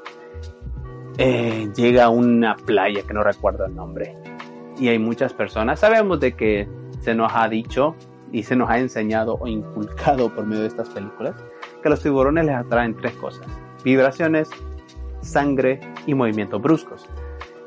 eh, 1.19 1.69
llega 1.77 2.05
a 2.05 2.09
una 2.09 2.57
playa, 2.57 3.03
que 3.07 3.15
no 3.15 3.23
recuerdo 3.23 3.67
el 3.67 3.75
nombre. 3.75 4.17
Y 4.79 4.89
hay 4.89 4.99
muchas 4.99 5.33
personas. 5.33 5.81
Sabemos 5.81 6.19
de 6.21 6.33
que 6.33 6.69
se 7.01 7.15
nos 7.15 7.33
ha 7.35 7.49
dicho 7.49 7.95
y 8.33 8.43
se 8.43 8.57
nos 8.57 8.71
ha 8.71 8.79
enseñado 8.79 9.37
o 9.41 9.47
inculcado 9.47 10.35
por 10.35 10.47
medio 10.47 10.63
de 10.63 10.69
estas 10.69 10.89
películas 10.91 11.35
que 11.83 11.89
los 11.89 12.03
tiburones 12.03 12.47
les 12.47 12.57
atraen 12.57 12.97
tres 12.97 13.13
cosas. 13.15 13.47
Vibraciones, 13.85 14.51
sangre 15.21 15.81
y 16.07 16.15
movimientos 16.15 16.61
bruscos. 16.61 17.09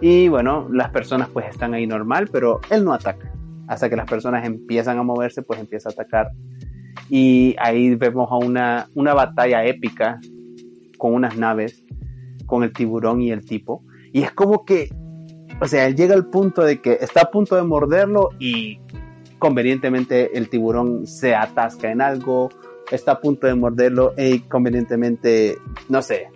Y 0.01 0.27
bueno, 0.27 0.67
las 0.71 0.89
personas 0.89 1.29
pues 1.29 1.47
están 1.47 1.73
ahí 1.73 1.87
normal, 1.87 2.29
pero 2.31 2.59
él 2.69 2.83
no 2.83 2.93
ataca. 2.93 3.31
Hasta 3.67 3.89
que 3.89 3.95
las 3.95 4.09
personas 4.09 4.45
empiezan 4.45 4.97
a 4.97 5.03
moverse, 5.03 5.41
pues 5.41 5.59
empieza 5.59 5.89
a 5.89 5.93
atacar. 5.93 6.31
Y 7.09 7.55
ahí 7.59 7.95
vemos 7.95 8.31
a 8.31 8.35
una, 8.35 8.87
una 8.95 9.13
batalla 9.13 9.65
épica 9.65 10.19
con 10.97 11.13
unas 11.13 11.37
naves, 11.37 11.83
con 12.45 12.63
el 12.63 12.73
tiburón 12.73 13.21
y 13.21 13.31
el 13.31 13.45
tipo. 13.45 13.83
Y 14.11 14.21
es 14.21 14.31
como 14.31 14.65
que, 14.65 14.89
o 15.61 15.67
sea, 15.67 15.85
él 15.87 15.95
llega 15.95 16.13
al 16.13 16.27
punto 16.27 16.63
de 16.63 16.81
que 16.81 16.97
está 17.01 17.21
a 17.21 17.31
punto 17.31 17.55
de 17.55 17.63
morderlo 17.63 18.29
y 18.39 18.79
convenientemente 19.39 20.37
el 20.37 20.49
tiburón 20.49 21.05
se 21.05 21.35
atasca 21.35 21.91
en 21.91 22.01
algo, 22.01 22.49
está 22.91 23.13
a 23.13 23.21
punto 23.21 23.47
de 23.47 23.55
morderlo 23.55 24.13
y 24.17 24.39
convenientemente, 24.39 25.57
no 25.89 26.01
sé, 26.01 26.29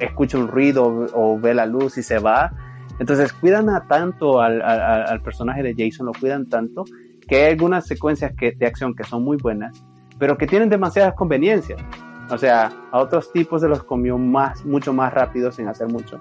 escucha 0.00 0.38
un 0.38 0.48
ruido 0.48 1.06
o 1.14 1.38
ve 1.38 1.54
la 1.54 1.66
luz 1.66 1.98
y 1.98 2.02
se 2.02 2.18
va 2.18 2.52
entonces 2.98 3.32
cuidan 3.32 3.68
a 3.70 3.86
tanto 3.86 4.40
al, 4.40 4.60
al, 4.62 5.22
personaje 5.22 5.62
de 5.62 5.74
Jason, 5.76 6.06
lo 6.06 6.12
cuidan 6.12 6.48
tanto, 6.48 6.84
que 7.28 7.36
hay 7.36 7.52
algunas 7.52 7.86
secuencias 7.86 8.32
que, 8.36 8.52
de 8.52 8.66
acción 8.66 8.94
que 8.94 9.04
son 9.04 9.22
muy 9.22 9.36
buenas, 9.36 9.84
pero 10.18 10.36
que 10.36 10.46
tienen 10.46 10.68
demasiadas 10.68 11.14
conveniencias. 11.14 11.80
O 12.30 12.36
sea, 12.36 12.72
a 12.90 12.98
otros 12.98 13.32
tipos 13.32 13.62
se 13.62 13.68
los 13.68 13.82
comió 13.84 14.18
más, 14.18 14.64
mucho 14.64 14.92
más 14.92 15.12
rápido 15.14 15.50
sin 15.50 15.68
hacer 15.68 15.88
mucho. 15.88 16.20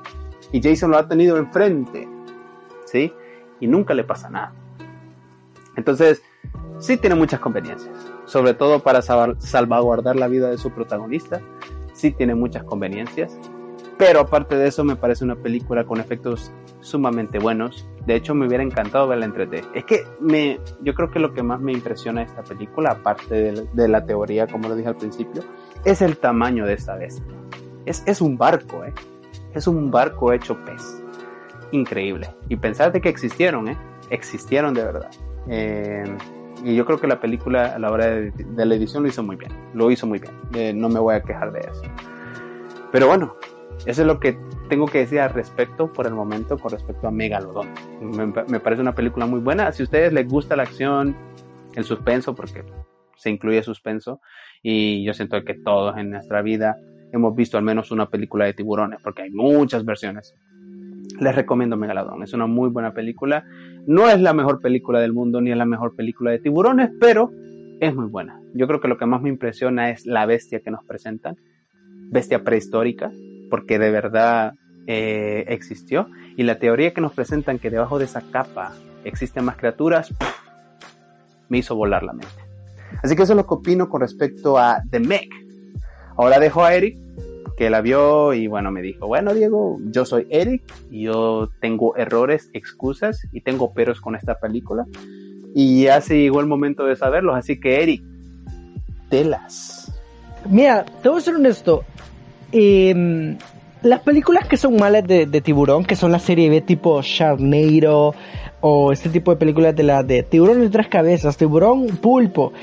Y 0.51 0.61
Jason 0.61 0.91
lo 0.91 0.97
ha 0.97 1.07
tenido 1.07 1.37
enfrente, 1.37 2.07
¿sí? 2.85 3.13
Y 3.59 3.67
nunca 3.67 3.93
le 3.93 4.03
pasa 4.03 4.29
nada. 4.29 4.53
Entonces, 5.75 6.21
sí 6.79 6.97
tiene 6.97 7.15
muchas 7.15 7.39
conveniencias, 7.39 7.93
sobre 8.25 8.53
todo 8.53 8.79
para 8.79 9.01
salvaguardar 9.01 10.15
la 10.15 10.27
vida 10.27 10.49
de 10.49 10.57
su 10.57 10.71
protagonista. 10.71 11.41
Sí 11.93 12.11
tiene 12.11 12.35
muchas 12.35 12.63
conveniencias, 12.63 13.37
pero 13.97 14.19
aparte 14.19 14.55
de 14.55 14.67
eso 14.67 14.83
me 14.83 14.95
parece 14.95 15.23
una 15.23 15.35
película 15.35 15.83
con 15.85 15.99
efectos 15.99 16.51
sumamente 16.81 17.39
buenos. 17.39 17.87
De 18.05 18.15
hecho, 18.15 18.35
me 18.35 18.47
hubiera 18.47 18.63
encantado 18.63 19.07
verla 19.07 19.25
en 19.25 19.33
3D. 19.33 19.63
Es 19.73 19.85
que 19.85 20.05
me, 20.19 20.59
yo 20.81 20.93
creo 20.93 21.09
que 21.09 21.19
lo 21.19 21.33
que 21.33 21.41
más 21.43 21.59
me 21.59 21.73
impresiona 21.73 22.21
de 22.21 22.27
esta 22.27 22.43
película, 22.43 22.91
aparte 22.91 23.53
de, 23.73 23.87
la 23.87 24.05
teoría, 24.05 24.47
como 24.47 24.69
lo 24.69 24.75
dije 24.75 24.89
al 24.89 24.97
principio, 24.97 25.43
es 25.83 26.01
el 26.01 26.17
tamaño 26.17 26.65
de 26.65 26.73
esta 26.73 26.95
bestia. 26.95 27.33
Es, 27.85 28.03
es 28.05 28.21
un 28.21 28.37
barco, 28.37 28.83
¿eh? 28.85 28.93
Es 29.53 29.65
un 29.67 29.89
barco 29.89 30.31
hecho 30.31 30.57
pez. 30.63 31.03
increíble. 31.71 32.29
Y 32.49 32.55
pensate 32.55 33.01
que 33.01 33.09
existieron, 33.09 33.67
¿eh? 33.67 33.77
Existieron 34.09 34.73
de 34.73 34.83
verdad. 34.83 35.09
Eh, 35.49 36.17
y 36.63 36.75
yo 36.75 36.85
creo 36.85 36.99
que 36.99 37.07
la 37.07 37.19
película 37.19 37.75
a 37.75 37.79
la 37.79 37.91
hora 37.91 38.05
de, 38.07 38.31
la 38.55 38.75
edición 38.75 39.03
lo 39.03 39.09
hizo 39.09 39.23
muy 39.23 39.35
bien. 39.35 39.51
Lo 39.73 39.89
hizo 39.89 40.05
muy 40.05 40.19
bien. 40.19 40.33
Eh, 40.53 40.73
no 40.73 40.87
me 40.87 40.99
voy 40.99 41.15
a 41.15 41.21
quejar 41.21 41.51
de 41.51 41.61
eso. 41.61 41.81
Pero 42.91 43.07
bueno, 43.07 43.35
eso 43.85 44.01
es 44.01 44.07
lo 44.07 44.19
que 44.19 44.37
tengo 44.69 44.85
que 44.87 44.99
decir 44.99 45.19
al 45.19 45.33
respecto 45.33 45.91
por 45.91 46.07
el 46.07 46.13
momento 46.13 46.57
con 46.57 46.71
respecto 46.71 47.07
a 47.07 47.11
Megalodon. 47.11 47.67
Me, 48.49 48.59
parece 48.59 48.81
una 48.81 48.95
película 48.95 49.25
muy 49.25 49.39
buena. 49.39 49.71
Si 49.71 49.83
a 49.83 49.85
ustedes 49.85 50.11
les 50.11 50.27
gusta 50.27 50.55
la 50.55 50.63
acción, 50.63 51.15
el 51.75 51.83
suspenso, 51.83 52.35
porque 52.35 52.63
se 53.15 53.29
incluye 53.29 53.61
suspenso, 53.63 54.19
y 54.61 55.03
yo 55.05 55.13
siento 55.13 55.41
que 55.43 55.53
todos 55.53 55.97
en 55.97 56.11
nuestra 56.11 56.41
vida 56.41 56.75
hemos 57.13 57.35
visto 57.35 57.57
al 57.57 57.63
menos 57.63 57.91
una 57.91 58.09
película 58.09 58.45
de 58.45 58.53
tiburones, 58.53 58.99
porque 59.01 59.23
hay 59.23 59.31
muchas 59.31 59.85
versiones. 59.85 60.35
Les 61.19 61.35
recomiendo 61.35 61.77
Megalodon, 61.77 62.23
es 62.23 62.33
una 62.33 62.47
muy 62.47 62.69
buena 62.69 62.93
película. 62.93 63.45
No 63.85 64.09
es 64.09 64.19
la 64.19 64.33
mejor 64.33 64.59
película 64.59 64.99
del 64.99 65.13
mundo 65.13 65.39
ni 65.39 65.51
es 65.51 65.57
la 65.57 65.65
mejor 65.65 65.95
película 65.95 66.31
de 66.31 66.39
tiburones, 66.39 66.91
pero 66.99 67.31
es 67.79 67.95
muy 67.95 68.07
buena. 68.07 68.41
Yo 68.53 68.67
creo 68.67 68.81
que 68.81 68.87
lo 68.87 68.97
que 68.97 69.05
más 69.05 69.21
me 69.21 69.29
impresiona 69.29 69.91
es 69.91 70.05
la 70.05 70.25
bestia 70.25 70.59
que 70.59 70.71
nos 70.71 70.83
presentan, 70.83 71.37
bestia 72.11 72.43
prehistórica, 72.43 73.11
porque 73.49 73.79
de 73.79 73.91
verdad 73.91 74.53
eh, 74.87 75.45
existió. 75.47 76.07
Y 76.35 76.43
la 76.43 76.59
teoría 76.59 76.93
que 76.93 77.01
nos 77.01 77.13
presentan 77.13 77.59
que 77.59 77.69
debajo 77.69 77.99
de 77.99 78.05
esa 78.05 78.21
capa 78.21 78.73
existen 79.03 79.45
más 79.45 79.57
criaturas, 79.57 80.13
me 81.49 81.59
hizo 81.59 81.75
volar 81.75 82.03
la 82.03 82.13
mente. 82.13 82.27
Así 83.03 83.15
que 83.15 83.23
eso 83.23 83.33
es 83.33 83.37
lo 83.37 83.47
que 83.47 83.53
opino 83.53 83.89
con 83.89 84.01
respecto 84.01 84.57
a 84.57 84.81
The 84.89 84.99
Meg. 84.99 85.29
Ahora 86.15 86.39
dejo 86.39 86.63
a 86.63 86.73
Eric, 86.73 86.97
que 87.57 87.69
la 87.69 87.81
vio 87.81 88.33
y 88.33 88.47
bueno, 88.47 88.71
me 88.71 88.81
dijo, 88.81 89.07
bueno 89.07 89.33
Diego, 89.33 89.79
yo 89.85 90.05
soy 90.05 90.27
Eric, 90.29 90.61
y 90.91 91.03
yo 91.03 91.49
tengo 91.59 91.95
errores, 91.95 92.49
excusas 92.53 93.27
y 93.31 93.41
tengo 93.41 93.73
peros 93.73 93.99
con 93.99 94.15
esta 94.15 94.35
película. 94.39 94.85
Y 95.53 95.83
ya 95.83 96.01
se 96.01 96.19
llegó 96.19 96.39
el 96.39 96.47
momento 96.47 96.85
de 96.85 96.95
saberlos, 96.95 97.35
así 97.35 97.59
que 97.59 97.81
Eric, 97.81 98.03
telas. 99.09 99.91
Mira, 100.49 100.85
te 101.01 101.09
voy 101.09 101.17
a 101.17 101.21
ser 101.21 101.35
honesto. 101.35 101.83
Em, 102.51 103.37
las 103.83 104.01
películas 104.01 104.47
que 104.47 104.57
son 104.57 104.75
malas 104.75 105.05
de, 105.05 105.25
tiburón, 105.41 105.85
que 105.85 105.95
son 105.95 106.11
la 106.11 106.19
serie 106.19 106.49
B 106.49 106.61
tipo 106.61 107.01
Sharknado 107.01 108.15
o 108.61 108.91
este 108.91 109.09
tipo 109.09 109.31
de 109.31 109.37
películas 109.37 109.75
de 109.75 109.83
la 109.83 110.03
de 110.03 110.23
tiburón 110.23 110.61
de 110.61 110.69
tres 110.69 110.87
cabezas, 110.87 111.37
tiburón 111.37 111.87
pulpo, 111.97 112.53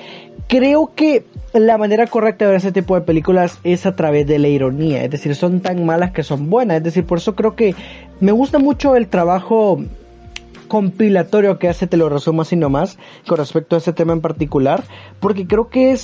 creo 0.49 0.93
que 0.95 1.25
la 1.53 1.79
manera 1.79 2.07
correcta 2.07 2.45
de 2.45 2.51
ver 2.51 2.57
ese 2.59 2.73
tipo 2.73 2.97
de 2.97 3.03
películas 3.03 3.61
es 3.63 3.87
a 3.87 3.95
través 3.95 4.27
de 4.27 4.39
la 4.39 4.49
ironía, 4.49 5.05
es 5.05 5.11
decir, 5.11 5.35
son 5.37 5.61
tan 5.61 5.87
malas 5.87 6.11
que 6.11 6.25
son 6.25 6.51
buenas, 6.51 6.79
es 6.79 6.83
decir, 6.83 7.07
por 7.07 7.19
eso 7.19 7.37
creo 7.37 7.55
que 7.55 7.75
me 8.21 8.33
gusta 8.33 8.59
mucho 8.59 8.97
el 8.97 9.07
trabajo 9.07 9.79
compilatorio 10.69 11.59
que 11.59 11.69
hace, 11.69 11.87
te 11.87 11.97
lo 11.97 12.09
resumo 12.09 12.43
así 12.43 12.57
nomás, 12.57 12.99
con 13.27 13.39
respecto 13.39 13.77
a 13.77 13.79
ese 13.79 13.93
tema 13.93 14.13
en 14.13 14.21
particular, 14.21 14.83
porque 15.21 15.47
creo 15.47 15.69
que 15.69 15.93
es, 15.93 16.01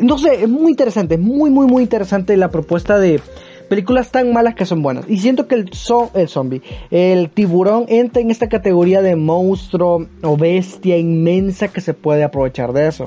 no 0.00 0.18
sé, 0.18 0.42
es 0.42 0.48
muy 0.48 0.70
interesante, 0.70 1.14
es 1.14 1.20
muy, 1.20 1.50
muy, 1.50 1.66
muy 1.66 1.82
interesante 1.82 2.36
la 2.36 2.50
propuesta 2.50 2.98
de 2.98 3.20
películas 3.68 4.10
tan 4.10 4.32
malas 4.32 4.56
que 4.56 4.66
son 4.66 4.82
buenas. 4.82 5.04
Y 5.08 5.18
siento 5.18 5.46
que 5.46 5.54
el, 5.54 5.70
el 6.14 6.28
zombie, 6.28 6.62
el 6.90 7.30
tiburón 7.30 7.86
entra 7.88 8.20
en 8.20 8.30
esta 8.30 8.48
categoría 8.48 9.00
de 9.00 9.14
monstruo 9.16 10.06
o 10.22 10.36
bestia 10.36 10.98
inmensa 10.98 11.68
que 11.68 11.80
se 11.80 11.94
puede 11.94 12.24
aprovechar 12.24 12.72
de 12.72 12.88
eso. 12.88 13.04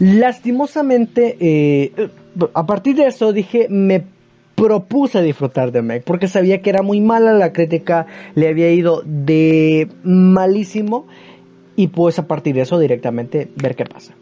Lastimosamente, 0.00 1.36
eh, 1.38 2.08
a 2.52 2.66
partir 2.66 2.96
de 2.96 3.06
eso 3.06 3.32
dije, 3.32 3.68
me 3.70 4.02
propuse 4.56 5.22
disfrutar 5.22 5.70
de 5.70 5.82
Meg, 5.82 6.02
porque 6.04 6.26
sabía 6.26 6.60
que 6.62 6.70
era 6.70 6.82
muy 6.82 7.00
mala, 7.00 7.32
la 7.32 7.52
crítica 7.52 8.06
le 8.34 8.48
había 8.48 8.72
ido 8.72 9.02
de 9.04 9.88
malísimo, 10.02 11.06
y 11.76 11.88
pues 11.88 12.18
a 12.18 12.26
partir 12.26 12.54
de 12.54 12.62
eso 12.62 12.78
directamente 12.78 13.48
ver 13.56 13.76
qué 13.76 13.84
pasa. 13.84 14.14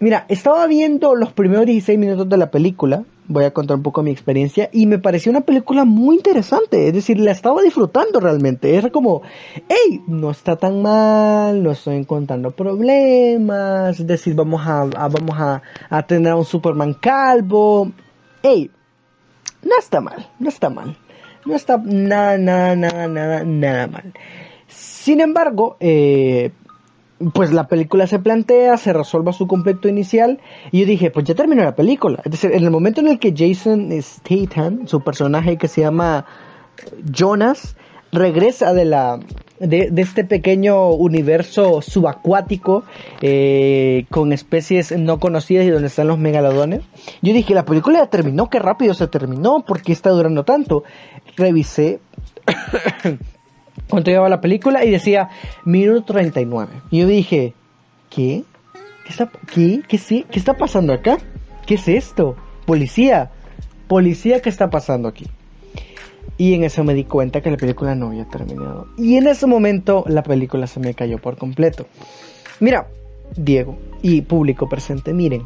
Mira, 0.00 0.26
estaba 0.28 0.66
viendo 0.68 1.16
los 1.16 1.32
primeros 1.32 1.66
16 1.66 1.98
minutos 1.98 2.28
de 2.28 2.36
la 2.36 2.52
película, 2.52 3.02
voy 3.26 3.44
a 3.44 3.50
contar 3.50 3.78
un 3.78 3.82
poco 3.82 4.04
mi 4.04 4.12
experiencia 4.12 4.70
y 4.72 4.86
me 4.86 5.00
pareció 5.00 5.30
una 5.30 5.40
película 5.40 5.84
muy 5.84 6.14
interesante, 6.14 6.86
es 6.86 6.94
decir, 6.94 7.18
la 7.18 7.32
estaba 7.32 7.62
disfrutando 7.62 8.20
realmente, 8.20 8.76
era 8.76 8.90
como, 8.90 9.22
hey, 9.68 10.00
no 10.06 10.30
está 10.30 10.54
tan 10.54 10.82
mal, 10.82 11.64
no 11.64 11.72
estoy 11.72 11.96
encontrando 11.96 12.52
problemas, 12.52 13.98
es 13.98 14.06
decir, 14.06 14.36
vamos 14.36 14.64
a, 14.64 14.84
vamos 14.84 15.36
a, 15.36 15.62
a 15.90 16.06
tener 16.06 16.30
a 16.30 16.36
un 16.36 16.44
Superman 16.44 16.94
calvo, 16.94 17.90
hey, 18.42 18.70
no 19.64 19.78
está 19.80 20.00
mal, 20.00 20.28
no 20.38 20.48
está 20.48 20.70
mal, 20.70 20.96
no 21.44 21.56
está 21.56 21.76
nada, 21.76 22.38
nada, 22.38 22.76
nada, 22.76 23.08
nada, 23.08 23.44
nada 23.44 23.86
mal. 23.88 24.12
Sin 24.68 25.20
embargo, 25.20 25.76
eh, 25.80 26.52
pues 27.32 27.52
la 27.52 27.66
película 27.66 28.06
se 28.06 28.18
plantea, 28.18 28.76
se 28.76 28.92
resuelva 28.92 29.32
su 29.32 29.46
conflicto 29.46 29.88
inicial 29.88 30.40
y 30.70 30.80
yo 30.80 30.86
dije, 30.86 31.10
pues 31.10 31.26
ya 31.26 31.34
terminó 31.34 31.64
la 31.64 31.74
película. 31.74 32.20
Es 32.24 32.30
decir, 32.30 32.52
en 32.52 32.64
el 32.64 32.70
momento 32.70 33.00
en 33.00 33.08
el 33.08 33.18
que 33.18 33.34
Jason 33.36 33.90
Statham, 34.00 34.86
su 34.86 35.00
personaje 35.00 35.56
que 35.56 35.68
se 35.68 35.80
llama 35.80 36.26
Jonas, 37.12 37.76
regresa 38.12 38.72
de 38.72 38.84
la 38.84 39.20
de, 39.58 39.90
este 39.96 40.24
pequeño 40.24 40.90
universo 40.90 41.82
subacuático 41.82 42.84
eh, 43.20 44.06
con 44.10 44.32
especies 44.32 44.96
no 44.96 45.18
conocidas 45.18 45.66
y 45.66 45.70
donde 45.70 45.88
están 45.88 46.06
los 46.06 46.18
megalodones. 46.18 46.82
Yo 47.22 47.32
dije, 47.32 47.54
la 47.54 47.64
película 47.64 47.98
ya 47.98 48.06
terminó, 48.06 48.48
qué 48.48 48.60
rápido 48.60 48.94
se 48.94 49.08
terminó, 49.08 49.64
¿por 49.64 49.82
qué 49.82 49.92
está 49.92 50.10
durando 50.10 50.44
tanto? 50.44 50.84
Revisé 51.36 52.00
cuando 53.88 54.10
llevaba 54.10 54.28
la 54.28 54.40
película 54.40 54.84
y 54.84 54.90
decía 54.90 55.30
minuto 55.64 56.12
39. 56.12 56.72
Y 56.90 57.00
yo 57.00 57.06
dije, 57.06 57.54
¿qué? 58.10 58.44
¿Qué 59.04 59.10
está, 59.10 59.30
qué? 59.52 59.82
¿Qué? 59.88 59.98
¿Qué 59.98 60.38
está 60.38 60.56
pasando 60.56 60.92
acá? 60.92 61.18
¿Qué 61.66 61.74
es 61.74 61.88
esto? 61.88 62.36
Policía. 62.66 63.30
Policía, 63.86 64.42
¿qué 64.42 64.50
está 64.50 64.70
pasando 64.70 65.08
aquí? 65.08 65.26
Y 66.36 66.54
en 66.54 66.62
eso 66.62 66.84
me 66.84 66.94
di 66.94 67.04
cuenta 67.04 67.40
que 67.40 67.50
la 67.50 67.56
película 67.56 67.94
no 67.94 68.08
había 68.08 68.24
terminado. 68.26 68.86
Y 68.96 69.16
en 69.16 69.26
ese 69.26 69.46
momento 69.46 70.04
la 70.06 70.22
película 70.22 70.66
se 70.66 70.78
me 70.78 70.94
cayó 70.94 71.18
por 71.18 71.36
completo. 71.36 71.86
Mira, 72.60 72.86
Diego 73.36 73.76
y 74.02 74.22
público 74.22 74.68
presente, 74.68 75.12
miren. 75.12 75.42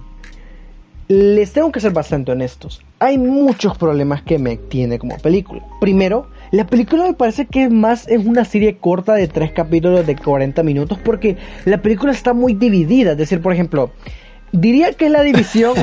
Les 1.09 1.53
tengo 1.53 1.73
que 1.73 1.81
ser 1.81 1.93
bastante 1.93 2.33
honestos. 2.33 2.83
Hay 2.99 3.19
muchos 3.19 3.77
problemas 3.77 4.23
que 4.23 4.39
me 4.39 4.57
tiene 4.57 4.99
como 4.99 5.17
película. 5.19 5.65
Primero, 5.81 6.29
la 6.53 6.67
película 6.67 7.05
me 7.05 7.15
parece 7.15 7.47
que 7.47 7.71
más 7.71 8.07
es 8.09 8.25
una 8.25 8.45
serie 8.45 8.77
corta 8.77 9.15
de 9.15 9.27
tres 9.27 9.53
capítulos 9.53 10.07
de 10.07 10.17
40 10.17 10.63
minutos 10.63 10.99
porque 11.03 11.39
la 11.65 11.81
película 11.81 12.13
está 12.13 12.35
muy 12.35 12.53
dividida. 12.53 13.13
Es 13.13 13.17
decir, 13.17 13.41
por 13.41 13.55
ejemplo, 13.55 13.91
diría 14.53 14.93
que 14.93 15.07
es 15.07 15.11
la 15.11 15.23
división, 15.23 15.75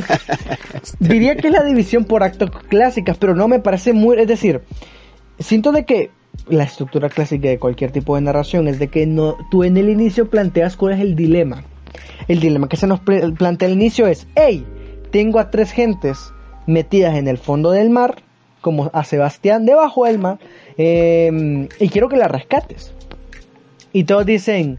diría 1.00 1.36
que 1.36 1.48
es 1.48 1.54
la 1.54 1.64
división 1.64 2.06
por 2.06 2.22
actos 2.22 2.52
clásicas, 2.70 3.18
pero 3.18 3.36
no 3.36 3.48
me 3.48 3.60
parece 3.60 3.94
muy, 3.94 4.20
es 4.20 4.28
decir, 4.28 4.62
siento 5.40 5.72
de 5.72 5.86
que 5.86 6.12
la 6.48 6.66
estructura 6.66 7.10
clásica 7.10 7.50
de 7.50 7.58
cualquier 7.58 7.92
tipo 7.92 8.14
de 8.14 8.22
narración 8.22 8.68
es 8.68 8.78
de 8.78 8.90
que 8.90 9.08
no, 9.08 9.38
tú 9.50 9.64
en 9.64 9.76
el 9.76 9.90
inicio 9.90 10.30
planteas 10.30 10.78
cuál 10.78 10.94
es 10.94 11.00
el 11.00 11.16
dilema. 11.16 11.64
El 12.28 12.40
dilema 12.40 12.70
que 12.70 12.78
se 12.78 12.86
nos 12.86 13.00
plantea 13.00 13.68
al 13.68 13.74
inicio 13.74 14.06
es, 14.06 14.28
hey, 14.36 14.64
tengo 15.10 15.40
a 15.40 15.50
tres 15.50 15.72
gentes 15.72 16.32
metidas 16.68 17.16
en 17.16 17.28
el 17.28 17.40
fondo 17.40 17.72
del 17.72 17.90
mar 17.90 18.18
como 18.70 18.92
a 18.94 19.04
Sebastián 19.04 19.66
debajo 19.66 20.06
del 20.06 20.20
mar 20.20 20.38
em, 20.78 21.68
y 21.80 21.90
quiero 21.90 22.08
que 22.08 22.18
la 22.18 22.28
rescates. 22.28 22.94
Y 23.92 24.04
todos 24.04 24.26
dicen, 24.26 24.78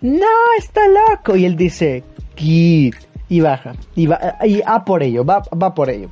no, 0.00 0.26
está 0.56 0.82
loco. 0.86 1.34
Y 1.34 1.44
él 1.44 1.56
dice, 1.56 2.04
Kid. 2.36 2.94
Y 3.28 3.40
baja. 3.40 3.72
Y 3.96 4.06
va 4.06 4.36
y 4.44 4.60
a 4.64 4.84
por 4.84 5.02
ello, 5.02 5.24
va, 5.24 5.42
va 5.60 5.74
por 5.74 5.90
ello. 5.90 6.10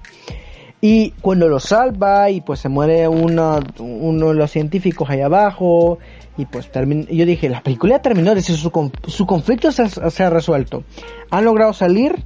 Y 0.81 1.11
cuando 1.21 1.49
lo 1.49 1.61
salva 1.61 2.31
y 2.31 2.41
pues 2.41 2.61
se 2.61 2.69
muere 2.69 3.07
uno, 3.07 3.61
uno 3.79 4.29
de 4.29 4.35
los 4.35 4.51
científicos 4.51 5.11
ahí 5.11 5.21
abajo 5.21 5.99
y 6.39 6.47
pues 6.47 6.73
termina, 6.73 7.05
yo 7.11 7.27
dije, 7.27 7.51
la 7.51 7.63
película 7.63 8.01
terminó, 8.01 8.31
es 8.31 8.37
decir, 8.37 8.57
su, 8.57 8.91
su 9.07 9.27
conflicto 9.27 9.71
se, 9.71 10.25
ha 10.25 10.31
resuelto. 10.31 10.85
Han 11.31 11.45
logrado 11.45 11.75
salir 11.75 12.25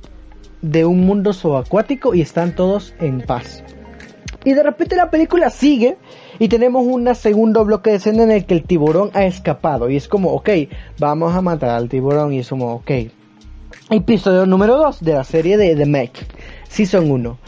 de 0.62 0.86
un 0.86 1.00
mundo 1.00 1.32
subacuático 1.32 2.14
y 2.14 2.20
están 2.20 2.54
todos 2.54 2.94
en 3.00 3.22
paz. 3.22 3.64
Y 4.44 4.52
de 4.52 4.62
repente 4.62 4.96
la 4.96 5.10
película 5.10 5.50
sigue 5.50 5.96
y 6.38 6.48
tenemos 6.48 6.84
un 6.84 7.12
segundo 7.14 7.64
bloque 7.64 7.90
de 7.90 7.96
escena 7.96 8.24
en 8.24 8.30
el 8.30 8.44
que 8.44 8.54
el 8.54 8.64
tiburón 8.64 9.10
ha 9.14 9.24
escapado. 9.24 9.88
Y 9.88 9.96
es 9.96 10.08
como, 10.08 10.32
ok, 10.32 10.50
vamos 10.98 11.34
a 11.34 11.40
matar 11.40 11.70
al 11.70 11.88
tiburón. 11.88 12.32
Y 12.32 12.40
es 12.40 12.48
como, 12.48 12.74
ok. 12.74 12.90
Episodio 13.90 14.46
número 14.46 14.76
2 14.76 15.02
de 15.02 15.12
la 15.14 15.24
serie 15.24 15.56
de 15.56 15.74
The 15.76 15.86
Meg, 15.86 16.10
Season 16.68 17.10
1. 17.10 17.38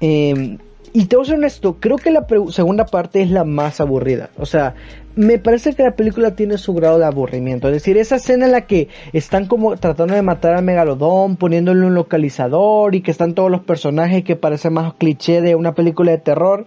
Eh, 0.00 0.58
y 0.92 1.04
te 1.04 1.16
voy 1.16 1.24
a 1.24 1.26
ser 1.28 1.36
honesto, 1.36 1.76
creo 1.78 1.96
que 1.96 2.10
la 2.10 2.26
segunda 2.50 2.84
parte 2.84 3.22
es 3.22 3.30
la 3.30 3.44
más 3.44 3.80
aburrida. 3.80 4.30
O 4.38 4.46
sea, 4.46 4.74
me 5.16 5.38
parece 5.38 5.74
que 5.74 5.82
la 5.82 5.96
película 5.96 6.34
tiene 6.36 6.56
su 6.58 6.72
grado 6.74 6.98
de 6.98 7.04
aburrimiento. 7.04 7.68
Es 7.68 7.74
decir, 7.74 7.96
esa 7.96 8.16
escena 8.16 8.46
en 8.46 8.52
la 8.52 8.66
que 8.66 8.88
están 9.12 9.46
como 9.46 9.76
tratando 9.76 10.14
de 10.14 10.22
matar 10.22 10.54
al 10.54 10.64
megalodón, 10.64 11.36
poniéndole 11.36 11.86
un 11.86 11.94
localizador 11.94 12.94
y 12.94 13.02
que 13.02 13.10
están 13.10 13.34
todos 13.34 13.50
los 13.50 13.62
personajes 13.62 14.24
que 14.24 14.36
parecen 14.36 14.74
más 14.74 14.94
cliché 14.94 15.40
de 15.40 15.54
una 15.54 15.74
película 15.74 16.12
de 16.12 16.18
terror 16.18 16.66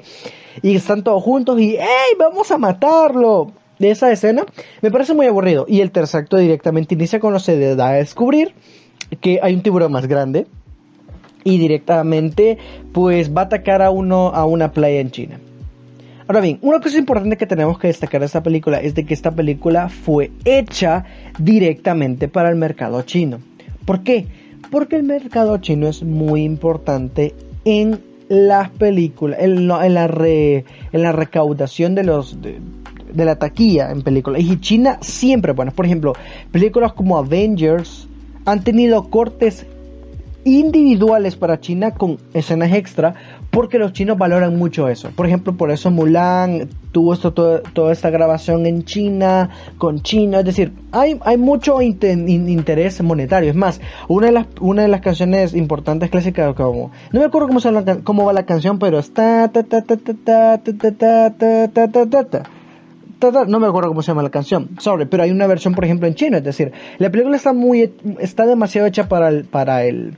y 0.61 0.75
están 0.75 1.03
todos 1.03 1.23
juntos 1.23 1.59
y 1.59 1.75
¡Ey! 1.75 2.17
¡Vamos 2.19 2.51
a 2.51 2.57
matarlo! 2.57 3.51
De 3.79 3.89
esa 3.89 4.11
escena 4.11 4.45
me 4.81 4.91
parece 4.91 5.13
muy 5.13 5.25
aburrido. 5.25 5.65
Y 5.67 5.81
el 5.81 5.91
tercer 5.91 6.21
acto 6.21 6.37
directamente 6.37 6.93
inicia 6.93 7.19
con 7.19 7.33
lo 7.33 7.39
que 7.39 7.45
se 7.45 7.75
da 7.75 7.89
a 7.89 7.93
descubrir 7.93 8.53
que 9.19 9.39
hay 9.41 9.53
un 9.53 9.61
tiburón 9.61 9.91
más 9.91 10.07
grande 10.07 10.47
y 11.43 11.57
directamente 11.57 12.57
pues 12.93 13.35
va 13.35 13.41
a 13.41 13.45
atacar 13.45 13.81
a 13.81 13.89
uno 13.89 14.27
a 14.29 14.45
una 14.45 14.71
playa 14.71 14.99
en 14.99 15.11
China. 15.11 15.39
Ahora 16.27 16.39
bien, 16.39 16.57
una 16.61 16.79
cosa 16.79 16.97
importante 16.97 17.35
que 17.35 17.45
tenemos 17.45 17.77
que 17.77 17.87
destacar 17.87 18.21
de 18.21 18.27
esta 18.27 18.41
película 18.41 18.79
es 18.79 18.95
de 18.95 19.05
que 19.05 19.13
esta 19.13 19.31
película 19.31 19.89
fue 19.89 20.31
hecha 20.45 21.05
directamente 21.37 22.29
para 22.29 22.49
el 22.49 22.55
mercado 22.55 23.01
chino. 23.01 23.39
¿Por 23.85 24.03
qué? 24.03 24.27
Porque 24.71 24.95
el 24.95 25.03
mercado 25.03 25.57
chino 25.57 25.87
es 25.87 26.01
muy 26.01 26.43
importante 26.43 27.35
en 27.65 27.99
las 28.29 28.69
películas, 28.69 29.39
en, 29.41 29.67
la, 29.67 31.11
recaudación 31.11 31.93
de 31.93 32.03
los 32.05 32.41
de, 32.41 32.59
la 33.13 33.35
taquilla 33.35 33.91
en 33.91 34.01
películas. 34.01 34.41
Y 34.41 34.59
China 34.61 34.99
siempre, 35.01 35.51
bueno, 35.51 35.71
por 35.71 35.85
ejemplo, 35.85 36.13
películas 36.51 36.93
como 36.93 37.17
Avengers 37.17 38.07
han 38.45 38.63
tenido 38.63 39.09
cortes 39.09 39.65
individuales 40.45 41.35
para 41.35 41.59
China 41.59 41.91
con 41.91 42.17
escenas 42.33 42.71
extra 42.73 43.15
porque 43.53 43.77
los 43.77 43.93
chinos 43.93 44.17
valoran 44.17 44.57
mucho 44.57 44.89
eso. 44.89 45.11
Por 45.15 45.27
ejemplo, 45.27 45.55
por 45.55 45.69
eso 45.69 45.91
Mulan 45.91 46.69
tuvo 46.91 47.13
esto, 47.13 47.31
toda 47.31 47.93
esta 47.93 48.09
grabación 48.09 48.65
en 48.65 48.83
China, 48.83 49.51
con 49.77 50.01
China. 50.01 50.39
Es 50.39 50.45
decir, 50.45 50.73
hay, 50.91 51.19
hay 51.21 51.37
mucho 51.37 51.79
interés 51.79 53.01
monetario. 53.03 53.51
Es 53.51 53.55
más, 53.55 53.79
una 54.07 54.25
de, 54.25 54.33
las, 54.33 54.47
una 54.59 54.81
de 54.81 54.87
las 54.87 55.01
canciones 55.01 55.53
importantes 55.53 56.09
clásicas, 56.09 56.55
como, 56.55 56.91
no 57.11 57.19
me 57.19 57.27
acuerdo 57.27 57.47
cómo, 57.47 57.59
se 57.59 57.69
cómo 58.03 58.25
va 58.25 58.33
la 58.33 58.47
canción, 58.47 58.79
pero 58.79 58.97
está... 58.97 59.51
no 63.47 63.59
me 63.59 63.67
acuerdo 63.67 63.89
cómo 63.89 64.01
se 64.01 64.07
llama 64.07 64.23
la 64.23 64.31
canción, 64.31 64.69
sorry, 64.79 65.05
pero 65.05 65.21
hay 65.21 65.29
una 65.29 65.45
versión, 65.45 65.75
por 65.75 65.85
ejemplo, 65.85 66.07
en 66.07 66.15
chino, 66.15 66.37
es 66.37 66.43
decir, 66.43 66.71
la 66.97 67.11
película 67.11 67.37
está 67.37 67.53
muy, 67.53 67.93
está 68.19 68.47
demasiado 68.47 68.87
hecha 68.87 69.07
para 69.07 69.29
el, 69.29 69.45
para 69.45 69.85
el, 69.85 70.17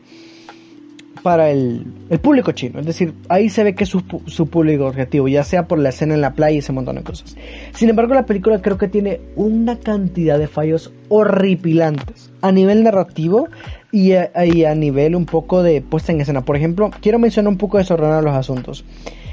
para 1.26 1.49
el, 1.49 1.88
público 2.21 2.51
chino. 2.51 2.80
Es 2.80 2.86
decir, 2.86 3.15
ahí 3.30 3.49
se 3.49 3.63
ve 3.63 3.73
que 3.73 3.86
es 3.86 3.89
su, 3.89 4.47
público 4.47 4.86
objetivo, 4.86 5.28
ya 5.28 5.43
sea 5.43 5.67
por 5.67 5.80
la 5.80 5.89
escena 5.89 6.13
en 6.13 6.21
la 6.21 6.36
playa 6.36 6.53
y 6.53 6.57
ese 6.59 6.71
montón 6.71 6.97
de 6.97 7.01
cosas. 7.01 7.36
Sin 7.73 7.89
embargo, 7.89 8.13
la 8.13 8.28
película 8.28 8.61
creo 8.61 8.78
que 8.78 8.88
tiene 8.88 9.21
una 9.36 9.80
cantidad 9.80 10.38
de 10.38 10.47
fallos 10.47 10.93
horripilantes 11.09 12.32
a 12.43 12.51
nivel 12.51 12.84
narrativo 12.84 13.47
y 13.91 14.13
a, 14.13 14.76
nivel 14.76 15.15
un 15.15 15.26
poco 15.26 15.63
de 15.63 15.82
puesta 15.82 16.11
en 16.11 16.21
escena. 16.21 16.45
Por 16.45 16.57
ejemplo, 16.57 16.91
quiero 17.01 17.17
mencionar 17.17 17.51
un 17.51 17.57
poco 17.57 17.80
desordenado 17.80 18.21
los 18.21 18.36
asuntos. 18.36 18.86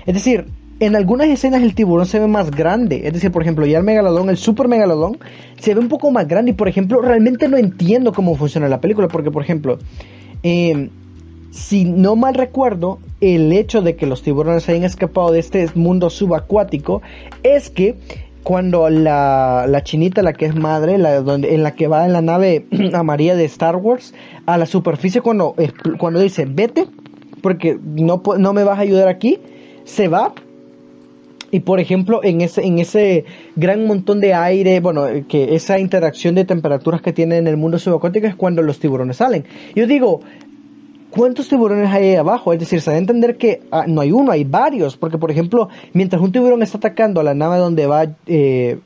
Es 0.07 0.15
decir, 0.15 0.47
en 0.81 0.97
algunas 0.97 1.29
escenas 1.29 1.61
el 1.61 1.75
tiburón 1.75 2.07
se 2.07 2.21
ve 2.21 2.27
más 2.27 2.51
grande. 2.51 3.03
Es 3.05 3.13
decir, 3.13 3.31
por 3.31 3.43
ejemplo, 3.43 3.67
ya 3.67 3.77
el 3.77 3.85
megalodón, 3.85 4.31
el 4.31 4.39
super 4.39 4.67
megalodón, 4.67 5.19
se 5.59 5.75
ve 5.75 5.81
un 5.81 5.89
poco 5.89 6.11
más 6.11 6.27
grande. 6.27 6.53
Y 6.53 6.55
por 6.55 6.69
ejemplo, 6.69 7.03
realmente 7.03 7.49
no 7.49 7.59
entiendo 7.59 8.15
cómo 8.15 8.35
funciona 8.35 8.67
la 8.67 8.81
película. 8.81 9.09
Porque, 9.09 9.31
por 9.31 9.43
ejemplo, 9.43 9.79
eh, 10.43 10.89
si 11.53 11.85
no 11.85 12.17
mal 12.17 12.35
recuerdo, 12.35 12.99
el 13.21 13.53
hecho 13.53 13.83
de 13.83 13.95
que 13.95 14.07
los 14.07 14.23
tiburones 14.23 14.69
hayan 14.69 14.85
escapado 14.85 15.31
de 15.33 15.39
este 15.39 15.69
mundo 15.75 16.09
subacuático 16.09 17.03
es 17.43 17.69
que 17.69 17.95
cuando 18.43 18.89
la, 18.89 19.67
la 19.69 19.85
chinita, 19.85 20.23
la 20.23 20.33
que 20.33 20.47
es 20.47 20.55
madre, 20.55 20.97
la, 20.97 21.21
donde, 21.21 21.55
en 21.55 21.63
la 21.63 21.75
que 21.75 21.89
va 21.89 22.07
en 22.07 22.15
la 22.15 22.23
nave 22.23 22.65
amarilla 22.95 23.37
de 23.37 23.45
Star 23.45 23.77
Wars, 23.77 24.15
a 24.47 24.57
la 24.57 24.65
superficie 24.65 25.21
cuando, 25.21 25.55
cuando 25.99 26.21
dice 26.21 26.47
vete, 26.49 26.87
porque 27.43 27.79
no, 27.83 28.23
no 28.39 28.53
me 28.55 28.65
vas 28.65 28.79
a 28.79 28.83
ayudar 28.83 29.09
aquí, 29.09 29.39
se 29.85 30.09
va 30.09 30.33
y 31.53 31.61
por 31.61 31.81
ejemplo, 31.81 32.25
en 32.25 32.41
ese, 32.41 32.67
en 32.67 32.79
ese 32.79 33.27
gran 33.57 33.87
montón 33.87 34.21
de 34.21 34.33
aire, 34.33 34.81
bueno, 34.81 35.05
que 35.29 35.55
esa 35.55 35.79
interacción 35.79 36.35
de 36.35 36.47
temperaturas 36.47 37.03
que 37.03 37.13
tiene 37.13 37.37
en 37.37 37.47
el 37.47 37.59
mundo 37.59 37.79
subacuático 37.79 38.27
es 38.27 38.35
cuando 38.35 38.63
los 38.63 38.79
tiburones 38.79 39.19
salen. 39.19 39.45
Yo 39.77 39.87
digo, 39.87 40.23
¿Cuántos 41.13 41.49
tiburones 41.49 41.91
hay 41.91 42.09
ahí 42.09 42.15
abajo? 42.17 42.55
Es 42.55 42.61
decir, 42.61 42.81
se 42.81 42.91
debe 42.91 43.01
entender 43.01 43.37
que 43.37 43.61
ah, 43.71 43.85
no 43.87 44.01
hay 44.01 44.13
uno, 44.13 44.33
hay 44.33 44.45
varios. 44.45 44.97
Porque, 44.97 45.19
por 45.19 45.31
ejemplo, 45.31 45.69
mientras 45.93 46.23
un 46.23 46.33
tiburón 46.33 46.63
está 46.63 46.79
atacando 46.79 47.21
a 47.21 47.25
la 47.25 47.35
nave 47.35 47.59
donde 47.59 47.87
va 47.87 48.07
eh, 48.27 48.79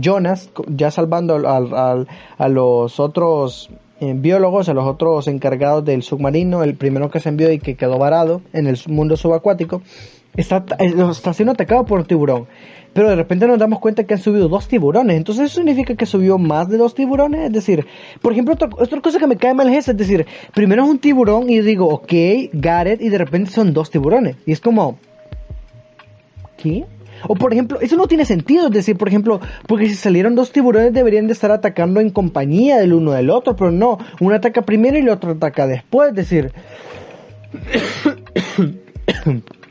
Jonas, 0.00 0.50
ya 0.66 0.90
salvando 0.90 1.36
a 1.36 2.48
los 2.48 2.98
otros 2.98 3.70
eh, 4.00 4.14
biólogos, 4.16 4.68
a 4.68 4.74
los 4.74 4.86
otros 4.86 5.28
encargados 5.28 5.84
del 5.84 6.02
submarino, 6.02 6.64
el 6.64 6.74
primero 6.74 7.10
que 7.10 7.20
se 7.20 7.28
envió 7.28 7.52
y 7.52 7.58
que 7.58 7.76
quedó 7.76 7.98
varado 7.98 8.40
en 8.52 8.66
el 8.66 8.76
mundo 8.88 9.16
subacuático, 9.16 9.82
está, 10.36 10.64
eh, 10.78 10.94
está 11.10 11.32
siendo 11.32 11.52
atacado 11.52 11.84
por 11.84 12.00
un 12.00 12.06
tiburón 12.06 12.46
pero 12.92 13.08
de 13.08 13.16
repente 13.16 13.46
nos 13.46 13.58
damos 13.58 13.78
cuenta 13.78 14.04
que 14.04 14.14
han 14.14 14.20
subido 14.20 14.48
dos 14.48 14.68
tiburones. 14.68 15.16
Entonces 15.16 15.46
eso 15.46 15.56
significa 15.56 15.94
que 15.94 16.06
subió 16.06 16.38
más 16.38 16.68
de 16.68 16.76
dos 16.76 16.94
tiburones. 16.94 17.46
Es 17.46 17.52
decir, 17.52 17.86
por 18.20 18.32
ejemplo, 18.32 18.54
otra, 18.54 19.00
cosa 19.00 19.18
que 19.18 19.26
me 19.26 19.36
cae 19.36 19.54
mal 19.54 19.72
es, 19.72 19.88
es 19.88 19.96
decir, 19.96 20.26
primero 20.54 20.84
es 20.84 20.90
un 20.90 20.98
tiburón 20.98 21.48
y 21.48 21.60
digo, 21.60 21.88
ok, 21.88 22.12
Gareth, 22.52 23.00
y 23.00 23.08
de 23.08 23.18
repente 23.18 23.50
son 23.50 23.72
dos 23.72 23.90
tiburones. 23.90 24.36
Y 24.46 24.52
es 24.52 24.60
como, 24.60 24.98
¿qué? 26.56 26.84
O 27.28 27.34
por 27.34 27.52
ejemplo, 27.52 27.80
eso 27.80 27.96
no 27.96 28.08
tiene 28.08 28.24
sentido, 28.24 28.66
es 28.66 28.72
decir, 28.72 28.96
por 28.96 29.08
ejemplo, 29.08 29.40
porque 29.68 29.88
si 29.88 29.94
salieron 29.94 30.34
dos 30.34 30.50
tiburones 30.50 30.92
deberían 30.92 31.28
de 31.28 31.34
estar 31.34 31.52
atacando 31.52 32.00
en 32.00 32.10
compañía 32.10 32.78
del 32.78 32.94
uno 32.94 33.12
del 33.12 33.30
otro, 33.30 33.54
pero 33.54 33.70
no, 33.70 33.98
uno 34.20 34.34
ataca 34.34 34.62
primero 34.62 34.98
y 34.98 35.02
el 35.02 35.08
otro 35.08 35.32
ataca 35.32 35.66
después, 35.66 36.10
es 36.10 36.16
decir... 36.16 36.52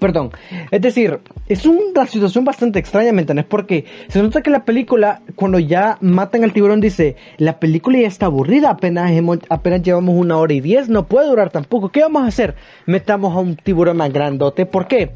Perdón. 0.00 0.30
Es 0.70 0.80
decir, 0.80 1.20
es 1.46 1.66
una 1.66 2.06
situación 2.06 2.44
bastante 2.44 2.78
extraña, 2.78 3.12
¿me 3.12 3.20
entiendes? 3.20 3.44
Porque 3.44 3.84
se 4.08 4.22
nota 4.22 4.40
que 4.40 4.48
la 4.48 4.64
película, 4.64 5.20
cuando 5.36 5.58
ya 5.58 5.98
matan 6.00 6.42
al 6.42 6.54
tiburón, 6.54 6.80
dice, 6.80 7.16
la 7.36 7.60
película 7.60 7.98
ya 7.98 8.08
está 8.08 8.26
aburrida, 8.26 8.70
apenas, 8.70 9.12
apenas 9.50 9.82
llevamos 9.82 10.16
una 10.16 10.38
hora 10.38 10.54
y 10.54 10.60
diez, 10.60 10.88
no 10.88 11.06
puede 11.06 11.28
durar 11.28 11.50
tampoco. 11.50 11.90
¿Qué 11.90 12.00
vamos 12.00 12.22
a 12.22 12.28
hacer? 12.28 12.54
Metamos 12.86 13.36
a 13.36 13.40
un 13.40 13.56
tiburón 13.56 13.98
más 13.98 14.10
grandote. 14.10 14.64
¿Por 14.64 14.88
qué? 14.88 15.10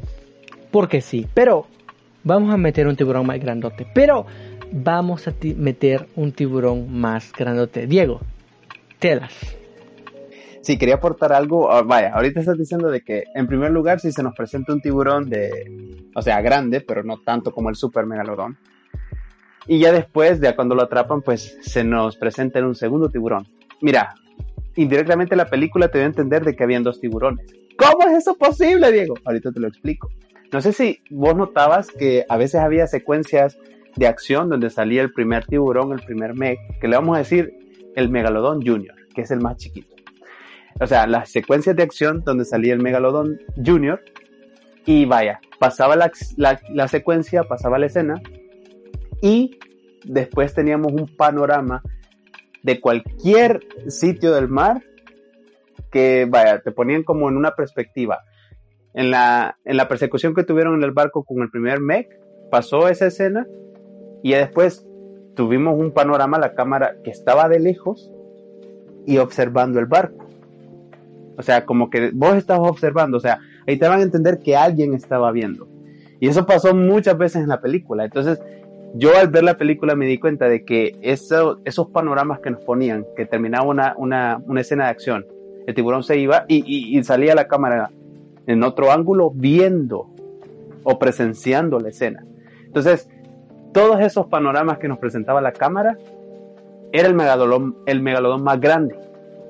Porque 0.69 1.01
sí. 1.01 1.25
Pero 1.33 1.65
vamos 2.23 2.53
a 2.53 2.57
meter 2.57 2.87
un 2.87 2.95
tiburón 2.95 3.25
más 3.25 3.39
grandote. 3.39 3.87
Pero 3.91 4.27
vamos 4.71 5.27
a 5.27 5.33
meter 5.57 6.07
un 6.15 6.31
tiburón 6.31 6.93
más 6.93 7.31
grandote. 7.35 7.87
Diego, 7.87 8.21
telas. 8.99 9.33
Sí, 10.65 10.79
quería 10.79 10.95
aportar 10.95 11.31
algo. 11.31 11.71
Ah, 11.71 11.83
vaya, 11.83 12.11
ahorita 12.15 12.39
estás 12.39 12.57
diciendo 12.57 12.89
de 12.89 13.01
que, 13.01 13.25
en 13.35 13.45
primer 13.45 13.69
lugar, 13.69 13.99
si 13.99 14.11
se 14.11 14.23
nos 14.23 14.33
presenta 14.33 14.73
un 14.73 14.81
tiburón 14.81 15.29
de, 15.29 16.09
o 16.15 16.23
sea, 16.23 16.41
grande, 16.41 16.81
pero 16.81 17.03
no 17.03 17.19
tanto 17.19 17.51
como 17.51 17.69
el 17.69 17.75
super 17.75 18.07
megalodón. 18.07 18.57
Y 19.67 19.77
ya 19.77 19.91
después, 19.91 20.41
ya 20.41 20.55
cuando 20.55 20.73
lo 20.73 20.81
atrapan, 20.81 21.21
pues 21.21 21.59
se 21.61 21.83
nos 21.83 22.17
presenta 22.17 22.57
en 22.57 22.65
un 22.65 22.73
segundo 22.73 23.09
tiburón. 23.09 23.47
Mira, 23.79 24.15
indirectamente 24.75 25.35
la 25.35 25.45
película 25.45 25.89
te 25.89 25.99
dio 25.99 26.05
a 26.05 26.09
entender 26.09 26.43
de 26.43 26.55
que 26.55 26.63
habían 26.63 26.81
dos 26.81 26.99
tiburones. 26.99 27.45
¿Cómo 27.77 28.07
es 28.07 28.17
eso 28.17 28.33
posible, 28.35 28.91
Diego? 28.91 29.13
Ahorita 29.23 29.51
te 29.51 29.59
lo 29.59 29.67
explico. 29.67 30.09
No 30.51 30.61
sé 30.61 30.73
si 30.73 30.99
vos 31.11 31.35
notabas 31.35 31.91
que 31.91 32.25
a 32.27 32.37
veces 32.37 32.61
había 32.61 32.87
secuencias 32.87 33.59
de 33.95 34.07
acción 34.07 34.49
donde 34.49 34.71
salía 34.71 35.03
el 35.03 35.13
primer 35.13 35.45
tiburón, 35.45 35.91
el 35.91 36.03
primer 36.03 36.33
meg, 36.33 36.57
que 36.81 36.87
le 36.87 36.95
vamos 36.95 37.17
a 37.17 37.19
decir 37.19 37.53
el 37.95 38.09
megalodón 38.09 38.65
junior, 38.65 38.95
que 39.13 39.21
es 39.21 39.29
el 39.29 39.41
más 39.41 39.57
chiquito 39.57 39.94
o 40.79 40.87
sea, 40.87 41.07
las 41.07 41.29
secuencias 41.29 41.75
de 41.75 41.83
acción 41.83 42.23
donde 42.23 42.45
salía 42.45 42.73
el 42.73 42.81
Megalodon 42.81 43.39
Junior 43.63 44.01
y 44.85 45.05
vaya, 45.05 45.39
pasaba 45.57 45.95
la, 45.95 46.11
la, 46.37 46.87
secuencia, 46.87 47.43
pasaba 47.43 47.79
la 47.79 47.85
escena 47.85 48.21
y 49.21 49.57
después 50.03 50.53
teníamos 50.53 50.91
un 50.91 51.07
panorama 51.15 51.81
de 52.61 52.81
cualquier 52.81 53.61
sitio 53.87 54.33
del 54.33 54.49
mar 54.49 54.83
que, 55.91 56.27
vaya, 56.29 56.61
te 56.61 56.71
ponían 56.71 57.03
como 57.03 57.29
en 57.29 57.37
una 57.37 57.55
perspectiva. 57.55 58.23
En 58.93 59.11
la, 59.11 59.57
en 59.65 59.77
la 59.77 59.87
persecución 59.87 60.33
que 60.33 60.43
tuvieron 60.43 60.75
en 60.75 60.83
el 60.83 60.91
barco 60.91 61.23
con 61.23 61.41
el 61.41 61.49
primer 61.49 61.79
mech, 61.79 62.07
pasó 62.51 62.87
esa 62.87 63.07
escena 63.07 63.47
y 64.23 64.33
después 64.33 64.85
tuvimos 65.35 65.79
un 65.79 65.91
panorama, 65.91 66.37
la 66.37 66.53
cámara 66.53 66.95
que 67.03 67.11
estaba 67.11 67.49
de 67.49 67.59
lejos 67.59 68.11
y 69.05 69.17
observando 69.17 69.79
el 69.79 69.85
barco. 69.85 70.24
O 71.37 71.41
sea, 71.41 71.65
como 71.65 71.89
que 71.89 72.11
vos 72.13 72.35
estabas 72.35 72.69
observando, 72.69 73.17
o 73.17 73.19
sea, 73.19 73.39
ahí 73.67 73.77
te 73.77 73.87
van 73.87 73.99
a 73.99 74.03
entender 74.03 74.39
que 74.39 74.55
alguien 74.55 74.93
estaba 74.93 75.31
viendo. 75.31 75.67
Y 76.19 76.27
eso 76.27 76.45
pasó 76.45 76.73
muchas 76.73 77.17
veces 77.17 77.43
en 77.43 77.49
la 77.49 77.59
película. 77.59 78.05
Entonces, 78.05 78.41
yo 78.93 79.17
al 79.17 79.27
ver 79.27 79.43
la 79.43 79.57
película 79.57 79.95
me 79.95 80.05
di 80.05 80.17
cuenta 80.17 80.47
de 80.47 80.63
que 80.63 80.97
eso, 81.01 81.59
esos 81.65 81.87
panoramas 81.89 82.39
que 82.39 82.51
nos 82.51 82.63
ponían, 82.63 83.05
que 83.17 83.25
terminaba 83.25 83.65
una, 83.65 83.93
una, 83.97 84.41
una, 84.45 84.61
escena 84.61 84.85
de 84.85 84.91
acción, 84.91 85.25
el 85.67 85.75
tiburón 85.75 86.03
se 86.03 86.17
iba 86.17 86.45
y, 86.47 86.63
y, 86.97 87.03
salía 87.03 87.35
la 87.35 87.47
cámara 87.47 87.89
en 88.47 88.63
otro 88.63 88.91
ángulo 88.91 89.31
viendo 89.31 90.07
o 90.83 90.97
presenciando 90.97 91.79
la 91.79 91.89
escena. 91.89 92.23
Entonces, 92.65 93.09
todos 93.73 93.99
esos 93.99 94.27
panoramas 94.27 94.77
que 94.77 94.87
nos 94.87 94.99
presentaba 94.99 95.41
la 95.41 95.51
cámara 95.51 95.97
era 96.93 97.07
el 97.07 97.15
megalodón, 97.15 97.75
el 97.85 98.01
megalodón 98.01 98.43
más 98.43 98.61
grande. 98.61 98.95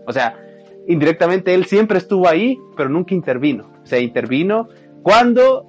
O 0.08 0.12
sea, 0.12 0.40
indirectamente 0.88 1.54
él 1.54 1.66
siempre 1.66 1.98
estuvo 1.98 2.28
ahí, 2.28 2.60
pero 2.76 2.90
nunca 2.90 3.14
intervino. 3.14 3.68
O 3.84 3.86
sea, 3.86 4.00
intervino 4.00 4.70
cuando, 5.04 5.66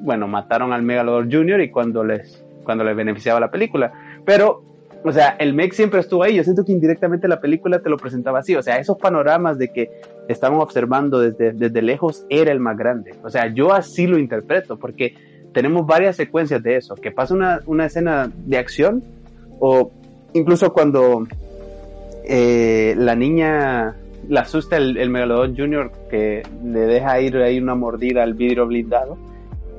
bueno, 0.00 0.28
mataron 0.28 0.72
al 0.72 0.82
megalodón 0.82 1.30
junior 1.30 1.60
y 1.60 1.70
cuando 1.70 2.04
les, 2.04 2.44
cuando 2.64 2.84
les 2.84 2.96
beneficiaba 2.96 3.40
la 3.40 3.50
película. 3.50 3.92
Pero 4.24 4.62
o 5.04 5.10
sea, 5.10 5.30
el 5.38 5.52
mech 5.54 5.72
siempre 5.72 6.00
estuvo 6.00 6.22
ahí. 6.22 6.36
Yo 6.36 6.44
siento 6.44 6.64
que 6.64 6.72
indirectamente 6.72 7.26
la 7.26 7.40
película 7.40 7.80
te 7.80 7.90
lo 7.90 7.96
presentaba 7.96 8.38
así. 8.38 8.54
O 8.54 8.62
sea, 8.62 8.76
esos 8.76 8.98
panoramas 8.98 9.58
de 9.58 9.68
que 9.68 9.90
estaban 10.28 10.60
observando 10.60 11.18
desde, 11.18 11.52
desde 11.52 11.82
lejos 11.82 12.24
era 12.28 12.52
el 12.52 12.60
más 12.60 12.76
grande. 12.76 13.14
O 13.24 13.30
sea, 13.30 13.52
yo 13.52 13.72
así 13.72 14.06
lo 14.06 14.18
interpreto, 14.18 14.78
porque 14.78 15.14
tenemos 15.52 15.86
varias 15.86 16.16
secuencias 16.16 16.62
de 16.62 16.76
eso. 16.76 16.94
Que 16.94 17.10
pasa 17.10 17.34
una, 17.34 17.60
una 17.66 17.86
escena 17.86 18.30
de 18.46 18.58
acción, 18.58 19.02
o 19.58 19.90
incluso 20.34 20.72
cuando 20.72 21.26
eh, 22.24 22.94
la 22.96 23.16
niña 23.16 23.96
le 24.32 24.40
asusta 24.40 24.78
el, 24.78 24.96
el 24.96 25.10
Megalodon 25.10 25.54
Junior 25.54 25.92
que 26.08 26.42
le 26.64 26.80
deja 26.80 27.20
ir 27.20 27.36
ahí 27.36 27.58
una 27.58 27.74
mordida 27.74 28.22
al 28.22 28.32
vidrio 28.32 28.66
blindado. 28.66 29.18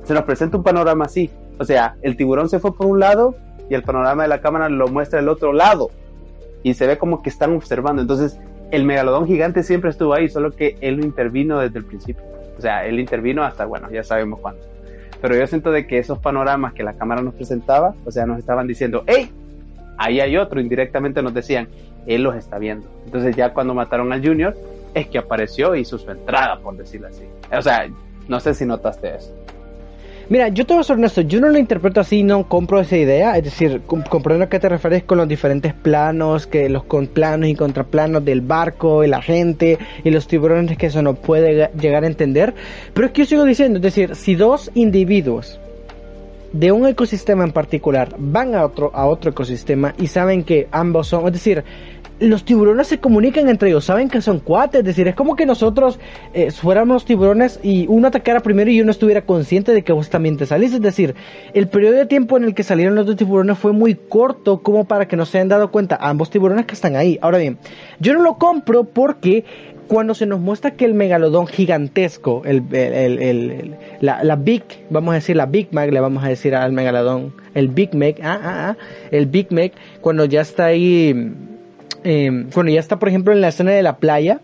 Se 0.04 0.14
nos 0.14 0.22
presenta 0.22 0.56
un 0.56 0.62
panorama 0.62 1.06
así. 1.06 1.28
O 1.58 1.64
sea, 1.64 1.96
el 2.02 2.16
tiburón 2.16 2.48
se 2.48 2.60
fue 2.60 2.72
por 2.72 2.86
un 2.86 3.00
lado 3.00 3.34
y 3.68 3.74
el 3.74 3.82
panorama 3.82 4.22
de 4.22 4.28
la 4.28 4.40
cámara 4.40 4.68
lo 4.68 4.86
muestra 4.86 5.18
el 5.18 5.28
otro 5.28 5.52
lado 5.52 5.90
y 6.62 6.74
se 6.74 6.86
ve 6.86 6.98
como 6.98 7.20
que 7.20 7.30
están 7.30 7.52
observando. 7.56 8.00
Entonces, 8.00 8.38
el 8.70 8.84
megalodón 8.84 9.26
gigante 9.26 9.64
siempre 9.64 9.90
estuvo 9.90 10.14
ahí, 10.14 10.28
solo 10.28 10.52
que 10.52 10.76
él 10.80 10.98
no 10.98 11.04
intervino 11.04 11.58
desde 11.58 11.80
el 11.80 11.84
principio. 11.84 12.22
O 12.56 12.60
sea, 12.60 12.86
él 12.86 13.00
intervino 13.00 13.42
hasta, 13.42 13.64
bueno, 13.64 13.90
ya 13.90 14.04
sabemos 14.04 14.38
cuándo. 14.38 14.62
Pero 15.20 15.34
yo 15.34 15.48
siento 15.48 15.72
de 15.72 15.88
que 15.88 15.98
esos 15.98 16.20
panoramas 16.20 16.74
que 16.74 16.84
la 16.84 16.92
cámara 16.92 17.22
nos 17.22 17.34
presentaba, 17.34 17.96
o 18.04 18.12
sea, 18.12 18.24
nos 18.24 18.38
estaban 18.38 18.68
diciendo, 18.68 19.02
hey, 19.08 19.32
ahí 19.98 20.20
hay 20.20 20.36
otro, 20.36 20.60
indirectamente 20.60 21.22
nos 21.22 21.34
decían, 21.34 21.66
él 22.06 22.22
los 22.22 22.36
está 22.36 22.58
viendo. 22.58 22.86
Entonces 23.04 23.36
ya 23.36 23.52
cuando 23.52 23.74
mataron 23.74 24.12
al 24.12 24.26
Junior, 24.26 24.56
es 24.94 25.08
que 25.08 25.18
apareció 25.18 25.74
y 25.74 25.84
su 25.84 25.96
entrada, 26.08 26.58
por 26.58 26.76
decirlo 26.76 27.08
así. 27.08 27.24
O 27.56 27.62
sea, 27.62 27.88
no 28.28 28.40
sé 28.40 28.54
si 28.54 28.64
notaste 28.64 29.16
eso. 29.16 29.34
Mira, 30.30 30.48
yo 30.48 30.64
te 30.64 30.72
voy 30.72 30.80
a 30.80 30.84
ser 30.84 30.96
honesto, 30.96 31.20
yo 31.20 31.38
no 31.38 31.50
lo 31.50 31.58
interpreto 31.58 32.00
así, 32.00 32.22
no 32.22 32.48
compro 32.48 32.80
esa 32.80 32.96
idea, 32.96 33.36
es 33.36 33.44
decir, 33.44 33.82
comprendo 33.84 34.44
a 34.44 34.48
qué 34.48 34.58
te 34.58 34.70
refieres 34.70 35.04
con 35.04 35.18
los 35.18 35.28
diferentes 35.28 35.74
planos, 35.74 36.46
que 36.46 36.70
los 36.70 36.84
con 36.84 37.08
planos 37.08 37.50
y 37.50 37.54
contraplanos 37.54 38.24
del 38.24 38.40
barco, 38.40 39.04
y 39.04 39.08
la 39.08 39.20
gente 39.20 39.78
y 40.02 40.10
los 40.10 40.26
tiburones, 40.26 40.78
que 40.78 40.86
eso 40.86 41.02
no 41.02 41.14
puede 41.14 41.70
llegar 41.78 42.04
a 42.04 42.06
entender, 42.06 42.54
pero 42.94 43.08
es 43.08 43.12
que 43.12 43.22
yo 43.22 43.26
sigo 43.26 43.44
diciendo, 43.44 43.76
es 43.76 43.82
decir, 43.82 44.16
si 44.16 44.34
dos 44.34 44.70
individuos 44.74 45.60
de 46.54 46.72
un 46.72 46.86
ecosistema 46.86 47.44
en 47.44 47.52
particular 47.52 48.14
van 48.16 48.54
a 48.54 48.64
otro, 48.64 48.92
a 48.94 49.06
otro 49.06 49.32
ecosistema 49.32 49.92
y 49.98 50.06
saben 50.06 50.44
que 50.44 50.68
ambos 50.70 51.08
son, 51.08 51.26
es 51.26 51.32
decir, 51.32 51.64
los 52.20 52.44
tiburones 52.44 52.86
se 52.86 52.98
comunican 52.98 53.48
entre 53.48 53.68
ellos, 53.68 53.84
saben 53.84 54.08
que 54.08 54.20
son 54.20 54.38
cuates, 54.38 54.80
es 54.80 54.84
decir, 54.84 55.08
es 55.08 55.14
como 55.14 55.34
que 55.36 55.46
nosotros 55.46 55.98
eh, 56.32 56.50
fuéramos 56.50 57.04
tiburones 57.04 57.58
y 57.62 57.86
uno 57.88 58.08
atacara 58.08 58.40
primero 58.40 58.70
y 58.70 58.80
uno 58.80 58.90
estuviera 58.90 59.22
consciente 59.22 59.72
de 59.72 59.82
que 59.82 59.92
vos 59.92 60.10
también 60.10 60.36
te 60.36 60.46
salís, 60.46 60.72
es 60.72 60.80
decir, 60.80 61.14
el 61.54 61.68
periodo 61.68 61.96
de 61.96 62.06
tiempo 62.06 62.36
en 62.36 62.44
el 62.44 62.54
que 62.54 62.62
salieron 62.62 62.94
los 62.94 63.06
dos 63.06 63.16
tiburones 63.16 63.58
fue 63.58 63.72
muy 63.72 63.94
corto 63.94 64.62
como 64.62 64.84
para 64.84 65.08
que 65.08 65.16
no 65.16 65.26
se 65.26 65.38
hayan 65.38 65.48
dado 65.48 65.70
cuenta 65.70 65.98
ambos 66.00 66.30
tiburones 66.30 66.66
que 66.66 66.74
están 66.74 66.96
ahí. 66.96 67.18
Ahora 67.20 67.38
bien, 67.38 67.58
yo 67.98 68.14
no 68.14 68.22
lo 68.22 68.38
compro 68.38 68.84
porque 68.84 69.44
cuando 69.88 70.14
se 70.14 70.26
nos 70.26 70.40
muestra 70.40 70.72
que 70.72 70.84
el 70.84 70.94
megalodón 70.94 71.46
gigantesco, 71.46 72.42
el, 72.44 72.62
la, 74.00 74.36
Big, 74.36 74.62
vamos 74.90 75.12
a 75.12 75.14
decir 75.16 75.36
la 75.36 75.46
Big 75.46 75.68
Mac, 75.72 75.90
le 75.90 76.00
vamos 76.00 76.24
a 76.24 76.28
decir 76.28 76.54
al 76.54 76.72
megalodón, 76.72 77.34
el 77.54 77.68
Big 77.68 77.94
Mac, 77.94 78.16
ah, 78.22 78.38
ah, 78.42 78.68
ah, 78.70 78.76
el 79.10 79.26
Big 79.26 79.52
Mac, 79.52 79.72
cuando 80.00 80.24
ya 80.24 80.40
está 80.40 80.66
ahí 80.66 81.32
eh, 82.04 82.30
bueno, 82.54 82.70
ya 82.70 82.80
está, 82.80 82.98
por 82.98 83.08
ejemplo, 83.08 83.32
en 83.32 83.40
la 83.40 83.48
escena 83.48 83.72
de 83.72 83.82
la 83.82 83.96
playa, 83.96 84.40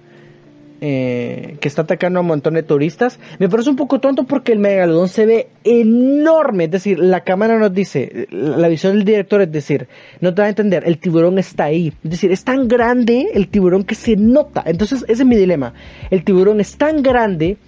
eh, 0.83 1.59
que 1.61 1.69
está 1.69 1.83
atacando 1.83 2.21
a 2.21 2.23
un 2.23 2.29
montón 2.29 2.55
de 2.55 2.63
turistas. 2.63 3.21
Me 3.39 3.51
parece 3.51 3.69
un 3.69 3.77
poco 3.77 4.01
tonto 4.01 4.25
porque 4.25 4.53
el 4.53 4.59
megalodón 4.59 5.09
se 5.09 5.27
ve 5.27 5.49
enorme. 5.63 6.65
Es 6.65 6.71
decir, 6.71 6.99
la 6.99 7.21
cámara 7.21 7.59
nos 7.59 7.75
dice, 7.75 8.27
la 8.31 8.67
visión 8.69 8.95
del 8.95 9.05
director 9.05 9.43
es 9.43 9.53
decir, 9.53 9.89
no 10.21 10.33
te 10.33 10.41
va 10.41 10.47
a 10.47 10.49
entender, 10.49 10.85
el 10.87 10.97
tiburón 10.97 11.39
está 11.39 11.65
ahí. 11.65 11.93
Es 12.03 12.11
decir, 12.11 12.33
es 12.33 12.45
tan 12.45 12.67
grande 12.67 13.27
el 13.35 13.49
tiburón 13.49 13.85
que 13.85 13.95
se 13.95 14.17
nota. 14.17 14.63
Entonces, 14.65 15.05
ese 15.07 15.23
es 15.23 15.27
mi 15.27 15.37
dilema. 15.37 15.75
El 16.11 16.25
tiburón 16.25 16.61
es 16.61 16.79
tan 16.79 17.03
grande 17.03 17.59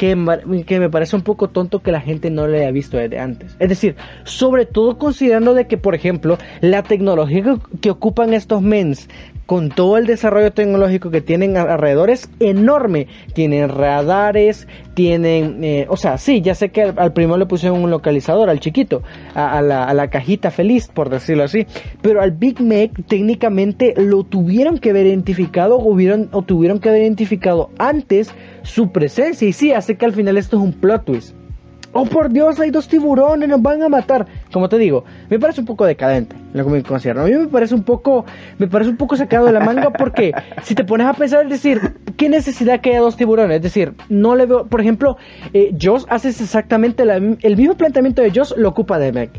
que, 0.00 0.16
que, 0.64 0.80
me 0.80 0.88
parece 0.88 1.14
un 1.14 1.22
poco 1.22 1.48
tonto 1.48 1.80
que 1.80 1.92
la 1.92 2.00
gente 2.00 2.30
no 2.30 2.46
lo 2.46 2.56
haya 2.56 2.70
visto 2.70 2.96
desde 2.96 3.18
antes. 3.18 3.54
Es 3.58 3.68
decir, 3.68 3.96
sobre 4.24 4.64
todo 4.64 4.96
considerando 4.96 5.52
de 5.54 5.66
que, 5.66 5.76
por 5.76 5.94
ejemplo, 5.94 6.38
la 6.62 6.82
tecnología 6.84 7.58
que 7.82 7.90
ocupan 7.90 8.32
estos 8.32 8.62
mens 8.62 9.08
con 9.50 9.68
todo 9.68 9.96
el 9.96 10.06
desarrollo 10.06 10.52
tecnológico 10.52 11.10
que 11.10 11.20
tienen 11.20 11.56
alrededor 11.56 12.08
es 12.08 12.30
enorme. 12.38 13.08
Tienen 13.34 13.68
radares, 13.68 14.68
tienen, 14.94 15.64
eh, 15.64 15.86
o 15.88 15.96
sea, 15.96 16.18
sí, 16.18 16.40
ya 16.40 16.54
sé 16.54 16.68
que 16.68 16.82
al, 16.82 17.12
primero 17.12 17.36
le 17.36 17.46
pusieron 17.46 17.82
un 17.82 17.90
localizador, 17.90 18.48
al 18.48 18.60
chiquito, 18.60 19.02
a, 19.34 19.60
la, 19.60 20.08
cajita 20.08 20.52
feliz, 20.52 20.86
por 20.86 21.10
decirlo 21.10 21.42
así, 21.42 21.66
pero 22.00 22.22
al 22.22 22.30
Big 22.30 22.60
Mac 22.60 22.92
técnicamente 23.08 23.92
lo 23.96 24.22
tuvieron 24.22 24.78
que 24.78 24.90
haber 24.90 25.06
identificado 25.06 25.78
o, 25.78 25.96
o 26.30 26.42
tuvieron 26.42 26.78
que 26.78 26.88
haber 26.88 27.02
identificado 27.02 27.70
antes 27.76 28.32
su 28.62 28.92
presencia. 28.92 29.48
Y 29.48 29.52
sí, 29.52 29.72
hace 29.72 29.96
que 29.96 30.06
al 30.06 30.12
final 30.12 30.38
esto 30.38 30.58
es 30.58 30.62
un 30.62 30.74
plot 30.74 31.06
twist. 31.06 31.39
Oh 31.92 32.04
por 32.04 32.30
Dios, 32.30 32.60
hay 32.60 32.70
dos 32.70 32.86
tiburones, 32.86 33.48
nos 33.48 33.60
van 33.60 33.82
a 33.82 33.88
matar. 33.88 34.26
Como 34.52 34.68
te 34.68 34.78
digo, 34.78 35.04
me 35.28 35.40
parece 35.40 35.60
un 35.60 35.66
poco 35.66 35.84
decadente 35.84 36.36
lo 36.52 36.64
que 36.64 36.70
me 36.70 36.82
concierne. 36.84 37.22
A 37.22 37.24
mí 37.24 37.32
me 37.32 37.48
parece 37.48 37.74
un 37.74 37.82
poco, 37.82 38.24
me 38.58 38.68
parece 38.68 38.90
un 38.90 38.96
poco 38.96 39.16
sacado 39.16 39.46
de 39.46 39.52
la 39.52 39.60
manga 39.60 39.90
porque 39.90 40.32
si 40.62 40.76
te 40.76 40.84
pones 40.84 41.08
a 41.08 41.14
pensar, 41.14 41.44
es 41.44 41.50
decir, 41.50 41.80
¿qué 42.16 42.28
necesidad 42.28 42.80
que 42.80 42.90
haya 42.90 43.00
dos 43.00 43.16
tiburones? 43.16 43.56
Es 43.56 43.62
decir, 43.62 43.94
no 44.08 44.36
le 44.36 44.46
veo, 44.46 44.66
por 44.66 44.80
ejemplo, 44.80 45.16
eh, 45.52 45.74
Joss 45.80 46.06
hace 46.08 46.28
exactamente 46.28 47.02
el 47.02 47.56
mismo 47.56 47.74
planteamiento 47.74 48.22
de 48.22 48.30
Joss 48.32 48.54
lo 48.56 48.68
ocupa 48.68 48.98
de 48.98 49.12
Meg 49.12 49.30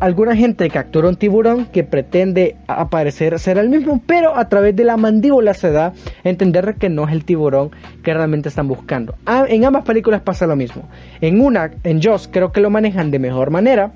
alguna 0.00 0.34
gente 0.34 0.68
captura 0.70 1.08
un 1.08 1.16
tiburón 1.16 1.66
que 1.66 1.84
pretende 1.84 2.56
aparecer 2.66 3.38
ser 3.38 3.58
el 3.58 3.68
mismo, 3.68 4.00
pero 4.06 4.36
a 4.36 4.48
través 4.48 4.74
de 4.74 4.84
la 4.84 4.96
mandíbula 4.96 5.52
se 5.54 5.70
da 5.70 5.88
a 5.88 6.28
entender 6.28 6.76
que 6.78 6.88
no 6.88 7.06
es 7.06 7.12
el 7.12 7.24
tiburón 7.24 7.70
que 8.02 8.14
realmente 8.14 8.48
están 8.48 8.68
buscando. 8.68 9.14
Ah, 9.26 9.44
en 9.48 9.64
ambas 9.64 9.84
películas 9.84 10.22
pasa 10.22 10.46
lo 10.46 10.56
mismo. 10.56 10.88
En 11.20 11.40
una, 11.40 11.72
en 11.84 12.02
Joss, 12.02 12.28
creo 12.32 12.52
que 12.52 12.60
lo 12.60 12.70
manejan 12.70 13.10
de 13.10 13.18
mejor 13.18 13.50
manera. 13.50 13.92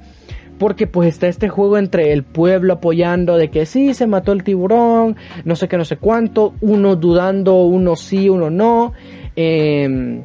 Porque 0.58 0.86
pues 0.86 1.08
está 1.08 1.26
este 1.26 1.48
juego 1.48 1.78
entre 1.78 2.12
el 2.12 2.22
pueblo 2.22 2.74
apoyando 2.74 3.38
de 3.38 3.48
que 3.48 3.64
sí, 3.64 3.94
se 3.94 4.06
mató 4.06 4.32
el 4.32 4.44
tiburón, 4.44 5.16
no 5.46 5.56
sé 5.56 5.68
qué, 5.68 5.78
no 5.78 5.86
sé 5.86 5.96
cuánto, 5.96 6.52
uno 6.60 6.96
dudando, 6.96 7.62
uno 7.62 7.96
sí, 7.96 8.28
uno 8.28 8.50
no. 8.50 8.92
Eh, 9.36 10.20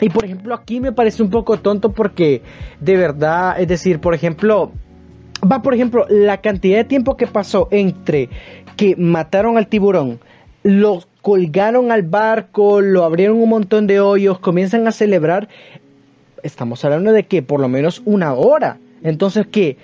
y 0.00 0.08
por 0.10 0.24
ejemplo, 0.24 0.54
aquí 0.54 0.80
me 0.80 0.92
parece 0.92 1.22
un 1.22 1.30
poco 1.30 1.58
tonto 1.58 1.92
porque 1.92 2.42
de 2.80 2.96
verdad, 2.96 3.60
es 3.60 3.68
decir, 3.68 4.00
por 4.00 4.14
ejemplo, 4.14 4.72
va 5.40 5.62
por 5.62 5.74
ejemplo 5.74 6.06
la 6.08 6.40
cantidad 6.40 6.78
de 6.78 6.84
tiempo 6.84 7.16
que 7.16 7.26
pasó 7.26 7.68
entre 7.70 8.28
que 8.76 8.96
mataron 8.96 9.56
al 9.56 9.66
tiburón, 9.66 10.20
lo 10.62 11.02
colgaron 11.22 11.90
al 11.90 12.02
barco, 12.02 12.80
lo 12.80 13.04
abrieron 13.04 13.38
un 13.38 13.48
montón 13.48 13.86
de 13.86 14.00
hoyos, 14.00 14.38
comienzan 14.38 14.86
a 14.86 14.92
celebrar. 14.92 15.48
Estamos 16.42 16.84
hablando 16.84 17.12
de 17.12 17.24
que 17.24 17.42
por 17.42 17.60
lo 17.60 17.68
menos 17.68 18.02
una 18.04 18.34
hora. 18.34 18.78
Entonces, 19.02 19.46
que 19.46 19.76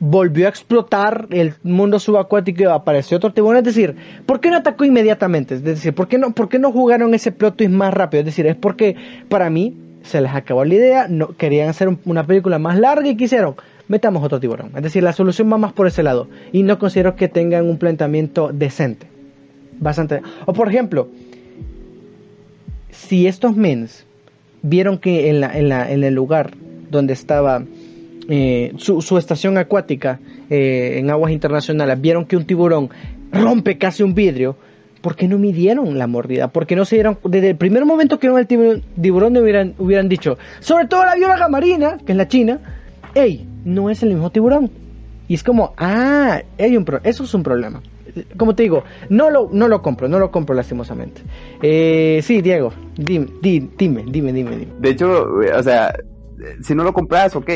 volvió 0.00 0.46
a 0.46 0.48
explotar 0.50 1.26
el 1.30 1.54
mundo 1.62 1.98
subacuático 1.98 2.62
y 2.62 2.66
apareció 2.66 3.16
otro 3.16 3.32
tiburón. 3.32 3.58
Es 3.58 3.64
decir, 3.64 3.96
¿por 4.26 4.40
qué 4.40 4.50
no 4.50 4.56
atacó 4.56 4.84
inmediatamente? 4.84 5.54
Es 5.54 5.64
decir, 5.64 5.94
¿por 5.94 6.08
qué 6.08 6.18
no, 6.18 6.32
por 6.32 6.48
qué 6.48 6.58
no 6.58 6.72
jugaron 6.72 7.14
ese 7.14 7.32
plot 7.32 7.56
twist 7.56 7.72
más 7.72 7.94
rápido? 7.94 8.20
Es 8.20 8.26
decir, 8.26 8.46
es 8.46 8.56
porque 8.56 8.96
para 9.28 9.50
mí 9.50 9.76
se 10.02 10.20
les 10.20 10.32
acabó 10.32 10.64
la 10.64 10.74
idea, 10.74 11.06
no, 11.08 11.28
querían 11.36 11.68
hacer 11.68 11.96
una 12.04 12.26
película 12.26 12.58
más 12.58 12.78
larga 12.78 13.08
y 13.08 13.16
quisieron, 13.16 13.54
metamos 13.88 14.22
otro 14.22 14.40
tiburón. 14.40 14.72
Es 14.74 14.82
decir, 14.82 15.02
la 15.02 15.12
solución 15.12 15.52
va 15.52 15.58
más 15.58 15.72
por 15.72 15.86
ese 15.86 16.02
lado 16.02 16.28
y 16.52 16.62
no 16.62 16.78
considero 16.78 17.14
que 17.14 17.28
tengan 17.28 17.68
un 17.68 17.78
planteamiento 17.78 18.50
decente. 18.52 19.06
Bastante. 19.78 20.22
O 20.46 20.52
por 20.52 20.68
ejemplo, 20.68 21.08
si 22.90 23.26
estos 23.26 23.54
mens 23.54 24.06
vieron 24.62 24.98
que 24.98 25.30
en, 25.30 25.40
la, 25.40 25.56
en, 25.56 25.68
la, 25.68 25.90
en 25.90 26.02
el 26.02 26.14
lugar 26.14 26.54
donde 26.90 27.12
estaba 27.12 27.62
eh, 28.30 28.74
su, 28.76 29.16
estación 29.16 29.56
acuática 29.56 30.20
eh, 30.50 30.98
en 30.98 31.10
aguas 31.10 31.32
internacionales 31.32 31.98
vieron 31.98 32.26
que 32.26 32.36
un 32.36 32.44
tiburón 32.44 32.90
rompe 33.32 33.78
casi 33.78 34.02
un 34.02 34.14
vidrio, 34.14 34.56
¿por 35.00 35.16
qué 35.16 35.26
no 35.26 35.38
midieron 35.38 35.96
la 35.96 36.06
mordida? 36.06 36.48
¿Por 36.48 36.66
qué 36.66 36.76
no 36.76 36.84
se 36.84 36.96
dieron, 36.96 37.18
desde 37.24 37.50
el 37.50 37.56
primer 37.56 37.86
momento 37.86 38.18
que 38.18 38.26
vieron 38.26 38.40
el 38.40 38.82
tiburón, 39.00 39.34
hubieran, 39.36 39.74
hubieran 39.78 40.10
dicho, 40.10 40.36
sobre 40.60 40.86
todo 40.86 41.06
la 41.06 41.14
bióloga 41.14 41.48
marina, 41.48 41.96
que 42.04 42.12
es 42.12 42.18
la 42.18 42.28
china, 42.28 42.60
hey, 43.14 43.48
no 43.64 43.88
es 43.88 44.02
el 44.02 44.10
mismo 44.10 44.30
tiburón. 44.30 44.70
Y 45.26 45.34
es 45.34 45.42
como, 45.42 45.72
ah, 45.78 46.42
hay 46.58 46.76
un 46.76 46.86
eso 47.04 47.24
es 47.24 47.32
un 47.32 47.42
problema. 47.42 47.82
como 48.36 48.54
te 48.54 48.62
digo, 48.62 48.84
no 49.08 49.30
lo, 49.30 49.48
no 49.50 49.68
lo 49.68 49.80
compro, 49.80 50.06
no 50.06 50.18
lo 50.18 50.30
compro 50.30 50.54
lastimosamente. 50.54 51.22
Eh, 51.62 52.20
sí, 52.22 52.42
Diego, 52.42 52.74
dime, 52.96 53.28
dime, 53.40 53.70
dime, 53.78 54.04
dime, 54.06 54.32
dime. 54.32 54.68
De 54.80 54.90
hecho, 54.90 55.28
o 55.32 55.62
sea, 55.62 55.94
si 56.62 56.74
no 56.74 56.84
lo 56.84 56.92
compras, 56.92 57.34
ok, 57.34 57.50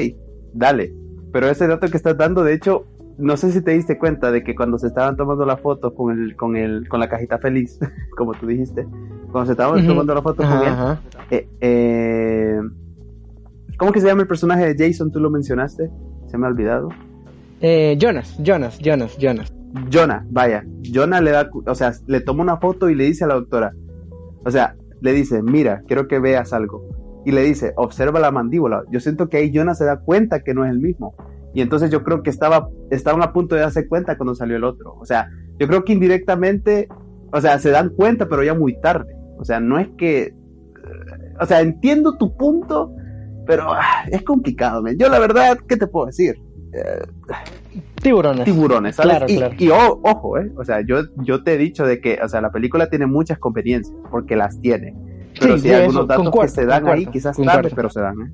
dale. 0.52 0.94
Pero 1.32 1.48
ese 1.48 1.66
dato 1.66 1.88
que 1.88 1.96
estás 1.96 2.16
dando, 2.16 2.44
de 2.44 2.54
hecho, 2.54 2.86
no 3.18 3.36
sé 3.36 3.52
si 3.52 3.62
te 3.62 3.72
diste 3.72 3.98
cuenta 3.98 4.30
de 4.30 4.42
que 4.42 4.54
cuando 4.54 4.78
se 4.78 4.88
estaban 4.88 5.16
tomando 5.16 5.44
la 5.44 5.56
foto 5.56 5.94
con 5.94 6.18
el, 6.18 6.36
con 6.36 6.56
el, 6.56 6.88
con 6.88 7.00
la 7.00 7.08
cajita 7.08 7.38
feliz, 7.38 7.78
como 8.16 8.32
tú 8.34 8.46
dijiste, 8.46 8.86
cuando 9.30 9.46
se 9.46 9.52
estaban 9.52 9.86
tomando 9.86 10.14
la 10.14 10.22
foto 10.22 10.42
con 10.42 10.58
él, 10.62 10.98
eh, 11.30 11.48
eh, 11.60 12.60
¿cómo 13.78 13.92
que 13.92 14.00
se 14.00 14.06
llama 14.06 14.22
el 14.22 14.28
personaje 14.28 14.74
de 14.74 14.86
Jason? 14.86 15.10
Tú 15.10 15.20
lo 15.20 15.30
mencionaste, 15.30 15.90
se 16.26 16.38
me 16.38 16.46
ha 16.46 16.50
olvidado. 16.50 16.88
Eh, 17.60 17.96
Jonas, 17.98 18.36
Jonas, 18.42 18.78
Jonas, 18.78 19.16
Jonas. 19.18 19.52
Jonah, 19.90 20.26
vaya, 20.30 20.66
Jonah 20.82 21.20
le 21.20 21.30
da, 21.30 21.48
o 21.66 21.74
sea, 21.74 21.92
le 22.06 22.20
toma 22.20 22.42
una 22.42 22.58
foto 22.58 22.90
y 22.90 22.94
le 22.94 23.04
dice 23.04 23.24
a 23.24 23.28
la 23.28 23.34
doctora, 23.34 23.72
o 24.44 24.50
sea, 24.50 24.76
le 25.00 25.12
dice, 25.12 25.42
mira, 25.42 25.82
quiero 25.86 26.08
que 26.08 26.18
veas 26.18 26.52
algo. 26.52 26.84
Y 27.24 27.32
le 27.32 27.42
dice, 27.42 27.72
observa 27.76 28.18
la 28.20 28.30
mandíbula. 28.30 28.84
Yo 28.90 29.00
siento 29.00 29.28
que 29.28 29.36
ahí 29.36 29.52
Jonah 29.54 29.74
se 29.74 29.84
da 29.84 30.00
cuenta 30.00 30.42
que 30.42 30.54
no 30.54 30.64
es 30.64 30.70
el 30.70 30.80
mismo. 30.80 31.14
Y 31.54 31.60
entonces 31.60 31.90
yo 31.90 32.02
creo 32.02 32.22
que 32.22 32.30
estaba, 32.30 32.68
estaban 32.90 33.22
a 33.22 33.32
punto 33.32 33.54
de 33.54 33.60
darse 33.60 33.86
cuenta 33.86 34.16
cuando 34.16 34.34
salió 34.34 34.56
el 34.56 34.64
otro. 34.64 34.96
O 34.98 35.04
sea, 35.04 35.28
yo 35.58 35.68
creo 35.68 35.84
que 35.84 35.92
indirectamente, 35.92 36.88
o 37.32 37.40
sea, 37.40 37.58
se 37.58 37.70
dan 37.70 37.90
cuenta, 37.90 38.28
pero 38.28 38.42
ya 38.42 38.54
muy 38.54 38.80
tarde. 38.80 39.14
O 39.38 39.44
sea, 39.44 39.60
no 39.60 39.78
es 39.78 39.88
que, 39.98 40.34
o 41.40 41.46
sea, 41.46 41.60
entiendo 41.60 42.16
tu 42.16 42.36
punto, 42.36 42.94
pero 43.46 43.72
ah, 43.72 44.04
es 44.10 44.22
complicado. 44.22 44.82
Yo 44.96 45.08
la 45.08 45.18
verdad, 45.18 45.58
¿qué 45.68 45.76
te 45.76 45.86
puedo 45.86 46.06
decir? 46.06 46.36
Eh, 46.72 47.02
tiburones. 48.02 48.44
Tiburones, 48.44 48.96
¿sabes? 48.96 49.30
y, 49.30 49.68
ojo, 49.70 50.38
¿eh? 50.38 50.50
O 50.56 50.64
sea, 50.64 50.80
yo, 50.80 51.02
yo 51.18 51.42
te 51.42 51.54
he 51.54 51.58
dicho 51.58 51.84
de 51.84 52.00
que, 52.00 52.18
o 52.22 52.28
sea, 52.28 52.40
la 52.40 52.50
película 52.50 52.88
tiene 52.88 53.06
muchas 53.06 53.38
conveniencias, 53.38 53.94
porque 54.10 54.36
las 54.36 54.60
tiene. 54.60 54.94
Pero 55.38 55.58
sí, 55.58 55.68
hay 55.70 55.82
algunos 55.82 56.06
datos 56.06 56.30
que 56.40 56.48
se 56.48 56.66
dan 56.66 56.88
ahí, 56.88 57.06
quizás 57.06 57.36
tarde, 57.36 57.70
pero 57.74 57.88
se 57.90 58.00
dan, 58.00 58.14
¿eh? 58.20 58.30